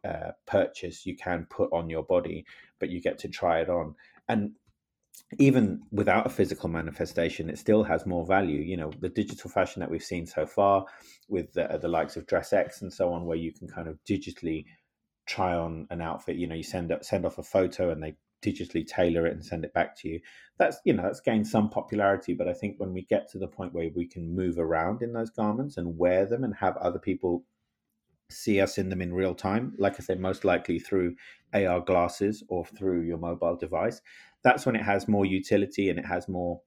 uh, 0.05 0.33
purchase 0.47 1.07
you 1.07 1.17
can 1.17 1.47
put 1.49 1.73
on 1.73 1.89
your 1.89 2.03
body 2.03 2.45
but 2.79 2.91
you 2.91 3.01
get 3.01 3.19
to 3.21 3.29
try 3.29 3.61
it 3.61 3.71
on. 3.71 3.95
And 4.29 4.53
even 5.39 5.83
without 5.91 6.27
a 6.27 6.31
physical 6.31 6.69
manifestation, 6.69 7.51
it 7.51 7.59
still 7.59 7.85
has 7.85 8.07
more 8.07 8.27
value. 8.27 8.61
You 8.61 8.77
know, 8.77 8.93
the 9.01 9.09
digital 9.09 9.51
fashion 9.51 9.81
that 9.81 9.91
we've 9.91 10.03
seen 10.03 10.27
so 10.27 10.47
far 10.47 10.87
with 11.29 11.53
the, 11.53 11.79
the 11.81 11.89
likes 11.89 12.17
of 12.17 12.27
DressX 12.27 12.83
and 12.83 12.93
so 12.93 13.13
on, 13.13 13.25
where 13.25 13.37
you 13.37 13.53
can 13.53 13.69
kind 13.69 13.89
of 13.89 13.99
digitally 14.09 14.65
try 15.27 15.55
on 15.55 15.87
an 15.91 16.01
outfit. 16.01 16.37
You 16.37 16.47
know, 16.47 16.55
you 16.55 16.63
send 16.63 16.93
up, 16.93 17.05
send 17.05 17.27
off 17.27 17.39
a 17.39 17.43
photo 17.43 17.91
and 17.91 18.03
they 18.03 18.17
digitally 18.45 18.87
tailor 18.87 19.27
it 19.27 19.33
and 19.33 19.45
send 19.45 19.65
it 19.65 19.73
back 19.73 19.97
to 19.99 20.09
you. 20.09 20.21
That's 20.59 20.79
you 20.85 20.93
know 20.93 21.03
that's 21.03 21.21
gained 21.21 21.47
some 21.47 21.71
popularity, 21.71 22.35
but 22.35 22.49
I 22.49 22.53
think 22.53 22.77
when 22.79 22.93
we 22.93 23.03
get 23.03 23.31
to 23.31 23.39
the 23.39 23.49
point 23.49 23.73
where 23.73 23.91
we 23.95 24.07
can 24.07 24.35
move 24.35 24.59
around 24.59 25.03
in 25.03 25.13
those 25.13 25.31
garments 25.31 25.77
and 25.77 25.99
wear 25.99 26.27
them 26.27 26.45
and 26.45 26.55
have 26.55 26.77
other 26.77 26.99
people 26.99 27.45
see 28.31 28.61
us 28.61 28.79
in 28.79 28.89
them 28.89 29.03
in 29.03 29.15
real 29.15 29.35
time, 29.35 29.75
like 29.79 29.95
I 29.95 30.03
said, 30.03 30.21
most 30.21 30.45
likely 30.45 30.79
through 30.79 31.17
AR 31.55 31.81
glasses 31.81 32.43
or 32.49 32.65
through 32.65 33.03
your 33.03 33.19
mobile 33.19 33.57
device, 33.57 34.01
that's 34.43 34.67
when 34.67 34.77
it 34.77 34.83
has 34.83 35.09
more 35.09 35.25
utility 35.25 35.91
and 35.91 35.99
it 35.99 36.07
has 36.07 36.29
more 36.29 36.61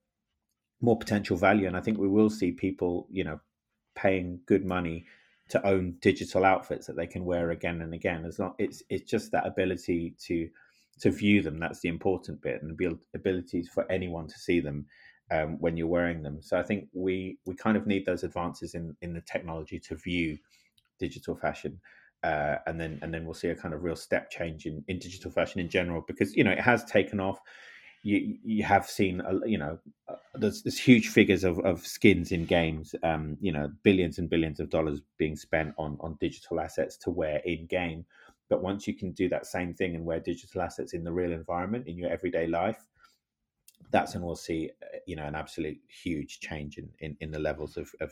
more 0.81 0.97
potential 0.97 1.35
value. 1.35 1.67
And 1.67 1.75
I 1.75 1.81
think 1.81 1.97
we 1.97 2.07
will 2.07 2.29
see 2.29 2.51
people, 2.53 3.07
you 3.11 3.23
know, 3.23 3.39
paying 3.95 4.39
good 4.45 4.65
money 4.65 5.05
to 5.49 5.65
own 5.67 5.97
digital 5.99 6.45
outfits 6.45 6.87
that 6.87 6.95
they 6.95 7.07
can 7.07 7.25
wear 7.25 7.51
again 7.51 7.81
and 7.81 7.93
again. 7.93 8.23
As 8.25 8.39
long 8.39 8.53
it's 8.57 8.81
it's 8.89 9.09
just 9.09 9.31
that 9.31 9.45
ability 9.45 10.15
to 10.25 10.49
to 11.01 11.11
view 11.11 11.41
them 11.41 11.59
that's 11.59 11.81
the 11.81 11.89
important 11.89 12.41
bit, 12.41 12.61
and 12.61 12.77
the 12.77 12.97
ability 13.13 13.63
for 13.63 13.89
anyone 13.91 14.27
to 14.27 14.37
see 14.37 14.59
them 14.59 14.85
um, 15.31 15.57
when 15.59 15.77
you're 15.77 15.87
wearing 15.87 16.23
them. 16.23 16.41
So 16.41 16.57
I 16.57 16.63
think 16.63 16.87
we 16.93 17.37
we 17.45 17.55
kind 17.55 17.75
of 17.77 17.87
need 17.87 18.05
those 18.05 18.23
advances 18.23 18.75
in 18.75 18.95
in 19.01 19.13
the 19.13 19.21
technology 19.21 19.79
to 19.79 19.95
view 19.95 20.37
digital 20.99 21.35
fashion 21.35 21.79
uh, 22.23 22.57
and 22.67 22.79
then 22.79 22.99
and 23.01 23.13
then 23.13 23.25
we'll 23.25 23.33
see 23.33 23.47
a 23.47 23.55
kind 23.55 23.73
of 23.73 23.83
real 23.83 23.95
step 23.95 24.29
change 24.29 24.65
in, 24.65 24.83
in 24.87 24.99
digital 24.99 25.31
fashion 25.31 25.59
in 25.59 25.69
general 25.69 26.03
because 26.05 26.35
you 26.35 26.43
know 26.43 26.51
it 26.51 26.59
has 26.59 26.83
taken 26.85 27.19
off. 27.19 27.39
You 28.03 28.37
you 28.43 28.63
have 28.63 28.85
seen 28.85 29.21
you 29.45 29.57
know 29.57 29.79
uh, 30.09 30.15
there's, 30.35 30.63
there's 30.63 30.77
huge 30.77 31.09
figures 31.09 31.43
of, 31.43 31.59
of 31.59 31.85
skins 31.85 32.31
in 32.31 32.45
games. 32.45 32.93
Um, 33.03 33.37
you 33.39 33.51
know 33.51 33.71
billions 33.83 34.19
and 34.19 34.29
billions 34.29 34.59
of 34.59 34.69
dollars 34.69 35.01
being 35.17 35.35
spent 35.35 35.73
on 35.77 35.97
on 36.01 36.17
digital 36.19 36.59
assets 36.59 36.97
to 36.97 37.09
wear 37.09 37.41
in 37.45 37.67
game. 37.67 38.05
But 38.49 38.63
once 38.63 38.87
you 38.87 38.95
can 38.95 39.11
do 39.11 39.29
that 39.29 39.45
same 39.45 39.73
thing 39.73 39.95
and 39.95 40.03
wear 40.03 40.19
digital 40.19 40.61
assets 40.61 40.93
in 40.93 41.03
the 41.03 41.11
real 41.11 41.31
environment 41.31 41.87
in 41.87 41.97
your 41.97 42.09
everyday 42.09 42.47
life, 42.47 42.83
that's 43.91 44.13
when 44.13 44.23
we'll 44.23 44.35
see 44.35 44.71
uh, 44.83 44.97
you 45.05 45.15
know 45.15 45.25
an 45.25 45.35
absolute 45.35 45.77
huge 46.03 46.41
change 46.41 46.77
in 46.77 46.89
in, 46.99 47.15
in 47.21 47.31
the 47.31 47.39
levels 47.39 47.77
of, 47.77 47.89
of 48.01 48.11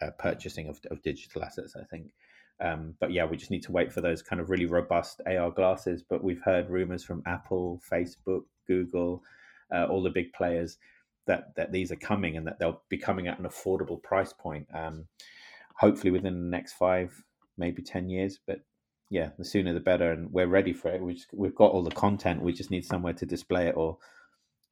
uh, 0.00 0.10
purchasing 0.18 0.68
of, 0.68 0.80
of 0.90 1.02
digital 1.02 1.44
assets. 1.44 1.74
I 1.76 1.84
think. 1.84 2.12
Um, 2.60 2.94
but 3.00 3.10
yeah, 3.12 3.24
we 3.24 3.36
just 3.36 3.50
need 3.50 3.62
to 3.64 3.72
wait 3.72 3.92
for 3.92 4.02
those 4.02 4.22
kind 4.22 4.40
of 4.40 4.50
really 4.50 4.66
robust 4.66 5.22
AR 5.26 5.50
glasses. 5.50 6.02
But 6.02 6.22
we've 6.22 6.42
heard 6.42 6.68
rumors 6.68 7.02
from 7.02 7.22
Apple, 7.26 7.80
Facebook, 7.90 8.42
Google, 8.66 9.22
uh, 9.74 9.86
all 9.86 10.02
the 10.02 10.10
big 10.10 10.32
players 10.32 10.78
that 11.26 11.54
that 11.56 11.72
these 11.72 11.92
are 11.92 11.96
coming 11.96 12.36
and 12.36 12.46
that 12.46 12.58
they'll 12.58 12.82
be 12.88 12.98
coming 12.98 13.28
at 13.28 13.38
an 13.38 13.46
affordable 13.46 14.02
price 14.02 14.32
point. 14.32 14.66
Um, 14.74 15.06
hopefully 15.76 16.10
within 16.10 16.34
the 16.34 16.56
next 16.56 16.74
five, 16.74 17.22
maybe 17.56 17.82
ten 17.82 18.10
years. 18.10 18.38
But 18.46 18.60
yeah, 19.10 19.30
the 19.38 19.44
sooner 19.44 19.72
the 19.72 19.80
better, 19.80 20.12
and 20.12 20.30
we're 20.32 20.46
ready 20.46 20.72
for 20.72 20.90
it. 20.90 21.02
We 21.02 21.14
just, 21.14 21.32
we've 21.32 21.54
got 21.54 21.72
all 21.72 21.82
the 21.82 21.90
content. 21.90 22.42
We 22.42 22.52
just 22.52 22.70
need 22.70 22.84
somewhere 22.84 23.14
to 23.14 23.26
display 23.26 23.66
it 23.68 23.74
all. 23.74 24.00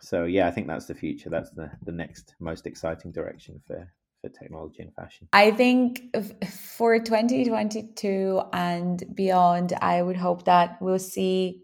So 0.01 0.24
yeah, 0.24 0.47
I 0.47 0.51
think 0.51 0.66
that's 0.68 0.87
the 0.87 0.95
future. 0.95 1.31
That's 1.31 1.51
the 1.51 1.70
the 1.83 1.93
next 1.93 2.35
most 2.39 2.66
exciting 2.66 3.12
direction 3.12 3.61
for 3.66 3.93
for 4.21 4.29
technology 4.29 4.83
and 4.83 4.95
fashion? 4.95 5.29
I 5.33 5.51
think 5.51 6.14
for 6.47 6.99
2022 6.99 8.43
and 8.53 9.03
beyond, 9.14 9.73
I 9.81 10.03
would 10.03 10.16
hope 10.16 10.45
that 10.45 10.81
we'll 10.81 10.99
see 10.99 11.62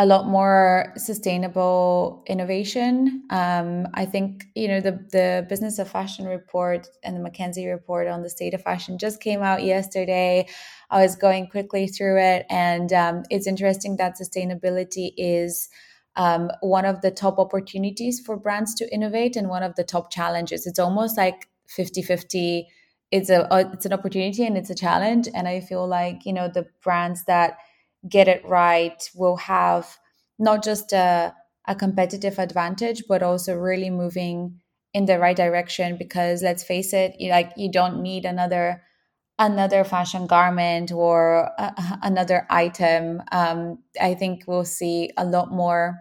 a 0.00 0.06
lot 0.06 0.28
more 0.28 0.92
sustainable 0.96 2.22
innovation. 2.28 3.24
Um, 3.30 3.88
I 3.94 4.06
think 4.06 4.44
you 4.54 4.68
know 4.68 4.80
the 4.80 4.92
the 5.10 5.46
Business 5.48 5.80
of 5.80 5.90
Fashion 5.90 6.26
report 6.26 6.86
and 7.02 7.16
the 7.16 7.28
McKinsey 7.28 7.68
report 7.68 8.06
on 8.06 8.22
the 8.22 8.30
state 8.30 8.54
of 8.54 8.62
fashion 8.62 8.96
just 8.96 9.20
came 9.20 9.42
out 9.42 9.64
yesterday. 9.64 10.46
I 10.90 11.02
was 11.02 11.16
going 11.16 11.48
quickly 11.48 11.88
through 11.88 12.20
it, 12.20 12.46
and 12.48 12.92
um, 12.92 13.22
it's 13.28 13.48
interesting 13.48 13.96
that 13.96 14.16
sustainability 14.18 15.12
is 15.16 15.68
um, 16.18 16.50
one 16.60 16.84
of 16.84 17.00
the 17.00 17.12
top 17.12 17.38
opportunities 17.38 18.20
for 18.20 18.36
brands 18.36 18.74
to 18.74 18.92
innovate 18.92 19.36
and 19.36 19.48
one 19.48 19.62
of 19.62 19.76
the 19.76 19.84
top 19.84 20.10
challenges. 20.10 20.66
It's 20.66 20.80
almost 20.80 21.16
like 21.16 21.48
50 21.68 22.02
50. 22.02 22.66
It's 23.10 23.30
a 23.30 23.48
it's 23.72 23.86
an 23.86 23.92
opportunity 23.92 24.44
and 24.44 24.58
it's 24.58 24.68
a 24.68 24.74
challenge. 24.74 25.28
And 25.32 25.48
I 25.48 25.60
feel 25.60 25.86
like 25.86 26.26
you 26.26 26.32
know 26.32 26.48
the 26.48 26.66
brands 26.82 27.24
that 27.24 27.56
get 28.08 28.28
it 28.28 28.44
right 28.46 29.08
will 29.14 29.36
have 29.36 29.96
not 30.38 30.62
just 30.62 30.92
a, 30.92 31.34
a 31.66 31.74
competitive 31.74 32.38
advantage, 32.38 33.04
but 33.08 33.22
also 33.22 33.54
really 33.54 33.90
moving 33.90 34.60
in 34.92 35.06
the 35.06 35.18
right 35.18 35.36
direction. 35.36 35.96
Because 35.96 36.42
let's 36.42 36.64
face 36.64 36.92
it, 36.92 37.14
you, 37.18 37.30
like 37.30 37.52
you 37.56 37.70
don't 37.70 38.02
need 38.02 38.24
another 38.24 38.82
another 39.38 39.84
fashion 39.84 40.26
garment 40.26 40.90
or 40.90 41.50
another 42.02 42.44
item. 42.50 43.22
Um, 43.30 43.78
I 44.00 44.14
think 44.14 44.44
we'll 44.48 44.64
see 44.64 45.10
a 45.16 45.24
lot 45.24 45.52
more 45.52 45.96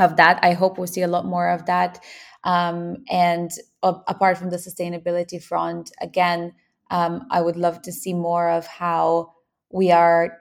of 0.00 0.16
that. 0.16 0.38
I 0.42 0.54
hope 0.54 0.78
we'll 0.78 0.86
see 0.86 1.02
a 1.02 1.08
lot 1.08 1.24
more 1.24 1.48
of 1.50 1.66
that. 1.66 2.02
Um, 2.44 3.04
and 3.10 3.50
uh, 3.82 3.94
apart 4.08 4.38
from 4.38 4.50
the 4.50 4.56
sustainability 4.56 5.42
front, 5.42 5.92
again, 6.00 6.54
um, 6.90 7.26
I 7.30 7.40
would 7.40 7.56
love 7.56 7.82
to 7.82 7.92
see 7.92 8.14
more 8.14 8.50
of 8.50 8.66
how 8.66 9.34
we 9.70 9.92
are 9.92 10.38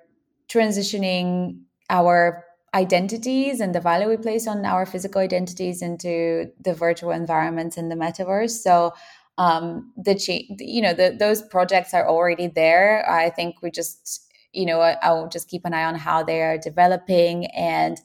transitioning 0.47 1.59
our 1.89 2.45
identities 2.73 3.59
and 3.59 3.73
the 3.73 3.81
value 3.81 4.09
we 4.09 4.17
place 4.17 4.47
on 4.47 4.65
our 4.65 4.85
physical 4.85 5.21
identities 5.21 5.81
into 5.81 6.51
the 6.59 6.73
virtual 6.73 7.11
environments 7.11 7.77
in 7.77 7.89
the 7.89 7.95
metaverse. 7.95 8.61
So 8.61 8.93
um, 9.37 9.93
the 9.95 10.15
change 10.15 10.59
you 10.59 10.81
know 10.81 10.93
the, 10.93 11.15
those 11.17 11.41
projects 11.41 11.93
are 11.93 12.07
already 12.07 12.47
there. 12.47 13.09
I 13.09 13.29
think 13.29 13.61
we 13.61 13.71
just 13.71 14.29
you 14.51 14.65
know 14.65 14.81
I'll 14.81 15.29
just 15.29 15.47
keep 15.47 15.65
an 15.65 15.73
eye 15.73 15.85
on 15.85 15.95
how 15.95 16.23
they 16.23 16.41
are 16.41 16.57
developing 16.57 17.45
and 17.47 17.99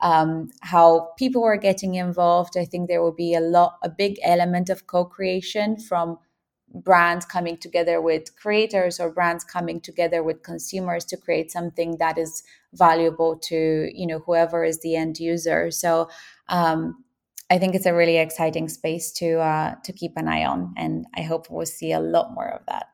um, 0.00 0.50
how 0.62 1.12
people 1.18 1.42
were 1.42 1.56
getting 1.56 1.94
involved. 1.94 2.56
I 2.56 2.64
think 2.64 2.88
there 2.88 3.02
will 3.02 3.12
be 3.12 3.34
a 3.34 3.40
lot, 3.40 3.78
a 3.82 3.88
big 3.88 4.18
element 4.22 4.70
of 4.70 4.86
co-creation 4.86 5.78
from 5.78 6.18
brands 6.72 7.26
coming 7.26 7.56
together 7.56 8.00
with 8.00 8.36
creators 8.36 9.00
or 9.00 9.10
brands 9.10 9.42
coming 9.42 9.80
together 9.80 10.22
with 10.22 10.42
consumers 10.42 11.04
to 11.04 11.16
create 11.16 11.50
something 11.50 11.96
that 11.98 12.16
is 12.16 12.44
valuable 12.74 13.36
to 13.36 13.90
you 13.92 14.06
know 14.06 14.20
whoever 14.20 14.64
is 14.64 14.80
the 14.80 14.96
end 14.96 15.18
user. 15.18 15.70
So 15.70 16.08
um, 16.48 17.04
I 17.50 17.58
think 17.58 17.74
it's 17.74 17.86
a 17.86 17.94
really 17.94 18.18
exciting 18.18 18.68
space 18.68 19.10
to 19.12 19.40
uh, 19.40 19.74
to 19.82 19.92
keep 19.92 20.12
an 20.16 20.28
eye 20.28 20.44
on, 20.44 20.72
and 20.76 21.06
I 21.16 21.22
hope 21.22 21.50
we'll 21.50 21.66
see 21.66 21.92
a 21.92 22.00
lot 22.00 22.32
more 22.32 22.48
of 22.48 22.64
that. 22.66 22.86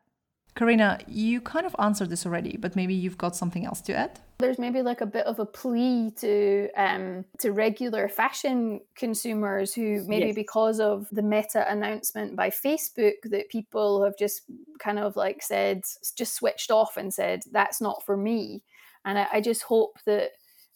Karinna, 0.56 1.02
you 1.06 1.42
kind 1.42 1.66
of 1.66 1.76
answered 1.78 2.08
this 2.08 2.24
already, 2.24 2.56
but 2.56 2.74
maybe 2.74 2.94
you've 2.94 3.18
got 3.18 3.36
something 3.36 3.66
else 3.66 3.82
to 3.82 3.94
add. 3.94 4.20
There's 4.38 4.58
maybe 4.58 4.82
like 4.82 5.00
a 5.00 5.06
bit 5.06 5.24
of 5.26 5.38
a 5.38 5.46
plea 5.46 6.12
to 6.18 6.68
um, 6.76 7.24
to 7.38 7.52
regular 7.52 8.08
fashion 8.08 8.80
consumers 8.94 9.72
who 9.72 10.04
maybe 10.06 10.26
yes. 10.26 10.34
because 10.34 10.78
of 10.78 11.08
the 11.10 11.22
meta 11.22 11.70
announcement 11.70 12.36
by 12.36 12.50
Facebook 12.50 13.14
that 13.24 13.48
people 13.48 14.04
have 14.04 14.16
just 14.18 14.42
kind 14.78 14.98
of 14.98 15.16
like 15.16 15.42
said 15.42 15.82
just 16.16 16.34
switched 16.34 16.70
off 16.70 16.98
and 16.98 17.14
said 17.14 17.44
that's 17.50 17.80
not 17.80 18.04
for 18.04 18.16
me, 18.16 18.62
and 19.06 19.18
I, 19.18 19.26
I 19.34 19.40
just 19.40 19.62
hope 19.62 19.98
that 20.04 20.32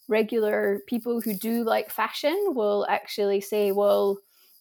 regular 0.07 0.81
people 0.87 1.21
who 1.21 1.33
do 1.33 1.63
like 1.63 1.91
fashion 1.91 2.35
will 2.55 2.87
actually 2.89 3.41
say, 3.41 3.71
well 3.71 4.17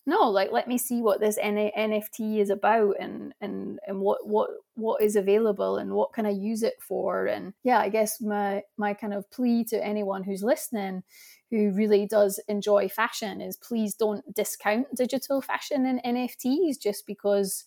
no 0.06 0.30
like 0.30 0.50
let 0.50 0.66
me 0.66 0.78
see 0.78 1.00
what 1.02 1.20
this 1.20 1.38
N- 1.40 1.70
nft 1.76 2.38
is 2.38 2.50
about 2.50 2.96
and 2.98 3.34
and 3.40 3.78
and 3.86 4.00
what 4.00 4.26
what 4.26 4.50
what 4.74 5.02
is 5.02 5.14
available 5.16 5.76
and 5.76 5.92
what 5.92 6.12
can 6.12 6.26
i 6.26 6.30
use 6.30 6.62
it 6.62 6.80
for? 6.80 7.26
And 7.26 7.52
yeah 7.62 7.78
i 7.78 7.88
guess 7.88 8.20
my 8.20 8.62
my 8.76 8.94
kind 8.94 9.12
of 9.14 9.30
plea 9.30 9.64
to 9.64 9.84
anyone 9.84 10.22
who's 10.24 10.42
listening 10.42 11.02
who 11.50 11.70
really 11.72 12.06
does 12.06 12.40
enjoy 12.48 12.88
fashion 12.88 13.40
is 13.40 13.56
please 13.56 13.94
don't 13.94 14.34
discount 14.34 14.86
digital 14.94 15.40
fashion 15.40 15.84
and 15.86 16.02
nfts 16.02 16.80
just 16.80 17.06
because 17.06 17.64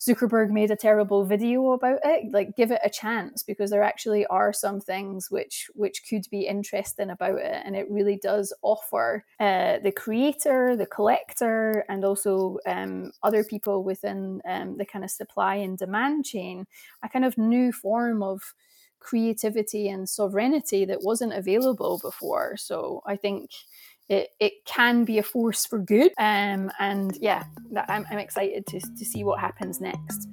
Zuckerberg 0.00 0.50
made 0.50 0.70
a 0.70 0.76
terrible 0.76 1.24
video 1.24 1.72
about 1.72 2.00
it. 2.04 2.32
Like, 2.32 2.56
give 2.56 2.70
it 2.70 2.80
a 2.84 2.90
chance 2.90 3.42
because 3.42 3.70
there 3.70 3.82
actually 3.82 4.26
are 4.26 4.52
some 4.52 4.80
things 4.80 5.30
which 5.30 5.70
which 5.74 6.02
could 6.08 6.24
be 6.30 6.46
interesting 6.46 7.10
about 7.10 7.38
it, 7.38 7.62
and 7.64 7.74
it 7.76 7.90
really 7.90 8.16
does 8.16 8.52
offer 8.62 9.24
uh, 9.40 9.78
the 9.78 9.92
creator, 9.92 10.76
the 10.76 10.86
collector, 10.86 11.84
and 11.88 12.04
also 12.04 12.58
um, 12.66 13.12
other 13.22 13.44
people 13.44 13.84
within 13.84 14.40
um, 14.46 14.76
the 14.76 14.84
kind 14.84 15.04
of 15.04 15.10
supply 15.10 15.56
and 15.56 15.78
demand 15.78 16.24
chain 16.24 16.66
a 17.02 17.08
kind 17.08 17.24
of 17.24 17.38
new 17.38 17.72
form 17.72 18.22
of 18.22 18.54
creativity 19.00 19.88
and 19.88 20.08
sovereignty 20.08 20.84
that 20.86 21.02
wasn't 21.02 21.32
available 21.32 21.98
before. 22.02 22.56
So 22.56 23.02
I 23.06 23.16
think 23.16 23.50
it, 24.08 24.30
it 24.38 24.64
can 24.64 25.04
be 25.04 25.18
a 25.18 25.22
force 25.22 25.66
for 25.66 25.78
good. 25.78 26.12
Um, 26.18 26.70
and 26.78 27.16
yeah, 27.20 27.44
I'm, 27.88 28.06
I'm 28.10 28.18
excited 28.18 28.66
to, 28.66 28.80
to 28.80 29.04
see 29.04 29.24
what 29.24 29.40
happens 29.40 29.80
next. 29.80 30.28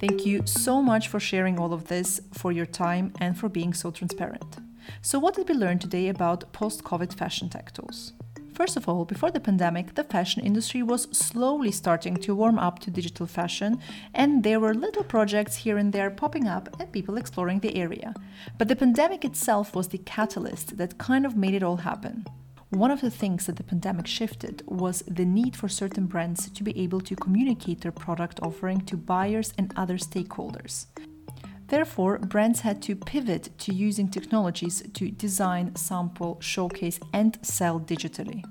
Thank 0.00 0.24
you 0.24 0.42
so 0.46 0.80
much 0.80 1.08
for 1.08 1.18
sharing 1.18 1.58
all 1.58 1.72
of 1.72 1.88
this, 1.88 2.20
for 2.32 2.52
your 2.52 2.66
time, 2.66 3.12
and 3.20 3.36
for 3.36 3.48
being 3.48 3.74
so 3.74 3.90
transparent. 3.90 4.58
So, 5.02 5.18
what 5.18 5.34
did 5.34 5.48
we 5.48 5.54
learn 5.54 5.80
today 5.80 6.08
about 6.08 6.52
post 6.52 6.84
COVID 6.84 7.12
fashion 7.12 7.48
tech 7.48 7.72
tools? 7.72 8.12
First 8.58 8.76
of 8.76 8.88
all, 8.88 9.04
before 9.04 9.30
the 9.30 9.38
pandemic, 9.38 9.94
the 9.94 10.02
fashion 10.02 10.42
industry 10.42 10.82
was 10.82 11.06
slowly 11.16 11.70
starting 11.70 12.16
to 12.16 12.34
warm 12.34 12.58
up 12.58 12.80
to 12.80 12.90
digital 12.90 13.24
fashion, 13.24 13.78
and 14.12 14.42
there 14.42 14.58
were 14.58 14.74
little 14.74 15.04
projects 15.04 15.54
here 15.54 15.78
and 15.78 15.92
there 15.92 16.10
popping 16.10 16.48
up 16.48 16.68
and 16.80 16.90
people 16.90 17.16
exploring 17.16 17.60
the 17.60 17.76
area. 17.76 18.14
But 18.58 18.66
the 18.66 18.74
pandemic 18.74 19.24
itself 19.24 19.76
was 19.76 19.86
the 19.86 19.98
catalyst 19.98 20.76
that 20.76 20.98
kind 20.98 21.24
of 21.24 21.36
made 21.36 21.54
it 21.54 21.62
all 21.62 21.76
happen. 21.76 22.26
One 22.70 22.90
of 22.90 23.00
the 23.00 23.12
things 23.12 23.46
that 23.46 23.54
the 23.54 23.62
pandemic 23.62 24.08
shifted 24.08 24.64
was 24.66 25.04
the 25.06 25.24
need 25.24 25.54
for 25.54 25.68
certain 25.68 26.06
brands 26.06 26.50
to 26.50 26.64
be 26.64 26.76
able 26.80 27.00
to 27.02 27.14
communicate 27.14 27.82
their 27.82 27.92
product 27.92 28.40
offering 28.42 28.80
to 28.86 28.96
buyers 28.96 29.54
and 29.56 29.72
other 29.76 29.98
stakeholders. 29.98 30.86
Therefore, 31.68 32.18
brands 32.18 32.60
had 32.60 32.80
to 32.82 32.96
pivot 32.96 33.50
to 33.58 33.74
using 33.74 34.08
technologies 34.08 34.82
to 34.94 35.10
design, 35.10 35.76
sample, 35.76 36.38
showcase, 36.40 36.98
and 37.12 37.38
sell 37.42 37.78
digitally. 37.78 38.42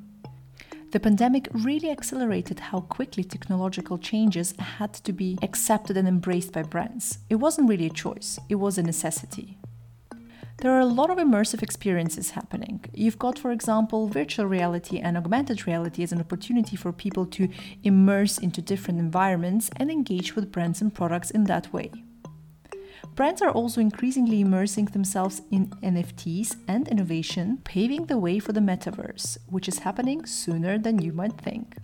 The 0.92 1.00
pandemic 1.00 1.50
really 1.52 1.90
accelerated 1.90 2.60
how 2.60 2.82
quickly 2.82 3.24
technological 3.24 3.98
changes 3.98 4.54
had 4.58 4.94
to 4.94 5.12
be 5.12 5.38
accepted 5.42 5.98
and 5.98 6.08
embraced 6.08 6.54
by 6.54 6.64
brands. 6.64 7.18
It 7.30 7.36
wasn't 7.36 7.68
really 7.68 7.88
a 7.88 7.90
choice, 7.90 8.40
it 8.50 8.56
was 8.56 8.78
a 8.78 8.84
necessity. 8.84 9.58
There 10.60 10.72
are 10.72 10.80
a 10.80 10.86
lot 10.86 11.10
of 11.10 11.18
immersive 11.18 11.62
experiences 11.62 12.32
happening. 12.32 12.86
You've 12.94 13.20
got, 13.20 13.38
for 13.38 13.52
example, 13.52 14.08
virtual 14.08 14.48
reality 14.48 14.98
and 14.98 15.18
augmented 15.18 15.68
reality 15.68 16.02
as 16.04 16.12
an 16.12 16.20
opportunity 16.20 16.76
for 16.76 16.92
people 16.92 17.26
to 17.28 17.50
immerse 17.84 18.38
into 18.38 18.62
different 18.62 19.00
environments 19.00 19.70
and 19.76 19.92
engage 19.92 20.36
with 20.36 20.52
brands 20.52 20.82
and 20.82 20.94
products 20.94 21.30
in 21.30 21.44
that 21.44 21.72
way. 21.74 21.92
Brands 23.16 23.42
are 23.42 23.52
also 23.52 23.82
increasingly 23.82 24.42
immersing 24.42 24.86
themselves 24.86 25.42
in 25.52 25.68
NFTs 25.82 26.56
and 26.68 26.88
innovation, 26.88 27.60
paving 27.64 28.06
the 28.06 28.18
way 28.20 28.40
for 28.40 28.54
the 28.54 28.60
metaverse, 28.60 29.38
which 29.48 29.68
is 29.68 29.80
happening 29.80 30.26
sooner 30.26 30.78
than 30.78 31.02
you 31.02 31.12
might 31.14 31.40
think. 31.42 31.78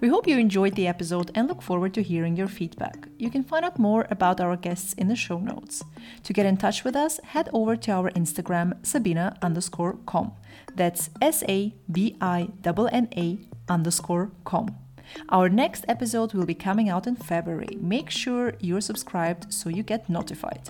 We 0.00 0.08
hope 0.08 0.26
you 0.26 0.38
enjoyed 0.38 0.74
the 0.74 0.86
episode 0.86 1.30
and 1.34 1.48
look 1.48 1.62
forward 1.62 1.94
to 1.94 2.02
hearing 2.02 2.36
your 2.36 2.48
feedback. 2.48 3.08
You 3.18 3.30
can 3.30 3.42
find 3.42 3.64
out 3.64 3.78
more 3.78 4.06
about 4.10 4.40
our 4.40 4.56
guests 4.56 4.92
in 4.94 5.08
the 5.08 5.16
show 5.16 5.38
notes. 5.38 5.82
To 6.24 6.32
get 6.32 6.46
in 6.46 6.56
touch 6.56 6.84
with 6.84 6.96
us, 6.96 7.18
head 7.24 7.48
over 7.52 7.76
to 7.76 7.92
our 7.92 8.10
Instagram, 8.10 8.84
Sabina 8.84 9.36
underscore 9.42 9.98
com. 10.06 10.32
That's 10.74 11.10
S 11.20 11.42
A 11.48 11.74
B 11.90 12.16
I 12.20 12.48
N 12.64 13.08
A 13.16 13.38
underscore 13.68 14.30
com. 14.44 14.85
Our 15.28 15.48
next 15.48 15.84
episode 15.88 16.34
will 16.34 16.46
be 16.46 16.54
coming 16.54 16.88
out 16.88 17.06
in 17.06 17.16
February. 17.16 17.78
Make 17.80 18.10
sure 18.10 18.54
you're 18.60 18.80
subscribed 18.80 19.52
so 19.52 19.68
you 19.68 19.82
get 19.82 20.08
notified. 20.08 20.68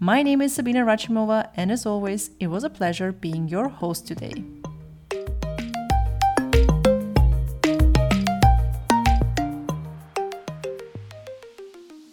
My 0.00 0.22
name 0.22 0.40
is 0.40 0.54
Sabina 0.54 0.84
Rachimova, 0.84 1.50
and 1.56 1.70
as 1.70 1.86
always, 1.86 2.30
it 2.40 2.48
was 2.48 2.64
a 2.64 2.70
pleasure 2.70 3.12
being 3.12 3.48
your 3.48 3.68
host 3.68 4.06
today. 4.06 4.44